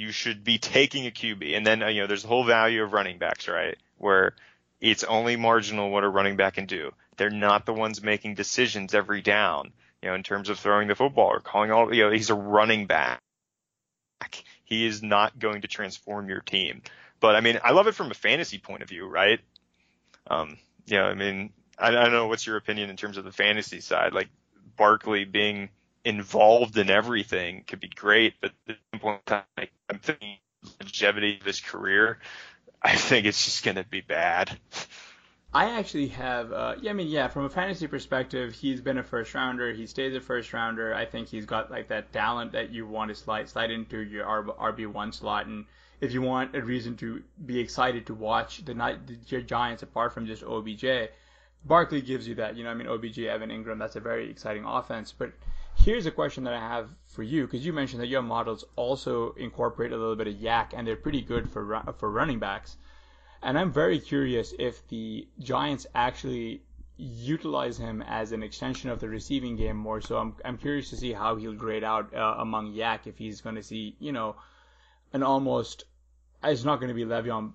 You 0.00 0.12
should 0.12 0.44
be 0.44 0.58
taking 0.76 1.06
a 1.06 1.10
QB. 1.10 1.56
And 1.56 1.66
then, 1.66 1.80
you 1.80 2.02
know, 2.02 2.06
there's 2.06 2.22
the 2.22 2.28
whole 2.28 2.44
value 2.44 2.82
of 2.82 2.92
running 2.92 3.18
backs, 3.18 3.48
right? 3.48 3.76
Where 3.98 4.34
it's 4.80 5.04
only 5.04 5.36
marginal 5.36 5.90
what 5.90 6.04
a 6.04 6.08
running 6.08 6.36
back 6.36 6.54
can 6.54 6.66
do. 6.66 6.92
They're 7.16 7.30
not 7.30 7.66
the 7.66 7.74
ones 7.74 8.02
making 8.02 8.34
decisions 8.34 8.94
every 8.94 9.20
down, 9.20 9.72
you 10.02 10.08
know, 10.08 10.14
in 10.14 10.22
terms 10.22 10.48
of 10.48 10.58
throwing 10.58 10.88
the 10.88 10.94
football 10.94 11.28
or 11.28 11.40
calling 11.40 11.70
all, 11.70 11.94
you 11.94 12.04
know, 12.04 12.10
he's 12.10 12.30
a 12.30 12.34
running 12.34 12.86
back. 12.86 13.20
He 14.64 14.86
is 14.86 15.02
not 15.02 15.38
going 15.38 15.62
to 15.62 15.68
transform 15.68 16.28
your 16.28 16.40
team. 16.40 16.82
But 17.18 17.36
I 17.36 17.40
mean, 17.40 17.58
I 17.62 17.72
love 17.72 17.86
it 17.88 17.94
from 17.94 18.10
a 18.10 18.14
fantasy 18.14 18.58
point 18.58 18.82
of 18.82 18.88
view, 18.88 19.06
right? 19.06 19.40
Um, 20.28 20.56
know, 20.88 21.04
I 21.04 21.14
mean, 21.14 21.52
I, 21.78 21.88
I 21.88 21.90
don't 22.04 22.12
know 22.12 22.28
what's 22.28 22.46
your 22.46 22.56
opinion 22.56 22.90
in 22.90 22.96
terms 22.96 23.16
of 23.16 23.24
the 23.24 23.32
fantasy 23.32 23.80
side. 23.80 24.12
Like, 24.12 24.28
Barkley 24.76 25.24
being 25.24 25.68
involved 26.04 26.78
in 26.78 26.90
everything 26.90 27.64
could 27.66 27.80
be 27.80 27.88
great, 27.88 28.34
but 28.40 28.52
at 28.68 28.76
the 28.92 28.98
point 28.98 29.20
I'm 29.28 29.98
thinking 30.00 30.36
longevity 30.80 31.38
of 31.38 31.46
his 31.46 31.60
career, 31.60 32.18
I 32.82 32.96
think 32.96 33.26
it's 33.26 33.44
just 33.44 33.64
going 33.64 33.76
to 33.76 33.84
be 33.84 34.00
bad. 34.00 34.58
I 35.52 35.78
actually 35.78 36.08
have, 36.08 36.52
uh, 36.52 36.76
yeah, 36.80 36.90
I 36.90 36.94
mean, 36.94 37.08
yeah, 37.08 37.26
from 37.26 37.44
a 37.44 37.50
fantasy 37.50 37.88
perspective, 37.88 38.54
he's 38.54 38.80
been 38.80 38.98
a 38.98 39.02
first 39.02 39.34
rounder. 39.34 39.72
He 39.72 39.86
stays 39.86 40.14
a 40.14 40.20
first 40.20 40.52
rounder. 40.52 40.94
I 40.94 41.06
think 41.06 41.28
he's 41.28 41.44
got 41.44 41.72
like 41.72 41.88
that 41.88 42.12
talent 42.12 42.52
that 42.52 42.70
you 42.70 42.86
want 42.86 43.08
to 43.08 43.16
slide 43.16 43.48
slide 43.48 43.72
into 43.72 43.98
your 43.98 44.26
RB 44.26 44.86
one 44.86 45.12
slot, 45.12 45.46
and 45.46 45.64
if 46.00 46.12
you 46.12 46.22
want 46.22 46.54
a 46.54 46.62
reason 46.62 46.96
to 46.98 47.22
be 47.44 47.58
excited 47.58 48.06
to 48.06 48.14
watch 48.14 48.64
the 48.64 48.98
your 49.26 49.40
Giants 49.40 49.82
apart 49.82 50.14
from 50.14 50.26
just 50.26 50.44
OBJ, 50.44 51.10
Barkley 51.64 52.00
gives 52.00 52.28
you 52.28 52.36
that. 52.36 52.56
You 52.56 52.62
know, 52.62 52.70
I 52.70 52.74
mean, 52.74 52.86
OBJ, 52.86 53.18
Evan 53.18 53.50
Engram, 53.50 53.80
that's 53.80 53.96
a 53.96 54.00
very 54.00 54.30
exciting 54.30 54.64
offense. 54.64 55.12
But 55.12 55.32
here's 55.84 56.06
a 56.06 56.10
question 56.10 56.44
that 56.44 56.54
I 56.54 56.58
have 56.58 56.88
for 57.06 57.22
you, 57.22 57.46
because 57.46 57.64
you 57.64 57.72
mentioned 57.72 58.02
that 58.02 58.08
your 58.08 58.22
models 58.22 58.64
also 58.76 59.32
incorporate 59.32 59.92
a 59.92 59.96
little 59.96 60.16
bit 60.16 60.26
of 60.26 60.34
YAC, 60.34 60.72
and 60.74 60.86
they're 60.86 60.96
pretty 60.96 61.22
good 61.22 61.50
for 61.50 61.82
for 61.98 62.10
running 62.10 62.38
backs. 62.38 62.76
And 63.42 63.58
I'm 63.58 63.72
very 63.72 63.98
curious 63.98 64.52
if 64.58 64.86
the 64.88 65.26
Giants 65.38 65.86
actually 65.94 66.62
utilize 66.98 67.78
him 67.78 68.02
as 68.02 68.32
an 68.32 68.42
extension 68.42 68.90
of 68.90 69.00
the 69.00 69.08
receiving 69.08 69.56
game 69.56 69.76
more. 69.76 70.00
So 70.00 70.18
I'm 70.18 70.34
I'm 70.44 70.58
curious 70.58 70.90
to 70.90 70.96
see 70.96 71.12
how 71.12 71.36
he'll 71.36 71.54
grade 71.54 71.84
out 71.84 72.14
uh, 72.14 72.34
among 72.38 72.74
YAC 72.74 73.06
if 73.06 73.16
he's 73.16 73.40
going 73.40 73.56
to 73.56 73.62
see, 73.62 73.96
you 73.98 74.12
know, 74.12 74.36
an 75.12 75.22
almost 75.22 75.84
it's 76.44 76.64
not 76.64 76.76
going 76.76 76.88
to 76.88 76.94
be 76.94 77.04
Le'Veon 77.04 77.52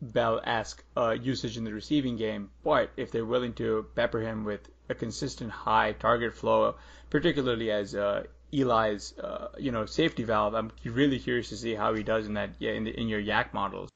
Bell 0.00 0.40
esque 0.42 0.82
uh, 0.96 1.10
usage 1.10 1.56
in 1.56 1.64
the 1.64 1.72
receiving 1.72 2.16
game, 2.16 2.50
but 2.64 2.90
if 2.96 3.10
they're 3.12 3.24
willing 3.24 3.52
to 3.54 3.86
pepper 3.94 4.20
him 4.20 4.44
with 4.44 4.68
a 4.88 4.94
consistent 4.94 5.50
high 5.50 5.92
target 5.92 6.34
flow, 6.34 6.74
particularly 7.12 7.70
as 7.70 7.94
uh, 7.94 8.24
Eli's 8.54 9.16
uh, 9.18 9.48
you 9.58 9.70
know 9.70 9.84
safety 9.84 10.24
valve. 10.24 10.54
I'm 10.54 10.72
really 10.84 11.18
curious 11.18 11.50
to 11.50 11.58
see 11.58 11.74
how 11.74 11.92
he 11.92 12.02
does 12.02 12.26
in 12.26 12.34
that 12.34 12.50
yeah 12.58 12.72
in, 12.72 12.84
the, 12.84 12.98
in 12.98 13.06
your 13.06 13.20
YAC 13.20 13.52
models. 13.52 13.90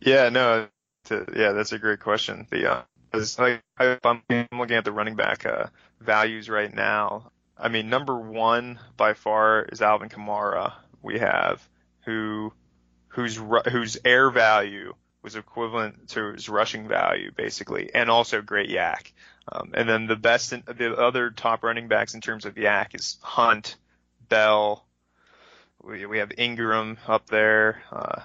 Yeah, 0.00 0.30
no, 0.30 0.66
yeah, 1.10 1.52
that's 1.52 1.72
a 1.72 1.78
great 1.78 2.00
question. 2.00 2.46
The 2.50 2.84
uh, 3.12 3.96
I'm 4.02 4.22
looking 4.50 4.76
at 4.76 4.84
the 4.84 4.92
running 4.92 5.14
back 5.14 5.44
uh, 5.44 5.66
values 6.00 6.48
right 6.48 6.74
now. 6.74 7.30
I 7.58 7.68
mean, 7.68 7.90
number 7.90 8.18
one 8.18 8.80
by 8.96 9.12
far 9.12 9.64
is 9.64 9.82
Alvin 9.82 10.08
Kamara. 10.08 10.72
We 11.02 11.18
have 11.18 11.68
who 12.06 12.54
whose 13.08 13.38
whose 13.70 13.98
air 14.06 14.30
value 14.30 14.94
was 15.22 15.36
equivalent 15.36 16.08
to 16.08 16.32
his 16.32 16.48
rushing 16.48 16.88
value, 16.88 17.30
basically, 17.30 17.90
and 17.94 18.10
also 18.10 18.40
great 18.40 18.70
YAC. 18.70 19.12
Um, 19.50 19.72
and 19.74 19.88
then 19.88 20.06
the 20.06 20.16
best, 20.16 20.52
in, 20.52 20.62
the 20.66 20.94
other 20.96 21.30
top 21.30 21.64
running 21.64 21.88
backs 21.88 22.14
in 22.14 22.20
terms 22.20 22.44
of 22.44 22.54
YAC 22.54 22.94
is 22.94 23.18
Hunt, 23.22 23.76
Bell. 24.28 24.84
We, 25.82 26.06
we 26.06 26.18
have 26.18 26.32
Ingram 26.38 26.98
up 27.08 27.26
there. 27.26 27.82
Uh, 27.90 28.20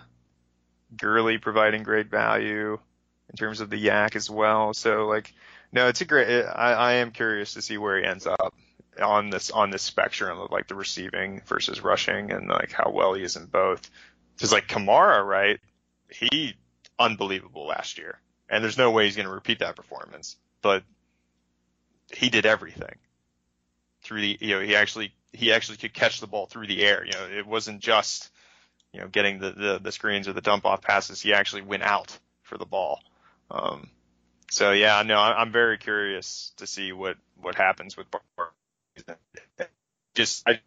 Gurley 0.96 1.38
providing 1.38 1.84
great 1.84 2.10
value 2.10 2.80
in 3.30 3.36
terms 3.36 3.62
of 3.62 3.70
the 3.70 3.84
YAC 3.84 4.16
as 4.16 4.30
well. 4.30 4.74
So 4.74 5.08
like, 5.08 5.34
no, 5.72 5.88
it's 5.88 6.02
a 6.02 6.06
great. 6.06 6.44
I, 6.44 6.74
I 6.74 6.94
am 6.94 7.12
curious 7.12 7.54
to 7.54 7.62
see 7.62 7.78
where 7.78 8.00
he 8.00 8.06
ends 8.06 8.26
up 8.26 8.54
on 9.02 9.30
this 9.30 9.52
on 9.52 9.70
this 9.70 9.82
spectrum 9.82 10.40
of 10.40 10.52
like 10.52 10.68
the 10.68 10.76
receiving 10.76 11.42
versus 11.46 11.84
rushing 11.84 12.32
and 12.32 12.48
like 12.48 12.72
how 12.72 12.92
well 12.92 13.14
he 13.14 13.24
is 13.24 13.36
in 13.36 13.46
both. 13.46 13.90
Because 14.36 14.52
like 14.52 14.68
Kamara, 14.68 15.26
right? 15.26 15.60
He 16.10 16.56
unbelievable 16.98 17.68
last 17.68 17.98
year, 17.98 18.20
and 18.50 18.64
there's 18.64 18.78
no 18.78 18.92
way 18.92 19.06
he's 19.06 19.16
going 19.16 19.28
to 19.28 19.34
repeat 19.34 19.60
that 19.60 19.76
performance. 19.76 20.38
But 20.62 20.84
he 22.12 22.30
did 22.30 22.46
everything 22.46 22.96
through 24.02 24.22
the. 24.22 24.38
You 24.40 24.56
know, 24.56 24.62
he 24.62 24.76
actually 24.76 25.14
he 25.34 25.52
actually 25.52 25.78
could 25.78 25.94
catch 25.94 26.20
the 26.20 26.28
ball 26.28 26.46
through 26.46 26.68
the 26.68 26.84
air. 26.84 27.06
You 27.06 27.12
know, 27.14 27.28
it 27.38 27.46
wasn't 27.46 27.80
just 27.82 28.30
you 28.94 29.02
know 29.02 29.08
getting 29.08 29.40
the 29.40 29.52
the, 29.52 29.80
the 29.82 29.92
screens 29.92 30.28
or 30.28 30.34
the 30.34 30.42
dump 30.42 30.66
off 30.66 30.82
passes. 30.82 31.22
He 31.22 31.34
actually 31.34 31.64
went 31.64 31.84
out 31.84 32.18
for 32.44 32.58
the 32.58 32.66
ball. 32.66 33.02
Um, 33.52 33.90
so 34.50 34.72
yeah, 34.72 35.04
no, 35.04 35.18
I'm 35.18 35.52
very 35.52 35.78
curious 35.78 36.54
to 36.58 36.68
see 36.68 36.92
what 36.92 37.18
what 37.36 37.56
happens 37.56 37.98
with 37.98 38.08
Bar. 38.12 38.52
Just 40.16 40.48
I, 40.48 40.60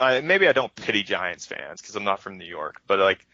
I 0.00 0.20
maybe 0.20 0.48
I 0.48 0.52
don't 0.52 0.74
pity 0.74 1.02
Giants 1.02 1.46
fans 1.46 1.80
because 1.80 1.96
I'm 1.96 2.04
not 2.04 2.20
from 2.20 2.36
New 2.36 2.44
York, 2.44 2.82
but 2.86 2.98
like 2.98 3.26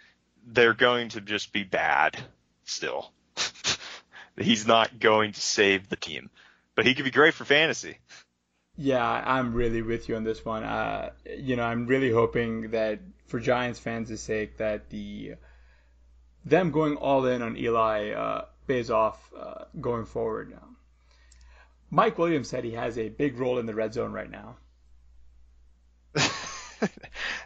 they're 0.47 0.75
going 0.75 1.09
to 1.11 1.21
just 1.21 1.53
be 1.53 1.65
bad 1.65 2.19
still. 2.65 3.13
He's 4.39 4.67
not 4.67 4.99
going 4.99 5.33
to 5.33 5.41
save 5.41 5.89
the 5.89 5.97
team, 5.97 6.31
but 6.75 6.87
he 6.87 6.95
could 6.95 7.05
be 7.05 7.11
great 7.11 7.35
for 7.35 7.45
fantasy. 7.45 7.99
Yeah, 8.77 9.05
I'm 9.05 9.53
really 9.53 9.83
with 9.83 10.09
you 10.09 10.17
on 10.17 10.25
this 10.25 10.45
one. 10.45 10.65
Uh, 10.65 11.11
you 11.37 11.57
know, 11.57 11.65
I'm 11.65 11.87
really 11.87 12.11
hoping 12.11 12.71
that 12.71 13.01
for 13.27 13.39
Giants 13.39 13.79
fans' 13.79 14.21
sake 14.21 14.57
that 14.59 14.89
the 14.91 15.35
them 16.45 16.71
going 16.71 16.97
all 16.97 17.27
in 17.27 17.43
on 17.43 17.57
Eli 17.57 18.13
uh, 18.13 18.45
pays 18.67 18.91
off 18.91 19.19
uh, 19.39 19.65
going 19.81 20.07
forward. 20.07 20.51
Now, 20.51 20.69
Mike 21.91 22.19
Williams 22.19 22.49
said 22.49 22.65
he 22.65 22.73
has 22.73 22.97
a 22.99 23.09
big 23.09 23.39
role 23.39 23.59
in 23.59 23.67
the 23.67 23.75
red 23.75 23.93
zone 23.93 24.13
right 24.13 24.31
now. 24.31 24.57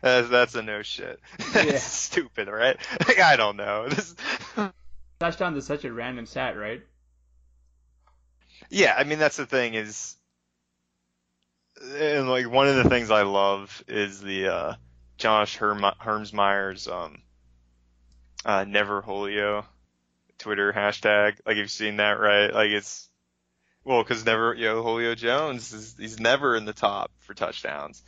that's, 0.02 0.28
that's 0.28 0.54
a 0.54 0.62
no 0.62 0.82
shit. 0.82 1.20
Yeah. 1.54 1.78
stupid, 1.78 2.48
right? 2.48 2.76
Like, 3.06 3.20
I 3.32 3.36
don't 3.36 3.56
know. 3.56 3.88
This... 3.88 4.14
Touchdown 5.24 5.56
is 5.56 5.64
such 5.64 5.86
a 5.86 5.92
random 5.92 6.26
stat, 6.26 6.54
right? 6.54 6.82
Yeah, 8.68 8.94
I 8.94 9.04
mean 9.04 9.18
that's 9.18 9.38
the 9.38 9.46
thing 9.46 9.72
is, 9.72 10.16
and 11.82 12.28
like 12.28 12.50
one 12.50 12.68
of 12.68 12.76
the 12.76 12.90
things 12.90 13.10
I 13.10 13.22
love 13.22 13.82
is 13.88 14.20
the 14.20 14.48
uh, 14.48 14.74
Josh 15.16 15.56
Herm- 15.56 15.80
Hermsmeyer's 15.98 16.88
um, 16.88 17.22
uh, 18.44 18.64
never 18.64 19.00
Julio 19.00 19.64
Twitter 20.36 20.74
hashtag. 20.74 21.38
Like 21.46 21.56
you've 21.56 21.70
seen 21.70 21.96
that, 21.96 22.20
right? 22.20 22.52
Like 22.52 22.68
it's 22.68 23.08
well, 23.82 24.02
because 24.02 24.26
never, 24.26 24.52
you 24.52 24.66
know, 24.66 24.82
Julio 24.82 25.14
Jones 25.14 25.72
is 25.72 25.96
he's 25.98 26.20
never 26.20 26.54
in 26.54 26.66
the 26.66 26.74
top 26.74 27.10
for 27.20 27.32
touchdowns. 27.32 28.02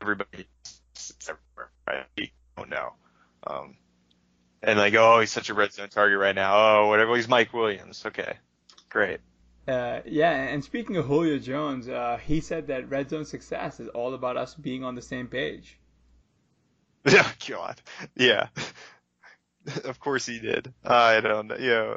Everybody, 0.00 0.46
it's 0.94 1.12
everywhere, 1.28 1.72
right? 1.88 2.30
Don't 2.56 2.70
know. 2.70 2.92
Um, 3.44 3.76
and 4.62 4.78
like, 4.78 4.94
oh, 4.94 5.20
he's 5.20 5.32
such 5.32 5.50
a 5.50 5.54
red 5.54 5.72
zone 5.72 5.88
target 5.88 6.18
right 6.18 6.34
now. 6.34 6.54
Oh, 6.54 6.88
whatever. 6.88 7.16
He's 7.16 7.28
Mike 7.28 7.52
Williams. 7.52 8.02
Okay, 8.04 8.34
great. 8.88 9.20
Uh, 9.68 10.00
yeah, 10.04 10.32
and 10.32 10.64
speaking 10.64 10.96
of 10.96 11.06
Julio 11.06 11.38
Jones, 11.38 11.88
uh, 11.88 12.18
he 12.24 12.40
said 12.40 12.68
that 12.68 12.90
red 12.90 13.10
zone 13.10 13.24
success 13.24 13.78
is 13.78 13.88
all 13.88 14.14
about 14.14 14.36
us 14.36 14.54
being 14.54 14.84
on 14.84 14.94
the 14.94 15.02
same 15.02 15.28
page. 15.28 15.78
Yeah, 17.08 17.28
God, 17.48 17.80
yeah. 18.16 18.48
of 19.84 20.00
course 20.00 20.26
he 20.26 20.40
did. 20.40 20.72
I 20.84 21.20
don't 21.20 21.48
know. 21.48 21.56
Know, 21.56 21.96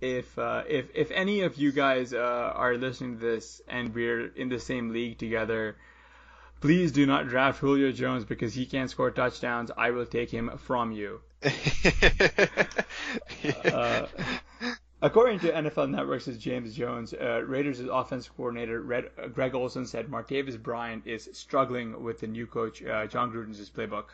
if 0.00 0.38
uh, 0.38 0.64
if 0.68 0.86
if 0.94 1.10
any 1.10 1.42
of 1.42 1.56
you 1.56 1.72
guys 1.72 2.12
uh, 2.12 2.52
are 2.54 2.76
listening 2.76 3.18
to 3.18 3.20
this 3.20 3.60
and 3.68 3.94
we're 3.94 4.26
in 4.26 4.48
the 4.48 4.58
same 4.58 4.92
league 4.92 5.18
together, 5.18 5.76
please 6.60 6.92
do 6.92 7.06
not 7.06 7.28
draft 7.28 7.60
Julio 7.60 7.92
Jones 7.92 8.24
because 8.24 8.54
he 8.54 8.66
can't 8.66 8.90
score 8.90 9.10
touchdowns. 9.10 9.70
I 9.76 9.90
will 9.90 10.06
take 10.06 10.30
him 10.30 10.50
from 10.58 10.92
you. 10.92 11.20
Uh, 13.64 14.06
according 15.00 15.40
to 15.40 15.50
NFL 15.52 15.90
Network's 15.90 16.26
James 16.38 16.74
Jones, 16.74 17.12
uh, 17.12 17.42
Raiders' 17.44 17.80
offensive 17.80 18.36
coordinator 18.36 18.80
Red, 18.80 19.10
uh, 19.22 19.26
Greg 19.28 19.54
Olson 19.54 19.86
said 19.86 20.06
Martavis 20.06 20.60
Bryant 20.60 21.06
is 21.06 21.28
struggling 21.32 22.02
with 22.02 22.20
the 22.20 22.26
new 22.26 22.46
coach 22.46 22.82
uh, 22.82 23.06
Jon 23.06 23.32
Gruden's 23.32 23.70
playbook. 23.70 24.06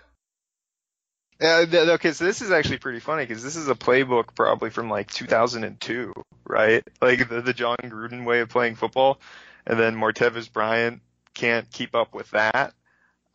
Okay, 1.40 2.12
so 2.12 2.24
this 2.24 2.42
is 2.42 2.50
actually 2.50 2.78
pretty 2.78 2.98
funny 2.98 3.24
because 3.24 3.44
this 3.44 3.54
is 3.54 3.68
a 3.68 3.74
playbook 3.74 4.34
probably 4.34 4.70
from 4.70 4.90
like 4.90 5.08
2002, 5.12 6.12
right? 6.48 6.82
Like 7.00 7.28
the, 7.28 7.42
the 7.42 7.52
Jon 7.52 7.76
Gruden 7.84 8.24
way 8.24 8.40
of 8.40 8.48
playing 8.48 8.74
football, 8.74 9.20
and 9.66 9.78
then 9.78 9.94
Martavis 9.94 10.52
Bryant 10.52 11.00
can't 11.34 11.70
keep 11.70 11.94
up 11.94 12.12
with 12.12 12.30
that. 12.32 12.74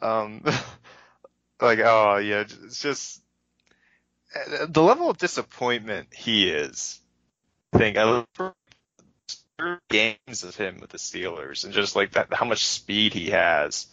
Um, 0.02 0.44
like, 1.62 1.80
oh 1.80 2.18
yeah, 2.18 2.42
it's 2.42 2.82
just 2.82 3.23
the 4.68 4.84
level 4.84 5.10
of 5.10 5.18
disappointment 5.18 6.08
he 6.14 6.50
is. 6.50 7.00
I 7.74 7.78
think 7.78 7.98
I 7.98 8.04
look 8.04 8.56
games 9.90 10.44
of 10.44 10.56
him 10.56 10.80
with 10.80 10.90
the 10.90 10.98
Steelers 10.98 11.64
and 11.64 11.74
just 11.74 11.96
like 11.96 12.12
that, 12.12 12.34
how 12.34 12.46
much 12.46 12.66
speed 12.66 13.14
he 13.14 13.30
has. 13.30 13.88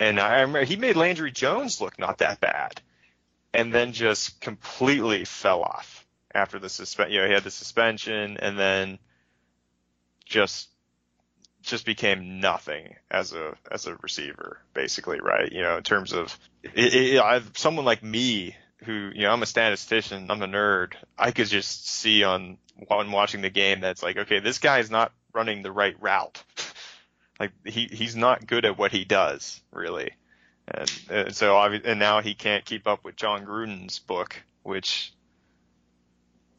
And 0.00 0.20
I 0.20 0.40
remember 0.40 0.64
he 0.64 0.76
made 0.76 0.96
Landry 0.96 1.32
Jones 1.32 1.80
look 1.80 1.98
not 1.98 2.18
that 2.18 2.40
bad 2.40 2.80
and 3.52 3.74
then 3.74 3.92
just 3.92 4.40
completely 4.40 5.24
fell 5.24 5.62
off 5.62 6.06
after 6.34 6.58
the 6.58 6.68
suspension. 6.68 7.12
You 7.12 7.20
know, 7.20 7.26
he 7.26 7.34
had 7.34 7.44
the 7.44 7.50
suspension 7.50 8.36
and 8.38 8.58
then 8.58 8.98
just 10.24 10.68
just 11.62 11.84
became 11.84 12.40
nothing 12.40 12.94
as 13.10 13.32
a 13.32 13.54
as 13.70 13.86
a 13.86 13.96
receiver, 13.96 14.58
basically, 14.74 15.20
right? 15.20 15.50
You 15.50 15.62
know, 15.62 15.76
in 15.76 15.82
terms 15.82 16.12
of 16.12 16.38
it, 16.62 16.94
it, 16.94 17.58
someone 17.58 17.84
like 17.84 18.02
me 18.02 18.54
who 18.84 19.10
you 19.14 19.22
know 19.22 19.30
I'm 19.30 19.42
a 19.42 19.46
statistician, 19.46 20.30
I'm 20.30 20.42
a 20.42 20.46
nerd. 20.46 20.94
I 21.18 21.30
could 21.30 21.48
just 21.48 21.88
see 21.88 22.24
on 22.24 22.58
on 22.90 23.10
watching 23.10 23.42
the 23.42 23.50
game 23.50 23.80
that's 23.80 24.02
like, 24.02 24.16
okay, 24.16 24.40
this 24.40 24.58
guy 24.58 24.78
is 24.78 24.90
not 24.90 25.12
running 25.32 25.62
the 25.62 25.72
right 25.72 25.96
route. 26.00 26.42
like 27.40 27.52
he 27.64 27.88
he's 27.90 28.16
not 28.16 28.46
good 28.46 28.64
at 28.64 28.78
what 28.78 28.92
he 28.92 29.04
does, 29.04 29.60
really. 29.72 30.12
And, 30.70 31.02
and 31.08 31.36
so, 31.36 31.58
and 31.58 31.98
now 31.98 32.20
he 32.20 32.34
can't 32.34 32.64
keep 32.64 32.86
up 32.86 33.04
with 33.04 33.16
Jon 33.16 33.46
Gruden's 33.46 33.98
book, 33.98 34.42
which, 34.62 35.12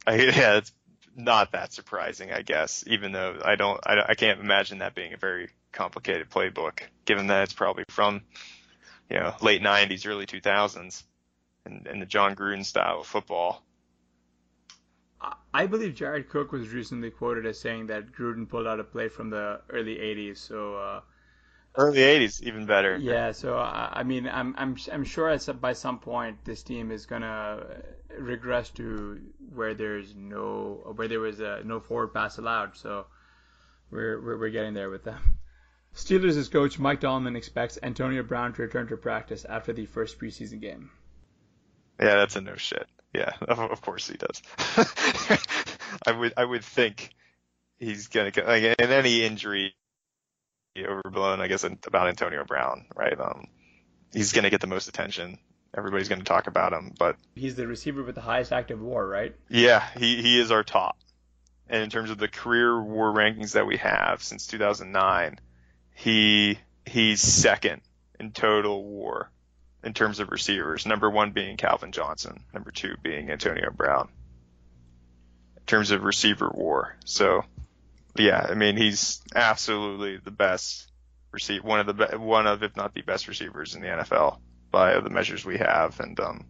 I, 0.06 0.14
yeah, 0.16 0.56
it's 0.56 0.72
not 1.14 1.52
that 1.52 1.72
surprising, 1.72 2.32
I 2.32 2.42
guess. 2.42 2.82
Even 2.86 3.12
though 3.12 3.40
I 3.44 3.54
don't, 3.54 3.80
I, 3.86 4.04
I 4.08 4.14
can't 4.14 4.40
imagine 4.40 4.78
that 4.78 4.94
being 4.94 5.12
a 5.12 5.16
very 5.16 5.50
complicated 5.72 6.28
playbook, 6.28 6.80
given 7.04 7.28
that 7.28 7.44
it's 7.44 7.52
probably 7.52 7.84
from, 7.88 8.22
you 9.08 9.20
know, 9.20 9.34
late 9.40 9.62
'90s, 9.62 10.06
early 10.06 10.26
2000s, 10.26 11.04
and, 11.64 11.86
and 11.86 12.00
the 12.00 12.06
Jon 12.06 12.34
Gruden 12.34 12.64
style 12.64 13.00
of 13.00 13.06
football. 13.06 13.62
I 15.52 15.66
believe 15.66 15.94
Jared 15.94 16.28
Cook 16.28 16.52
was 16.52 16.68
recently 16.68 17.10
quoted 17.10 17.44
as 17.44 17.58
saying 17.58 17.88
that 17.88 18.12
Gruden 18.12 18.48
pulled 18.48 18.66
out 18.66 18.80
a 18.80 18.84
play 18.84 19.08
from 19.08 19.30
the 19.30 19.60
early 19.68 19.96
80s. 19.96 20.38
So 20.38 20.76
uh, 20.76 21.00
Early 21.76 22.00
'80s, 22.00 22.42
even 22.42 22.66
better. 22.66 22.96
Yeah, 22.96 23.30
so 23.30 23.56
I 23.56 24.02
mean, 24.02 24.28
I'm 24.28 24.56
I'm 24.58 24.76
I'm 24.90 25.04
sure 25.04 25.28
at 25.28 25.60
by 25.60 25.72
some 25.72 26.00
point 26.00 26.44
this 26.44 26.64
team 26.64 26.90
is 26.90 27.06
gonna 27.06 27.64
regress 28.18 28.70
to 28.70 29.20
where 29.54 29.74
there's 29.74 30.12
no 30.16 30.92
where 30.96 31.06
there 31.06 31.20
was 31.20 31.38
a 31.38 31.62
no 31.64 31.78
forward 31.78 32.12
pass 32.12 32.38
allowed. 32.38 32.76
So 32.76 33.06
we're 33.88 34.20
we're, 34.20 34.38
we're 34.38 34.50
getting 34.50 34.74
there 34.74 34.90
with 34.90 35.04
them. 35.04 35.38
Steelers' 35.94 36.50
coach 36.50 36.80
Mike 36.80 37.00
Donaldson 37.00 37.36
expects 37.36 37.78
Antonio 37.80 38.24
Brown 38.24 38.52
to 38.54 38.62
return 38.62 38.88
to 38.88 38.96
practice 38.96 39.44
after 39.44 39.72
the 39.72 39.86
first 39.86 40.18
preseason 40.18 40.60
game. 40.60 40.90
Yeah, 42.00 42.16
that's 42.16 42.36
a 42.36 42.40
no 42.40 42.56
shit. 42.56 42.86
Yeah, 43.14 43.32
of, 43.48 43.58
of 43.58 43.80
course 43.82 44.08
he 44.08 44.16
does. 44.16 44.42
I 46.06 46.12
would 46.12 46.34
I 46.36 46.44
would 46.44 46.64
think 46.64 47.10
he's 47.78 48.08
gonna 48.08 48.32
like 48.46 48.62
in 48.62 48.90
any 48.90 49.24
injury 49.24 49.74
overblown, 50.78 51.40
I 51.40 51.48
guess 51.48 51.64
about 51.64 52.08
Antonio 52.08 52.44
Brown, 52.44 52.86
right? 52.94 53.18
Um, 53.18 53.48
he's 54.12 54.32
gonna 54.32 54.50
get 54.50 54.60
the 54.60 54.66
most 54.66 54.88
attention. 54.88 55.38
Everybody's 55.76 56.08
gonna 56.08 56.24
talk 56.24 56.46
about 56.46 56.72
him, 56.72 56.94
but 56.98 57.16
he's 57.34 57.54
the 57.54 57.66
receiver 57.66 58.02
with 58.02 58.14
the 58.14 58.20
highest 58.20 58.52
active 58.52 58.80
WAR, 58.80 59.06
right? 59.06 59.34
Yeah, 59.48 59.84
he 59.98 60.22
he 60.22 60.40
is 60.40 60.50
our 60.50 60.64
top. 60.64 60.96
And 61.68 61.82
in 61.82 61.90
terms 61.90 62.10
of 62.10 62.18
the 62.18 62.28
career 62.28 62.80
WAR 62.80 63.12
rankings 63.12 63.52
that 63.52 63.66
we 63.66 63.76
have 63.76 64.22
since 64.22 64.46
2009, 64.46 65.38
he 65.94 66.58
he's 66.86 67.20
second 67.20 67.82
in 68.18 68.32
total 68.32 68.84
WAR 68.84 69.30
in 69.82 69.94
terms 69.94 70.20
of 70.20 70.30
receivers. 70.30 70.86
Number 70.86 71.10
one 71.10 71.32
being 71.32 71.56
Calvin 71.56 71.92
Johnson. 71.92 72.44
Number 72.52 72.70
two 72.70 72.94
being 73.02 73.30
Antonio 73.30 73.70
Brown. 73.70 74.08
In 75.56 75.64
terms 75.66 75.90
of 75.90 76.02
receiver 76.02 76.50
WAR, 76.52 76.96
so 77.04 77.44
yeah, 78.16 78.46
I 78.48 78.54
mean 78.54 78.76
he's 78.76 79.22
absolutely 79.34 80.16
the 80.16 80.30
best 80.30 80.90
receive 81.32 81.62
one 81.62 81.80
of 81.80 81.86
the 81.86 81.94
be- 81.94 82.16
one 82.16 82.46
of 82.46 82.62
if 82.62 82.76
not 82.76 82.94
the 82.94 83.02
best 83.02 83.28
receivers 83.28 83.74
in 83.74 83.82
the 83.82 83.88
NFL 83.88 84.38
by 84.70 84.98
the 85.00 85.10
measures 85.10 85.44
we 85.44 85.58
have, 85.58 86.00
and 86.00 86.18
um, 86.18 86.46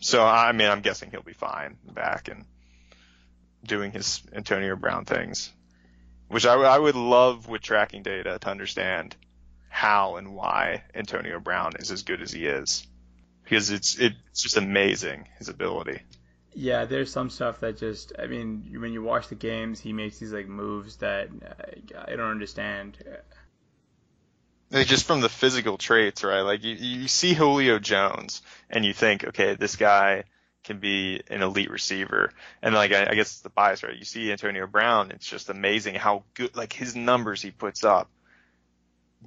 so 0.00 0.24
I 0.24 0.52
mean 0.52 0.68
I'm 0.68 0.80
guessing 0.80 1.10
he'll 1.10 1.22
be 1.22 1.32
fine 1.32 1.76
back 1.92 2.28
and 2.28 2.44
doing 3.64 3.92
his 3.92 4.22
Antonio 4.32 4.76
Brown 4.76 5.04
things, 5.04 5.52
which 6.28 6.46
I, 6.46 6.54
I 6.54 6.78
would 6.78 6.96
love 6.96 7.48
with 7.48 7.62
tracking 7.62 8.02
data 8.02 8.38
to 8.38 8.48
understand 8.48 9.16
how 9.72 10.16
and 10.16 10.34
why 10.34 10.84
Antonio 10.94 11.40
Brown 11.40 11.72
is 11.78 11.90
as 11.90 12.02
good 12.02 12.20
as 12.20 12.30
he 12.30 12.46
is, 12.46 12.86
because 13.42 13.70
it's 13.70 13.98
it's 13.98 14.42
just 14.42 14.58
amazing 14.58 15.26
his 15.38 15.48
ability. 15.48 16.02
Yeah, 16.54 16.84
there's 16.84 17.10
some 17.10 17.30
stuff 17.30 17.60
that 17.60 17.78
just, 17.78 18.12
I 18.18 18.26
mean, 18.26 18.76
when 18.78 18.92
you 18.92 19.02
watch 19.02 19.28
the 19.28 19.34
games, 19.34 19.80
he 19.80 19.94
makes 19.94 20.18
these 20.18 20.30
like 20.30 20.46
moves 20.46 20.96
that 20.96 21.30
uh, 21.42 22.02
I 22.06 22.16
don't 22.16 22.30
understand. 22.30 22.98
Like 24.70 24.86
just 24.86 25.06
from 25.06 25.22
the 25.22 25.30
physical 25.30 25.78
traits, 25.78 26.22
right? 26.22 26.42
Like 26.42 26.62
you, 26.62 26.74
you 26.74 27.08
see 27.08 27.32
Julio 27.32 27.78
Jones 27.78 28.42
and 28.68 28.84
you 28.84 28.92
think, 28.92 29.24
okay, 29.24 29.54
this 29.54 29.76
guy 29.76 30.24
can 30.64 30.78
be 30.78 31.22
an 31.30 31.40
elite 31.40 31.70
receiver. 31.70 32.30
And 32.60 32.74
like, 32.74 32.92
I, 32.92 33.06
I 33.08 33.14
guess 33.14 33.32
it's 33.32 33.40
the 33.40 33.48
bias, 33.48 33.82
right? 33.82 33.96
You 33.96 34.04
see 34.04 34.30
Antonio 34.30 34.66
Brown, 34.66 35.10
it's 35.12 35.26
just 35.26 35.48
amazing 35.48 35.94
how 35.94 36.24
good, 36.34 36.54
like 36.54 36.74
his 36.74 36.94
numbers 36.94 37.40
he 37.40 37.50
puts 37.50 37.84
up 37.84 38.10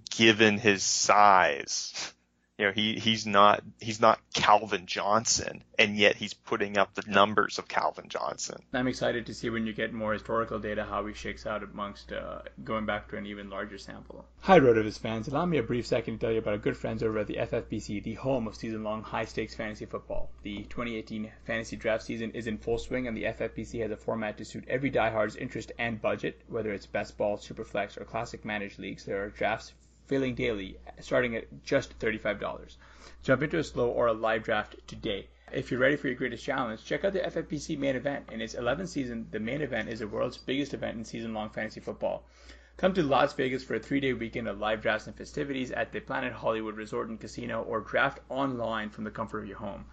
given 0.10 0.58
his 0.58 0.84
size 0.84 2.14
you 2.58 2.66
know, 2.66 2.72
he, 2.72 2.98
he's 2.98 3.26
not, 3.26 3.62
he's 3.82 4.00
not 4.00 4.18
Calvin 4.34 4.86
Johnson, 4.86 5.62
and 5.78 5.98
yet 5.98 6.16
he's 6.16 6.34
putting 6.34 6.78
up 6.78 6.94
the 6.94 7.04
numbers 7.06 7.60
of 7.60 7.68
Calvin 7.68 8.08
Johnson. 8.08 8.62
I'm 8.72 8.88
excited 8.88 9.26
to 9.26 9.34
see 9.34 9.50
when 9.50 9.68
you 9.68 9.74
get 9.74 9.92
more 9.92 10.14
historical 10.14 10.58
data 10.60 10.86
how 10.86 11.06
he 11.06 11.14
shakes 11.14 11.46
out 11.46 11.64
amongst 11.64 12.14
uh, 12.14 12.40
going 12.64 12.86
back 12.86 13.10
to 13.10 13.18
an 13.18 13.26
even 13.26 13.50
larger 13.50 13.78
sample. 13.78 14.24
Hi, 14.40 14.58
RotoViz 14.58 14.98
fans. 14.98 15.28
Allow 15.28 15.48
me 15.48 15.58
a 15.58 15.64
brief 15.64 15.86
second 15.86 16.14
to 16.14 16.20
tell 16.26 16.32
you 16.32 16.40
about 16.40 16.54
our 16.54 16.58
good 16.58 16.78
friends 16.78 17.04
over 17.04 17.20
at 17.20 17.28
the 17.28 17.36
FFPC, 17.36 18.02
the 18.02 18.14
home 18.14 18.48
of 18.48 18.56
season-long 18.56 19.04
high-stakes 19.04 19.56
fantasy 19.56 19.86
football. 19.86 20.32
The 20.44 20.60
2018 20.64 21.30
fantasy 21.44 21.76
draft 21.76 22.04
season 22.04 22.32
is 22.32 22.48
in 22.48 22.58
full 22.58 22.78
swing, 22.78 23.10
and 23.10 23.18
the 23.18 23.24
FFPC 23.24 23.82
has 23.82 23.92
a 23.92 23.98
format 23.98 24.38
to 24.38 24.46
suit 24.46 24.64
every 24.70 24.92
diehard's 24.92 25.36
interest 25.36 25.74
and 25.78 26.02
budget, 26.02 26.42
whether 26.48 26.72
it's 26.72 26.86
best 26.86 27.18
ball, 27.18 27.38
superflex, 27.38 28.00
or 28.00 28.06
classic 28.06 28.46
managed 28.46 28.80
leagues. 28.80 29.04
There 29.04 29.22
are 29.22 29.30
drafts 29.30 29.74
filling 30.08 30.36
daily, 30.36 30.78
starting 31.00 31.36
at 31.36 31.64
just 31.64 31.98
$35. 32.00 32.78
Jump 33.24 33.44
into 33.44 33.60
a 33.60 33.64
slow 33.64 33.90
or 33.90 34.08
a 34.08 34.14
live 34.14 34.44
draft 34.44 34.76
today. 34.88 35.28
If 35.52 35.72
you're 35.72 35.80
ready 35.80 35.96
for 35.96 36.08
your 36.08 36.16
greatest 36.16 36.44
challenge, 36.44 36.84
check 36.84 37.06
out 37.06 37.14
the 37.14 37.20
FFPC 37.20 37.78
main 37.78 37.96
event. 37.96 38.30
In 38.32 38.42
its 38.42 38.56
11th 38.56 38.90
season, 38.90 39.28
the 39.32 39.40
main 39.40 39.62
event 39.62 39.90
is 39.90 40.00
the 40.00 40.08
world's 40.08 40.38
biggest 40.38 40.74
event 40.74 40.98
in 40.98 41.06
season-long 41.06 41.50
fantasy 41.50 41.80
football. 41.80 42.26
Come 42.78 42.94
to 42.94 43.04
Las 43.04 43.34
Vegas 43.34 43.64
for 43.64 43.76
a 43.76 43.80
three-day 43.80 44.14
weekend 44.14 44.48
of 44.48 44.60
live 44.60 44.82
drafts 44.82 45.08
and 45.08 45.16
festivities 45.16 45.72
at 45.72 45.94
the 45.94 46.02
Planet 46.02 46.34
Hollywood 46.34 46.76
Resort 46.76 47.08
and 47.08 47.20
Casino 47.20 47.64
or 47.64 47.80
draft 47.80 48.20
online 48.28 48.90
from 48.90 49.06
the 49.06 49.12
comfort 49.12 49.40
of 49.40 49.48
your 49.48 49.60
home. 49.60 49.86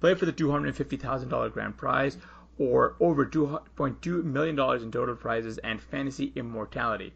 Play 0.00 0.14
for 0.14 0.26
the 0.26 0.32
$250,000 0.32 1.52
grand 1.52 1.76
prize 1.76 2.18
or 2.58 2.96
over 2.98 3.24
$2.2 3.24 4.24
million 4.24 4.58
in 4.82 4.90
total 4.90 5.14
prizes 5.16 5.58
and 5.58 5.80
fantasy 5.80 6.32
immortality. 6.34 7.12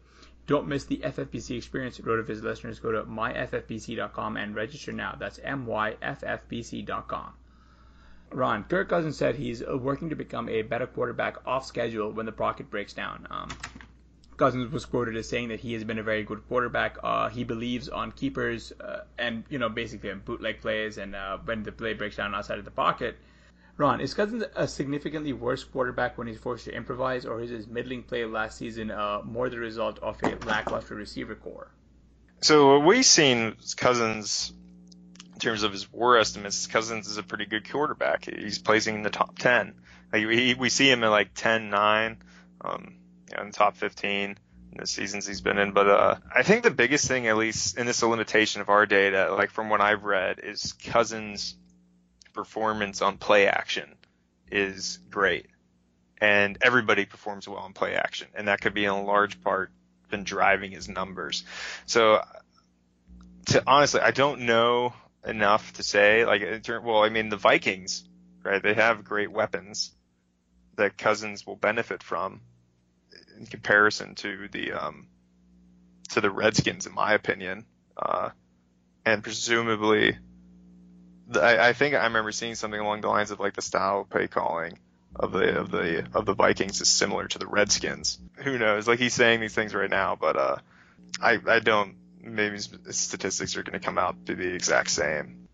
Don't 0.49 0.67
miss 0.67 0.85
the 0.85 0.97
FFPC 0.97 1.57
experience. 1.57 1.99
RotoViz 1.99 2.41
listeners, 2.41 2.79
go 2.79 2.91
to 2.91 3.03
myffpc.com 3.03 4.35
and 4.35 4.55
register 4.55 4.91
now. 4.91 5.15
That's 5.15 5.37
myffpc.com. 5.37 7.33
Ron, 8.31 8.63
Kirk 8.63 8.89
Cousins 8.89 9.15
said 9.15 9.35
he's 9.35 9.63
working 9.63 10.09
to 10.09 10.15
become 10.15 10.49
a 10.49 10.63
better 10.63 10.87
quarterback 10.87 11.37
off 11.45 11.67
schedule 11.67 12.11
when 12.11 12.25
the 12.25 12.31
pocket 12.31 12.71
breaks 12.71 12.93
down. 12.93 13.27
Um, 13.29 13.49
Cousins 14.37 14.71
was 14.71 14.85
quoted 14.85 15.15
as 15.17 15.29
saying 15.29 15.49
that 15.49 15.59
he 15.59 15.73
has 15.73 15.83
been 15.83 15.99
a 15.99 16.03
very 16.03 16.23
good 16.23 16.41
quarterback. 16.47 16.97
Uh, 17.03 17.29
he 17.29 17.43
believes 17.43 17.87
on 17.87 18.11
keepers 18.11 18.73
uh, 18.81 19.01
and 19.19 19.43
you 19.51 19.59
know 19.59 19.69
basically 19.69 20.09
on 20.09 20.21
bootleg 20.25 20.61
plays 20.61 20.97
and 20.97 21.15
uh, 21.15 21.37
when 21.45 21.61
the 21.61 21.71
play 21.71 21.93
breaks 21.93 22.15
down 22.15 22.33
outside 22.33 22.57
of 22.57 22.65
the 22.65 22.71
pocket. 22.71 23.17
Ron, 23.79 24.01
is 24.01 24.13
Cousins 24.13 24.43
a 24.57 24.67
significantly 24.67 25.31
worse 25.31 25.63
quarterback 25.63 26.17
when 26.17 26.27
he's 26.27 26.37
forced 26.37 26.65
to 26.65 26.75
improvise, 26.75 27.25
or 27.25 27.41
is 27.41 27.49
his 27.49 27.65
middling 27.65 28.03
play 28.03 28.25
last 28.25 28.57
season 28.57 28.91
uh, 28.91 29.21
more 29.23 29.49
the 29.49 29.57
result 29.57 29.99
of 29.99 30.21
a 30.21 30.35
lackluster 30.45 30.95
receiver 30.95 31.33
corps? 31.33 31.71
So 32.41 32.79
we've 32.79 33.05
seen 33.05 33.55
Cousins 33.77 34.51
in 35.33 35.39
terms 35.39 35.63
of 35.63 35.71
his 35.71 35.89
WAR 35.93 36.17
estimates, 36.17 36.67
Cousins 36.67 37.07
is 37.07 37.15
a 37.15 37.23
pretty 37.23 37.45
good 37.45 37.69
quarterback. 37.71 38.25
He's 38.25 38.59
placing 38.59 38.95
in 38.95 39.03
the 39.03 39.09
top 39.09 39.39
10. 39.39 39.73
Like 40.11 40.27
we, 40.27 40.53
we 40.55 40.67
see 40.67 40.91
him 40.91 41.01
at 41.05 41.07
like 41.07 41.33
10, 41.33 41.69
9, 41.69 42.17
um, 42.59 42.95
in 43.39 43.47
the 43.47 43.53
top 43.53 43.77
15 43.77 44.21
in 44.21 44.37
the 44.77 44.85
seasons 44.85 45.25
he's 45.25 45.39
been 45.39 45.57
in. 45.57 45.71
But 45.71 45.87
uh, 45.87 46.15
I 46.35 46.43
think 46.43 46.63
the 46.63 46.71
biggest 46.71 47.07
thing, 47.07 47.27
at 47.27 47.37
least 47.37 47.77
in 47.77 47.85
this 47.85 48.03
limitation 48.03 48.59
of 48.59 48.67
our 48.67 48.85
data, 48.85 49.33
like 49.33 49.51
from 49.51 49.69
what 49.69 49.79
I've 49.79 50.03
read, 50.03 50.41
is 50.43 50.73
Cousins 50.73 51.55
performance 52.39 53.01
on 53.01 53.17
play 53.17 53.47
action 53.47 53.95
is 54.49 54.99
great. 55.09 55.47
And 56.21 56.57
everybody 56.61 57.03
performs 57.03 57.49
well 57.49 57.59
on 57.59 57.73
play 57.73 57.95
action. 57.95 58.29
And 58.33 58.47
that 58.47 58.61
could 58.61 58.73
be 58.73 58.85
in 58.85 58.91
a 58.91 59.03
large 59.03 59.41
part 59.41 59.71
been 60.09 60.23
driving 60.23 60.71
his 60.71 60.87
numbers. 60.87 61.43
So 61.85 62.21
to 63.47 63.61
honestly, 63.67 63.99
I 63.99 64.11
don't 64.11 64.41
know 64.41 64.93
enough 65.25 65.73
to 65.73 65.83
say 65.83 66.25
like, 66.25 66.41
well, 66.81 67.03
I 67.03 67.09
mean, 67.09 67.27
the 67.27 67.37
Vikings, 67.37 68.05
right? 68.41 68.63
They 68.63 68.73
have 68.73 69.03
great 69.03 69.31
weapons 69.31 69.91
that 70.77 70.97
Cousins 70.97 71.45
will 71.45 71.57
benefit 71.57 72.01
from 72.01 72.39
in 73.37 73.47
comparison 73.47 74.15
to 74.15 74.47
the, 74.49 74.71
um, 74.71 75.07
to 76.11 76.21
the 76.21 76.31
Redskins, 76.31 76.87
in 76.87 76.93
my 76.93 77.13
opinion. 77.13 77.65
Uh, 77.97 78.29
and 79.05 79.23
presumably 79.23 80.17
I, 81.35 81.69
I 81.69 81.73
think 81.73 81.95
I 81.95 82.05
remember 82.05 82.31
seeing 82.31 82.55
something 82.55 82.79
along 82.79 83.01
the 83.01 83.07
lines 83.07 83.31
of 83.31 83.39
like 83.39 83.53
the 83.53 83.61
style 83.61 84.01
of 84.01 84.09
play 84.09 84.27
calling 84.27 84.79
of 85.15 85.31
the 85.31 85.59
of 85.59 85.71
the 85.71 86.07
of 86.13 86.25
the 86.25 86.33
Vikings 86.33 86.81
is 86.81 86.87
similar 86.87 87.27
to 87.27 87.39
the 87.39 87.47
Redskins. 87.47 88.19
Who 88.43 88.57
knows? 88.57 88.87
Like 88.87 88.99
he's 88.99 89.13
saying 89.13 89.39
these 89.39 89.55
things 89.55 89.73
right 89.73 89.89
now, 89.89 90.15
but 90.15 90.35
uh, 90.37 90.57
I 91.21 91.39
I 91.45 91.59
don't. 91.59 91.95
Maybe 92.21 92.59
statistics 92.59 93.55
are 93.55 93.63
going 93.63 93.79
to 93.79 93.85
come 93.85 93.97
out 93.97 94.25
to 94.25 94.35
be 94.35 94.49
the 94.49 94.55
exact 94.55 94.89
same. 94.89 95.47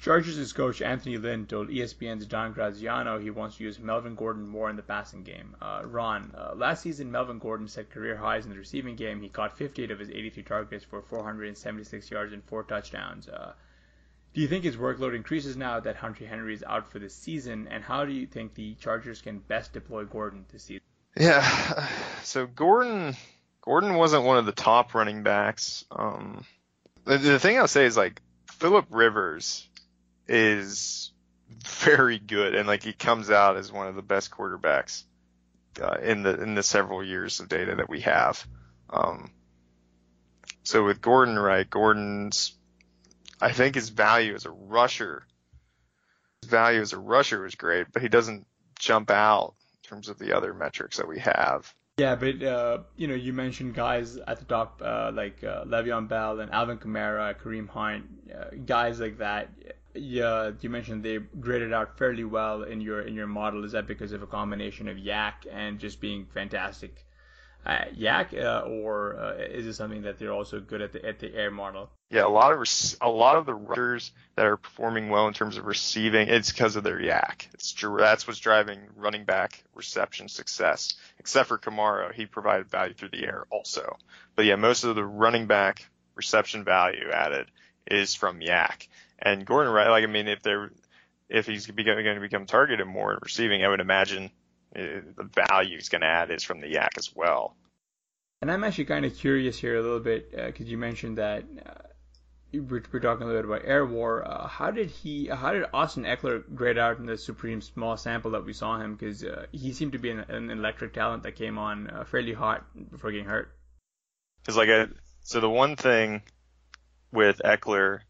Chargers' 0.00 0.52
coach 0.52 0.80
Anthony 0.80 1.18
Lynn 1.18 1.46
told 1.46 1.68
ESPN's 1.68 2.26
Dan 2.26 2.52
Graziano 2.52 3.18
he 3.18 3.30
wants 3.30 3.56
to 3.56 3.64
use 3.64 3.78
Melvin 3.78 4.14
Gordon 4.14 4.46
more 4.46 4.70
in 4.70 4.76
the 4.76 4.82
passing 4.82 5.24
game. 5.24 5.56
Uh, 5.60 5.82
Ron, 5.84 6.34
uh, 6.34 6.54
last 6.54 6.82
season 6.82 7.10
Melvin 7.10 7.38
Gordon 7.38 7.68
set 7.68 7.90
career 7.90 8.16
highs 8.16 8.44
in 8.44 8.50
the 8.50 8.56
receiving 8.56 8.96
game. 8.96 9.20
He 9.20 9.28
caught 9.28 9.58
58 9.58 9.90
of 9.90 9.98
his 9.98 10.10
83 10.10 10.42
targets 10.44 10.84
for 10.84 11.02
476 11.02 12.10
yards 12.10 12.32
and 12.32 12.42
four 12.44 12.62
touchdowns. 12.62 13.28
Uh, 13.28 13.52
do 14.32 14.40
you 14.40 14.48
think 14.48 14.64
his 14.64 14.76
workload 14.76 15.14
increases 15.14 15.56
now 15.56 15.80
that 15.80 15.96
Hunter 15.96 16.26
Henry 16.26 16.54
is 16.54 16.62
out 16.62 16.90
for 16.90 16.98
the 16.98 17.08
season? 17.08 17.68
And 17.68 17.82
how 17.82 18.04
do 18.04 18.12
you 18.12 18.26
think 18.26 18.54
the 18.54 18.74
Chargers 18.74 19.20
can 19.20 19.38
best 19.38 19.72
deploy 19.72 20.04
Gordon 20.04 20.46
this 20.52 20.64
season? 20.64 20.82
Yeah, 21.16 21.88
so 22.22 22.46
Gordon 22.46 23.16
Gordon 23.62 23.94
wasn't 23.94 24.24
one 24.24 24.38
of 24.38 24.46
the 24.46 24.52
top 24.52 24.94
running 24.94 25.22
backs. 25.22 25.84
Um, 25.90 26.44
the, 27.04 27.18
the 27.18 27.38
thing 27.38 27.58
I'll 27.58 27.68
say 27.68 27.84
is 27.84 27.96
like 27.96 28.22
Philip 28.46 28.86
Rivers 28.90 29.68
is 30.28 31.10
very 31.66 32.18
good, 32.18 32.54
and 32.54 32.68
like 32.68 32.84
he 32.84 32.92
comes 32.92 33.30
out 33.30 33.56
as 33.56 33.72
one 33.72 33.88
of 33.88 33.96
the 33.96 34.02
best 34.02 34.30
quarterbacks 34.30 35.02
uh, 35.82 35.96
in 36.02 36.22
the 36.22 36.40
in 36.40 36.54
the 36.54 36.62
several 36.62 37.02
years 37.02 37.40
of 37.40 37.48
data 37.48 37.74
that 37.76 37.88
we 37.88 38.02
have. 38.02 38.46
Um, 38.88 39.32
so 40.62 40.84
with 40.84 41.00
Gordon, 41.00 41.38
right? 41.38 41.68
Gordon's 41.68 42.52
I 43.40 43.52
think 43.52 43.74
his 43.74 43.88
value 43.88 44.34
as 44.34 44.44
a 44.44 44.50
rusher, 44.50 45.24
his 46.42 46.50
value 46.50 46.80
as 46.80 46.92
a 46.92 46.98
rusher 46.98 47.42
was 47.42 47.54
great, 47.54 47.86
but 47.92 48.02
he 48.02 48.08
doesn't 48.08 48.46
jump 48.78 49.10
out 49.10 49.54
in 49.82 49.88
terms 49.88 50.08
of 50.08 50.18
the 50.18 50.36
other 50.36 50.52
metrics 50.54 50.98
that 50.98 51.08
we 51.08 51.18
have. 51.20 51.72
Yeah, 51.98 52.14
but 52.14 52.42
uh, 52.42 52.78
you 52.96 53.08
know, 53.08 53.14
you 53.14 53.32
mentioned 53.32 53.74
guys 53.74 54.16
at 54.16 54.38
the 54.38 54.46
top 54.46 54.80
uh, 54.82 55.10
like 55.12 55.44
uh, 55.44 55.64
Le'Veon 55.64 56.08
Bell 56.08 56.40
and 56.40 56.50
Alvin 56.50 56.78
Kamara, 56.78 57.34
Kareem 57.38 57.68
Hunt, 57.68 58.06
uh, 58.34 58.56
guys 58.64 59.00
like 59.00 59.18
that. 59.18 59.50
yeah, 59.94 60.52
you 60.60 60.70
mentioned 60.70 61.02
they 61.02 61.18
graded 61.18 61.72
out 61.72 61.98
fairly 61.98 62.24
well 62.24 62.62
in 62.62 62.80
your 62.80 63.02
in 63.02 63.14
your 63.14 63.26
model. 63.26 63.64
Is 63.64 63.72
that 63.72 63.86
because 63.86 64.12
of 64.12 64.22
a 64.22 64.26
combination 64.26 64.88
of 64.88 64.96
YAC 64.96 65.32
and 65.52 65.78
just 65.78 66.00
being 66.00 66.26
fantastic 66.32 67.04
uh, 67.66 67.84
YAC, 67.94 68.42
uh, 68.42 68.66
or 68.66 69.16
uh, 69.16 69.34
is 69.34 69.66
it 69.66 69.74
something 69.74 70.02
that 70.02 70.18
they're 70.18 70.32
also 70.32 70.60
good 70.60 70.80
at 70.80 70.92
the 70.92 71.04
at 71.04 71.18
the 71.18 71.34
air 71.34 71.50
model? 71.50 71.90
Yeah, 72.08 72.24
a 72.24 72.28
lot 72.28 72.52
of 72.52 72.66
a 73.02 73.08
lot 73.08 73.36
of 73.36 73.44
the 73.44 73.54
rushers 73.54 74.12
that 74.36 74.46
are 74.46 74.56
performing 74.56 75.10
well 75.10 75.28
in 75.28 75.34
terms 75.34 75.58
of 75.58 75.66
receiving, 75.66 76.28
it's 76.28 76.50
because 76.50 76.76
of 76.76 76.84
their 76.84 76.98
YAC. 76.98 77.46
It's 77.52 77.74
that's 77.98 78.26
what's 78.26 78.40
driving 78.40 78.80
running 78.96 79.24
back 79.24 79.62
reception 79.74 80.28
success. 80.28 80.94
Except 81.18 81.48
for 81.48 81.58
Kamara, 81.58 82.14
he 82.14 82.24
provided 82.24 82.70
value 82.70 82.94
through 82.94 83.10
the 83.10 83.24
air 83.24 83.46
also. 83.50 83.96
But 84.36 84.46
yeah, 84.46 84.56
most 84.56 84.84
of 84.84 84.96
the 84.96 85.04
running 85.04 85.46
back 85.46 85.86
reception 86.14 86.64
value 86.64 87.10
added 87.12 87.46
is 87.86 88.14
from 88.14 88.40
YAC. 88.40 88.88
And 89.18 89.44
Gordon, 89.44 89.72
right? 89.72 89.90
Like 89.90 90.04
I 90.04 90.06
mean, 90.06 90.28
if 90.28 90.42
they're 90.42 90.70
if 91.28 91.46
he's 91.46 91.66
going 91.66 91.86
to 91.86 92.20
become 92.20 92.46
targeted 92.46 92.86
more 92.86 93.12
in 93.12 93.18
receiving, 93.22 93.64
I 93.64 93.68
would 93.68 93.80
imagine 93.80 94.30
uh, 94.76 95.00
the 95.16 95.28
value 95.48 95.76
he's 95.76 95.88
going 95.88 96.02
to 96.02 96.06
add 96.06 96.30
is 96.30 96.44
from 96.44 96.60
the 96.60 96.68
YAC 96.68 96.96
as 96.96 97.14
well. 97.14 97.56
And 98.42 98.50
I'm 98.50 98.64
actually 98.64 98.86
kind 98.86 99.04
of 99.04 99.16
curious 99.16 99.58
here 99.58 99.76
a 99.76 99.82
little 99.82 100.00
bit 100.00 100.30
because 100.30 100.66
uh, 100.66 100.70
you 100.70 100.78
mentioned 100.78 101.18
that 101.18 101.44
uh, 101.66 101.88
we're, 102.52 102.82
we're, 102.92 103.00
talking 103.00 103.24
a 103.24 103.26
little 103.26 103.42
bit 103.42 103.44
about 103.44 103.68
Air 103.68 103.84
War. 103.84 104.26
Uh, 104.26 104.46
how 104.46 104.70
did 104.70 104.90
he? 104.90 105.26
How 105.26 105.52
did 105.52 105.66
Austin 105.74 106.04
Ekeler 106.04 106.42
grade 106.54 106.78
out 106.78 106.98
in 106.98 107.06
the 107.06 107.18
supreme 107.18 107.60
small 107.60 107.96
sample 107.96 108.30
that 108.30 108.44
we 108.44 108.52
saw 108.52 108.78
him? 108.78 108.94
Because 108.94 109.24
uh, 109.24 109.46
he 109.52 109.72
seemed 109.72 109.92
to 109.92 109.98
be 109.98 110.10
an, 110.10 110.20
an, 110.20 110.50
electric 110.50 110.94
talent 110.94 111.24
that 111.24 111.32
came 111.36 111.58
on 111.58 111.90
uh, 111.90 112.04
fairly 112.04 112.32
hot 112.32 112.64
before 112.90 113.10
getting 113.10 113.26
hurt. 113.26 113.54
Because 114.40 114.56
like 114.56 114.88
so 115.22 115.40
the 115.40 115.50
one 115.50 115.76
thing 115.76 116.22
with 117.12 117.42
Eckler 117.44 118.00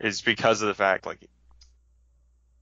is 0.00 0.20
because 0.20 0.62
of 0.62 0.68
the 0.68 0.74
fact 0.74 1.06
like 1.06 1.28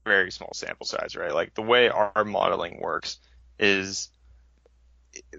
very 0.05 0.31
small 0.31 0.51
sample 0.53 0.85
size, 0.85 1.15
right? 1.15 1.33
Like 1.33 1.55
the 1.55 1.63
way 1.63 1.89
our 1.89 2.23
modeling 2.23 2.79
works 2.79 3.17
is 3.59 4.09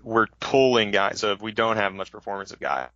we're 0.02 0.26
pulling 0.40 0.90
guys. 0.90 1.20
So 1.20 1.32
if 1.32 1.42
we 1.42 1.52
don't 1.52 1.76
have 1.76 1.94
much 1.94 2.12
performance 2.12 2.52
of 2.52 2.60
guys, 2.60 2.88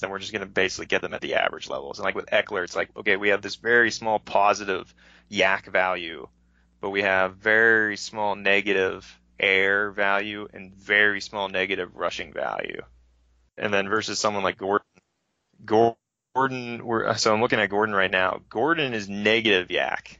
then 0.00 0.10
we're 0.10 0.18
just 0.18 0.32
going 0.32 0.40
to 0.40 0.46
basically 0.46 0.86
get 0.86 1.02
them 1.02 1.14
at 1.14 1.20
the 1.20 1.34
average 1.34 1.68
levels. 1.68 1.98
And 1.98 2.04
like 2.04 2.14
with 2.14 2.26
Ekeler, 2.26 2.64
it's 2.64 2.76
like, 2.76 2.90
okay, 2.96 3.16
we 3.16 3.30
have 3.30 3.42
this 3.42 3.56
very 3.56 3.90
small 3.90 4.18
positive 4.18 4.92
YAC 5.30 5.66
value, 5.66 6.28
but 6.80 6.90
we 6.90 7.02
have 7.02 7.36
very 7.36 7.96
small 7.96 8.36
negative 8.36 9.20
air 9.40 9.90
value 9.90 10.48
and 10.52 10.74
very 10.74 11.20
small 11.20 11.48
negative 11.48 11.96
rushing 11.96 12.32
value. 12.32 12.82
And 13.58 13.74
then 13.74 13.88
versus 13.88 14.18
someone 14.18 14.44
like 14.44 14.56
Gordon, 14.56 14.86
Gordon, 15.64 16.84
we're, 16.84 17.14
so 17.16 17.34
I'm 17.34 17.40
looking 17.40 17.60
at 17.60 17.70
Gordon 17.70 17.94
right 17.94 18.10
now. 18.10 18.40
Gordon 18.48 18.94
is 18.94 19.08
negative 19.08 19.68
YAC, 19.68 20.18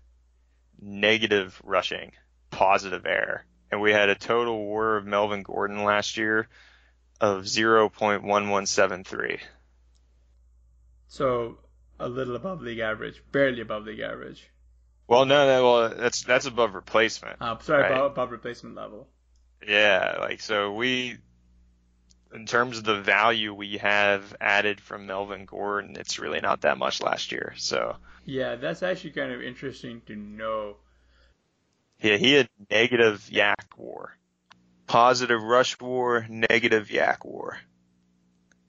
negative 0.80 1.60
rushing, 1.64 2.12
positive 2.50 3.06
air 3.06 3.46
and 3.72 3.80
we 3.80 3.90
had 3.90 4.10
a 4.10 4.14
total 4.14 4.66
WAR 4.66 4.98
of 4.98 5.06
Melvin 5.06 5.42
Gordon 5.42 5.82
last 5.82 6.18
year 6.18 6.46
of 7.20 7.44
0.1173. 7.44 9.40
So 11.08 11.58
a 11.98 12.08
little 12.08 12.36
above 12.36 12.60
league 12.60 12.80
average, 12.80 13.22
barely 13.32 13.62
above 13.62 13.84
league 13.84 14.00
average. 14.00 14.46
Well, 15.08 15.24
no, 15.24 15.46
no, 15.46 15.64
well, 15.64 15.94
that's 15.94 16.22
that's 16.22 16.46
above 16.46 16.74
replacement. 16.74 17.36
Uh, 17.40 17.58
sorry, 17.58 17.82
right? 17.82 17.92
above, 17.92 18.12
above 18.12 18.30
replacement 18.30 18.76
level. 18.76 19.08
Yeah, 19.66 20.16
like 20.20 20.40
so 20.40 20.72
we, 20.72 21.18
in 22.34 22.46
terms 22.46 22.78
of 22.78 22.84
the 22.84 23.00
value 23.00 23.52
we 23.52 23.78
have 23.78 24.34
added 24.40 24.80
from 24.80 25.06
Melvin 25.06 25.44
Gordon, 25.44 25.96
it's 25.96 26.18
really 26.18 26.40
not 26.40 26.62
that 26.62 26.78
much 26.78 27.02
last 27.02 27.32
year. 27.32 27.54
So 27.56 27.96
yeah, 28.24 28.56
that's 28.56 28.82
actually 28.82 29.10
kind 29.10 29.32
of 29.32 29.42
interesting 29.42 30.02
to 30.06 30.16
know 30.16 30.76
yeah, 32.02 32.16
he 32.16 32.32
had 32.32 32.48
negative 32.70 33.28
YAC 33.30 33.54
war, 33.76 34.16
positive 34.86 35.42
rush 35.42 35.78
war, 35.80 36.26
negative 36.28 36.88
YAC 36.88 37.24
war, 37.24 37.58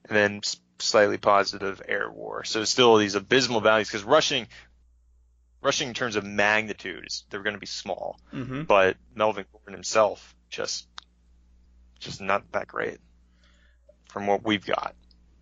and 0.08 0.16
then 0.16 0.40
slightly 0.78 1.18
positive 1.18 1.82
air 1.86 2.10
war. 2.10 2.44
So 2.44 2.64
still 2.64 2.96
these 2.96 3.14
abysmal 3.14 3.60
values 3.60 3.88
because 3.88 4.04
rushing, 4.04 4.46
rushing 5.62 5.88
in 5.88 5.94
terms 5.94 6.16
of 6.16 6.24
magnitudes, 6.24 7.24
they're 7.30 7.42
going 7.42 7.54
to 7.54 7.60
be 7.60 7.66
small. 7.66 8.18
Mm-hmm. 8.32 8.62
But 8.62 8.96
Melvin 9.14 9.46
Gordon 9.52 9.74
himself 9.74 10.34
just, 10.50 10.86
just 11.98 12.20
not 12.20 12.50
that 12.52 12.68
great 12.68 12.98
from 14.08 14.26
what 14.26 14.44
we've 14.44 14.64
got. 14.64 14.94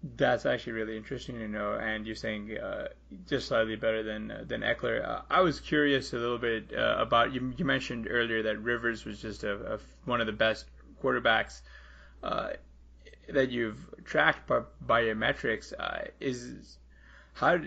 That's 0.03 0.47
actually 0.47 0.73
really 0.73 0.97
interesting 0.97 1.39
to 1.39 1.47
know. 1.47 1.75
And 1.75 2.07
you're 2.07 2.17
saying 2.17 2.59
uh, 2.59 2.89
just 3.29 3.49
slightly 3.49 3.77
better 3.77 4.03
than 4.03 4.31
uh, 4.31 4.45
than 4.47 4.63
Ekeler. 4.63 5.07
Uh, 5.07 5.23
I 5.31 5.41
was 5.43 5.61
curious 5.61 6.13
a 6.13 6.17
little 6.17 6.39
bit 6.39 6.73
uh, 6.77 6.97
about 6.99 7.33
you. 7.33 7.55
You 7.57 7.65
mentioned 7.65 8.09
earlier 8.11 8.43
that 8.43 8.61
Rivers 8.61 9.05
was 9.05 9.23
just 9.23 9.45
a, 9.45 9.75
a 9.75 9.79
one 10.05 10.21
of 10.21 10.27
the 10.27 10.33
best 10.33 10.67
quarterbacks 11.03 11.63
uh, 12.23 12.51
that 13.29 13.51
you've 13.51 13.79
tracked 14.05 14.49
by, 14.49 14.63
by 14.81 15.01
your 15.01 15.15
metrics. 15.15 15.73
Is 16.21 16.79
how 17.35 17.59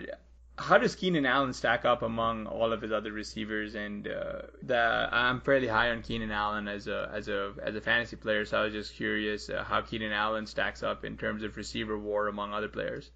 how 0.58 0.78
does 0.78 0.94
Keenan 0.94 1.26
Allen 1.26 1.52
stack 1.52 1.84
up 1.84 2.02
among 2.02 2.46
all 2.46 2.72
of 2.72 2.80
his 2.80 2.90
other 2.90 3.12
receivers? 3.12 3.74
And 3.74 4.08
uh, 4.08 4.42
the, 4.62 5.08
I'm 5.12 5.40
fairly 5.40 5.66
high 5.66 5.90
on 5.90 6.02
Keenan 6.02 6.30
Allen 6.30 6.66
as 6.66 6.86
a 6.88 7.10
as 7.12 7.28
a 7.28 7.52
as 7.62 7.74
a 7.74 7.80
fantasy 7.80 8.16
player, 8.16 8.44
so 8.44 8.58
I 8.58 8.64
was 8.64 8.72
just 8.72 8.94
curious 8.94 9.50
uh, 9.50 9.64
how 9.64 9.82
Keenan 9.82 10.12
Allen 10.12 10.46
stacks 10.46 10.82
up 10.82 11.04
in 11.04 11.16
terms 11.18 11.42
of 11.42 11.56
receiver 11.56 11.98
WAR 11.98 12.28
among 12.28 12.54
other 12.54 12.68
players. 12.68 13.10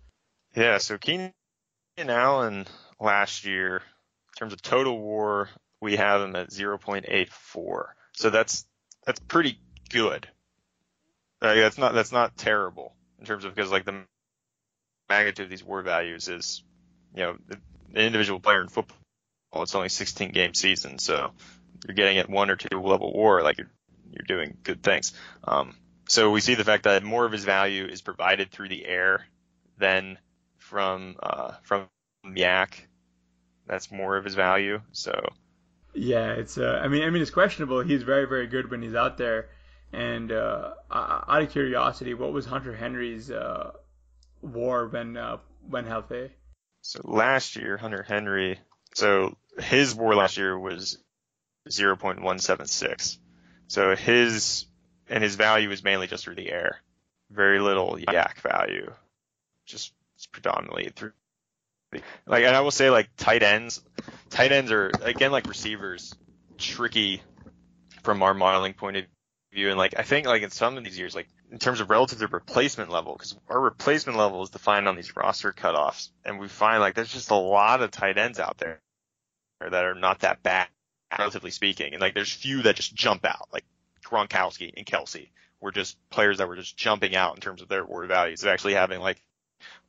Yeah, 0.55 0.79
so 0.79 0.99
Keenan 0.99 1.33
Allen 1.99 2.67
last 3.01 3.45
year, 3.47 3.77
in 3.77 4.39
terms 4.39 4.53
of 4.53 4.61
total 4.61 5.01
WAR, 5.01 5.49
we 5.81 5.97
have 5.97 6.21
him 6.21 6.37
at 6.37 6.51
0.84. 6.51 7.85
So 8.13 8.31
that's 8.31 8.67
that's 9.07 9.21
pretty 9.21 9.59
good. 9.89 10.29
Uh, 11.41 11.55
that's 11.55 11.79
not 11.79 11.95
that's 11.95 12.13
not 12.13 12.37
terrible 12.37 12.95
in 13.19 13.25
terms 13.25 13.47
of 13.47 13.55
because 13.55 13.71
like 13.71 13.87
the 13.87 14.05
magnitude 15.09 15.45
of 15.45 15.51
these 15.51 15.65
WAR 15.65 15.81
values 15.81 16.29
is 16.29 16.63
you 17.15 17.23
know, 17.23 17.37
an 17.51 17.61
individual 17.95 18.41
player 18.41 18.61
in 18.61 18.69
football, 18.69 18.97
it's 19.57 19.75
only 19.75 19.89
16 19.89 20.33
game 20.33 20.55
season, 20.55 20.99
so 20.99 21.33
you're 21.87 21.95
getting 21.95 22.19
at 22.19 22.29
one 22.29 22.51
or 22.51 22.57
two 22.57 22.81
level 22.81 23.13
war, 23.13 23.43
like 23.43 23.59
you're, 23.59 23.71
you're 24.11 24.27
doing 24.27 24.57
good 24.63 24.83
things. 24.83 25.13
Um, 25.45 25.75
so 26.09 26.31
we 26.31 26.41
see 26.41 26.55
the 26.55 26.65
fact 26.65 26.85
that 26.85 27.03
more 27.05 27.25
of 27.25 27.33
his 27.33 27.45
value 27.45 27.87
is 27.87 28.03
provided 28.03 28.51
through 28.51 28.69
the 28.69 28.85
air 28.85 29.25
than 29.79 30.19
from 30.59 31.17
uh, 31.23 31.53
from 31.63 31.87
YAC. 32.27 32.75
That's 33.67 33.93
more 33.93 34.17
of 34.17 34.25
his 34.25 34.35
value. 34.35 34.81
So 34.93 35.13
yeah, 35.95 36.33
it's 36.33 36.59
uh, 36.59 36.81
I 36.83 36.89
mean 36.89 37.05
I 37.05 37.11
mean 37.11 37.23
it's 37.23 37.31
questionable. 37.31 37.81
He's 37.81 38.03
very 38.03 38.27
very 38.27 38.49
good 38.49 38.71
when 38.71 38.83
he's 38.83 38.95
out 38.95 39.19
there. 39.19 39.51
And 39.93 40.31
uh, 40.31 40.75
out 40.91 41.43
of 41.43 41.51
curiosity, 41.51 42.15
what 42.15 42.33
was 42.33 42.47
Hunter 42.47 42.75
Henry's 42.75 43.31
uh, 43.31 43.73
WAR 44.41 44.87
when 44.87 45.17
uh, 45.17 45.39
when 45.69 45.85
healthy? 45.85 46.31
So 46.83 47.01
last 47.05 47.57
year, 47.57 47.77
Hunter 47.77 48.03
Henry, 48.03 48.59
so 48.95 49.37
his 49.59 49.95
WAR 49.95 50.15
last 50.15 50.37
year 50.37 50.59
was 50.59 50.99
0.176. 51.69 53.19
So 53.69 53.95
his, 53.95 54.67
and 55.09 55.23
his 55.23 55.35
value 55.35 55.71
is 55.71 55.85
mainly 55.85 56.07
just 56.07 56.25
through 56.25 56.37
the 56.37 56.51
air. 56.51 56.81
Very 57.31 57.61
little 57.61 57.97
YAC 57.97 58.41
value. 58.41 58.93
Just 59.67 59.93
predominantly 60.33 60.91
through 60.95 61.13
like 62.27 62.45
and 62.45 62.55
I 62.55 62.61
will 62.61 62.71
say 62.71 62.91
like 62.91 63.09
tight 63.17 63.43
ends 63.43 63.83
tight 64.29 64.53
ends 64.53 64.71
are 64.71 64.91
again 65.03 65.33
like 65.33 65.47
receivers 65.47 66.15
tricky 66.59 67.23
from 68.03 68.23
our 68.23 68.35
modeling 68.35 68.75
point 68.75 68.97
of 68.97 69.05
view 69.53 69.71
and 69.71 69.79
like 69.79 69.95
I 69.99 70.03
think 70.03 70.27
like 70.27 70.43
in 70.43 70.51
some 70.51 70.77
of 70.77 70.85
these 70.85 70.99
years 70.99 71.15
like 71.15 71.29
in 71.51 71.59
terms 71.59 71.81
of 71.81 71.91
relative 71.91 72.19
to 72.21 72.27
replacement 72.29 72.91
level, 72.91 73.15
because 73.15 73.37
our 73.49 73.61
replacement 73.61 74.19
level 74.19 74.43
is 74.43 74.51
defined 74.51 74.89
on 74.89 74.97
these 74.97 75.17
roster 75.17 75.53
cutoffs, 75.53 76.11
and 76.25 76.39
we 76.39 76.49
find 76.49 76.81
like 76.81 76.95
there's 76.95 77.13
just 77.13 77.31
a 77.31 77.35
lot 77.37 77.83
of 77.83 77.91
tight 77.91 78.19
ends 78.19 78.39
out 78.39 78.59
there 78.59 78.81
that 79.61 79.85
are 79.85 79.95
not 79.95 80.21
that 80.21 80.43
bad, 80.43 80.69
relatively 81.19 81.51
speaking, 81.51 81.93
and 81.93 82.01
like 82.01 82.15
there's 82.15 82.33
few 82.33 82.63
that 82.63 82.77
just 82.77 82.95
jump 82.95 83.25
out, 83.25 83.49
like 83.53 83.65
Gronkowski 84.05 84.73
and 84.77 84.87
Kelce 84.87 85.29
were 85.61 85.73
just 85.73 85.97
players 86.09 86.39
that 86.39 86.49
were 86.49 86.57
just 86.57 86.77
jumping 86.77 87.15
out 87.15 87.35
in 87.35 87.41
terms 87.41 87.63
of 87.63 87.69
their 87.69 87.85
WAR 87.85 88.07
values 88.07 88.43
of 88.43 88.49
actually 88.49 88.75
having 88.75 89.01
like 89.01 89.23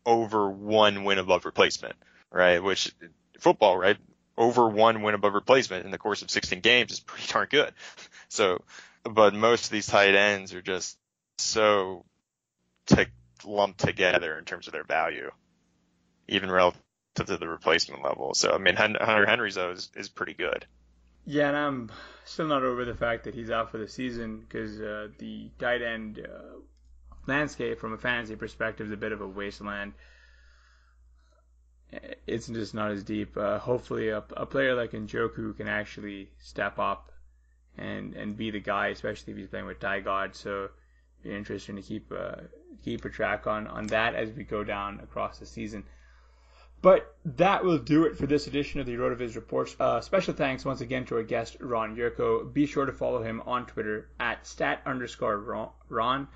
over 0.05 0.49
one 0.49 1.03
win 1.03 1.17
above 1.17 1.45
replacement, 1.45 1.95
right? 2.31 2.61
Which 2.61 2.93
football, 3.39 3.77
right? 3.77 3.97
Over 4.37 4.67
one 4.67 5.01
win 5.03 5.15
above 5.15 5.33
replacement 5.33 5.85
in 5.85 5.91
the 5.91 5.97
course 5.97 6.21
of 6.21 6.31
16 6.31 6.61
games 6.61 6.91
is 6.91 6.99
pretty 6.99 7.31
darn 7.31 7.47
good. 7.49 7.73
So, 8.29 8.61
but 9.03 9.33
most 9.33 9.65
of 9.65 9.71
these 9.71 9.87
tight 9.87 10.15
ends 10.15 10.53
are 10.53 10.61
just 10.61 10.97
so 11.37 12.05
to 12.87 13.07
lumped 13.43 13.79
together 13.79 14.37
in 14.37 14.45
terms 14.45 14.67
of 14.67 14.73
their 14.73 14.83
value, 14.83 15.31
even 16.27 16.51
relative 16.51 16.81
to 17.15 17.23
the 17.23 17.47
replacement 17.47 18.03
level. 18.03 18.33
So 18.33 18.51
I 18.51 18.57
mean, 18.57 18.75
Hunter 18.75 19.25
Henry's 19.25 19.55
though 19.55 19.71
is, 19.71 19.89
is 19.95 20.09
pretty 20.09 20.33
good. 20.33 20.65
Yeah, 21.25 21.49
and 21.49 21.57
I'm 21.57 21.91
still 22.25 22.47
not 22.47 22.63
over 22.63 22.83
the 22.85 22.95
fact 22.95 23.25
that 23.25 23.35
he's 23.35 23.51
out 23.51 23.69
for 23.71 23.77
the 23.77 23.87
season 23.87 24.39
because 24.39 24.79
uh, 24.81 25.09
the 25.19 25.49
tight 25.59 25.81
end 25.81 26.19
uh, 26.19 26.59
landscape 27.27 27.79
from 27.79 27.93
a 27.93 27.97
fantasy 27.97 28.35
perspective 28.35 28.87
is 28.87 28.93
a 28.93 28.97
bit 28.97 29.11
of 29.11 29.21
a 29.21 29.27
wasteland. 29.27 29.93
it's 32.25 32.47
just 32.47 32.73
not 32.73 32.91
as 32.91 33.03
deep. 33.03 33.37
Uh, 33.37 33.59
hopefully, 33.59 34.09
a, 34.09 34.23
a 34.35 34.45
player 34.45 34.75
like 34.75 34.91
Njoku 34.91 35.55
can 35.55 35.67
actually 35.67 36.29
step 36.39 36.79
up 36.79 37.11
and 37.77 38.15
and 38.15 38.35
be 38.35 38.51
the 38.51 38.59
guy, 38.59 38.87
especially 38.87 39.33
if 39.33 39.37
he's 39.37 39.47
playing 39.47 39.65
with 39.65 39.79
Tyrod. 39.79 40.35
So, 40.35 40.69
be 41.23 41.35
interesting 41.35 41.75
to 41.75 41.81
keep 41.81 42.11
uh, 42.11 42.35
keep 42.83 43.05
a 43.05 43.09
track 43.09 43.47
on 43.47 43.67
on 43.67 43.87
that 43.87 44.15
as 44.15 44.31
we 44.31 44.43
go 44.43 44.63
down 44.63 44.99
across 45.01 45.39
the 45.39 45.45
season. 45.45 45.83
But 46.81 47.15
that 47.25 47.63
will 47.63 47.77
do 47.77 48.05
it 48.05 48.17
for 48.17 48.25
this 48.25 48.47
edition 48.47 48.79
of 48.79 48.87
the 48.87 48.95
RotoViz 48.95 49.35
Reports. 49.35 49.75
Uh, 49.79 50.01
special 50.01 50.33
thanks 50.33 50.65
once 50.65 50.81
again 50.81 51.05
to 51.05 51.15
our 51.15 51.23
guest, 51.23 51.57
Ron 51.59 51.95
Yurko. 51.95 52.51
Be 52.51 52.65
sure 52.65 52.85
to 52.85 52.91
follow 52.91 53.21
him 53.21 53.41
on 53.45 53.67
Twitter 53.67 54.09
at 54.19 54.47
stat 54.47 54.81
underscore 54.85 55.69
Ron. 55.89 56.27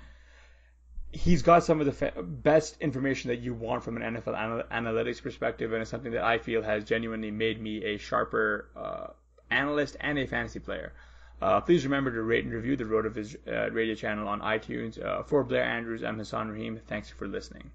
He's 1.10 1.42
got 1.42 1.64
some 1.64 1.80
of 1.80 1.86
the 1.86 1.92
fa- 1.92 2.22
best 2.22 2.76
information 2.80 3.30
that 3.30 3.40
you 3.40 3.54
want 3.54 3.82
from 3.82 3.96
an 3.96 4.14
NFL 4.14 4.38
anal- 4.40 4.62
analytics 4.70 5.20
perspective, 5.20 5.72
and 5.72 5.82
it's 5.82 5.90
something 5.90 6.12
that 6.12 6.22
I 6.22 6.38
feel 6.38 6.62
has 6.62 6.84
genuinely 6.84 7.32
made 7.32 7.60
me 7.60 7.82
a 7.84 7.96
sharper 7.96 8.68
uh, 8.76 9.06
analyst 9.50 9.96
and 10.00 10.18
a 10.18 10.26
fantasy 10.26 10.60
player. 10.60 10.92
Uh, 11.40 11.60
please 11.60 11.84
remember 11.84 12.10
to 12.10 12.22
rate 12.22 12.44
and 12.44 12.52
review 12.52 12.76
the 12.76 12.86
Road 12.86 13.04
RotoViz 13.04 13.36
uh, 13.46 13.70
radio 13.70 13.94
channel 13.94 14.26
on 14.26 14.40
iTunes. 14.40 15.02
Uh, 15.02 15.22
for 15.22 15.44
Blair 15.44 15.64
Andrews, 15.64 16.02
I'm 16.02 16.18
Hassan 16.18 16.50
Rahim. 16.50 16.80
Thanks 16.86 17.10
for 17.10 17.28
listening. 17.28 17.70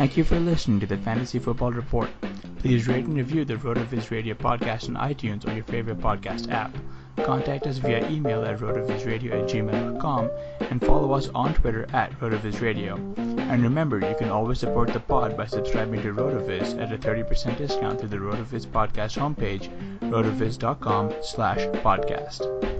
Thank 0.00 0.16
you 0.16 0.24
for 0.24 0.40
listening 0.40 0.80
to 0.80 0.86
the 0.86 0.96
Fantasy 0.96 1.38
Football 1.38 1.72
Report. 1.72 2.08
Please 2.58 2.88
rate 2.88 3.04
and 3.04 3.16
review 3.16 3.44
the 3.44 3.54
RotoViz 3.54 4.10
Radio 4.10 4.34
podcast 4.34 4.88
on 4.88 4.96
iTunes 4.96 5.46
or 5.46 5.52
your 5.52 5.64
favorite 5.64 5.98
podcast 5.98 6.50
app. 6.50 6.74
Contact 7.24 7.66
us 7.66 7.78
via 7.78 8.08
email 8.08 8.44
at 8.44 8.58
rotovizradio 8.58 9.32
at 9.32 9.48
gmail.com 9.48 10.30
and 10.60 10.84
follow 10.84 11.12
us 11.12 11.28
on 11.34 11.54
Twitter 11.54 11.86
at 11.92 12.12
rotovizradio. 12.20 12.96
And 13.38 13.62
remember, 13.62 13.98
you 13.98 14.14
can 14.18 14.30
always 14.30 14.60
support 14.60 14.92
the 14.92 15.00
pod 15.00 15.36
by 15.36 15.46
subscribing 15.46 16.02
to 16.02 16.12
RotoViz 16.12 16.80
at 16.80 16.92
a 16.92 16.98
30% 16.98 17.58
discount 17.58 17.98
through 17.98 18.08
the 18.10 18.16
RotoViz 18.16 18.66
podcast 18.66 19.18
homepage, 19.18 19.68
rotoviz.com 20.00 21.14
slash 21.22 21.58
podcast. 21.82 22.79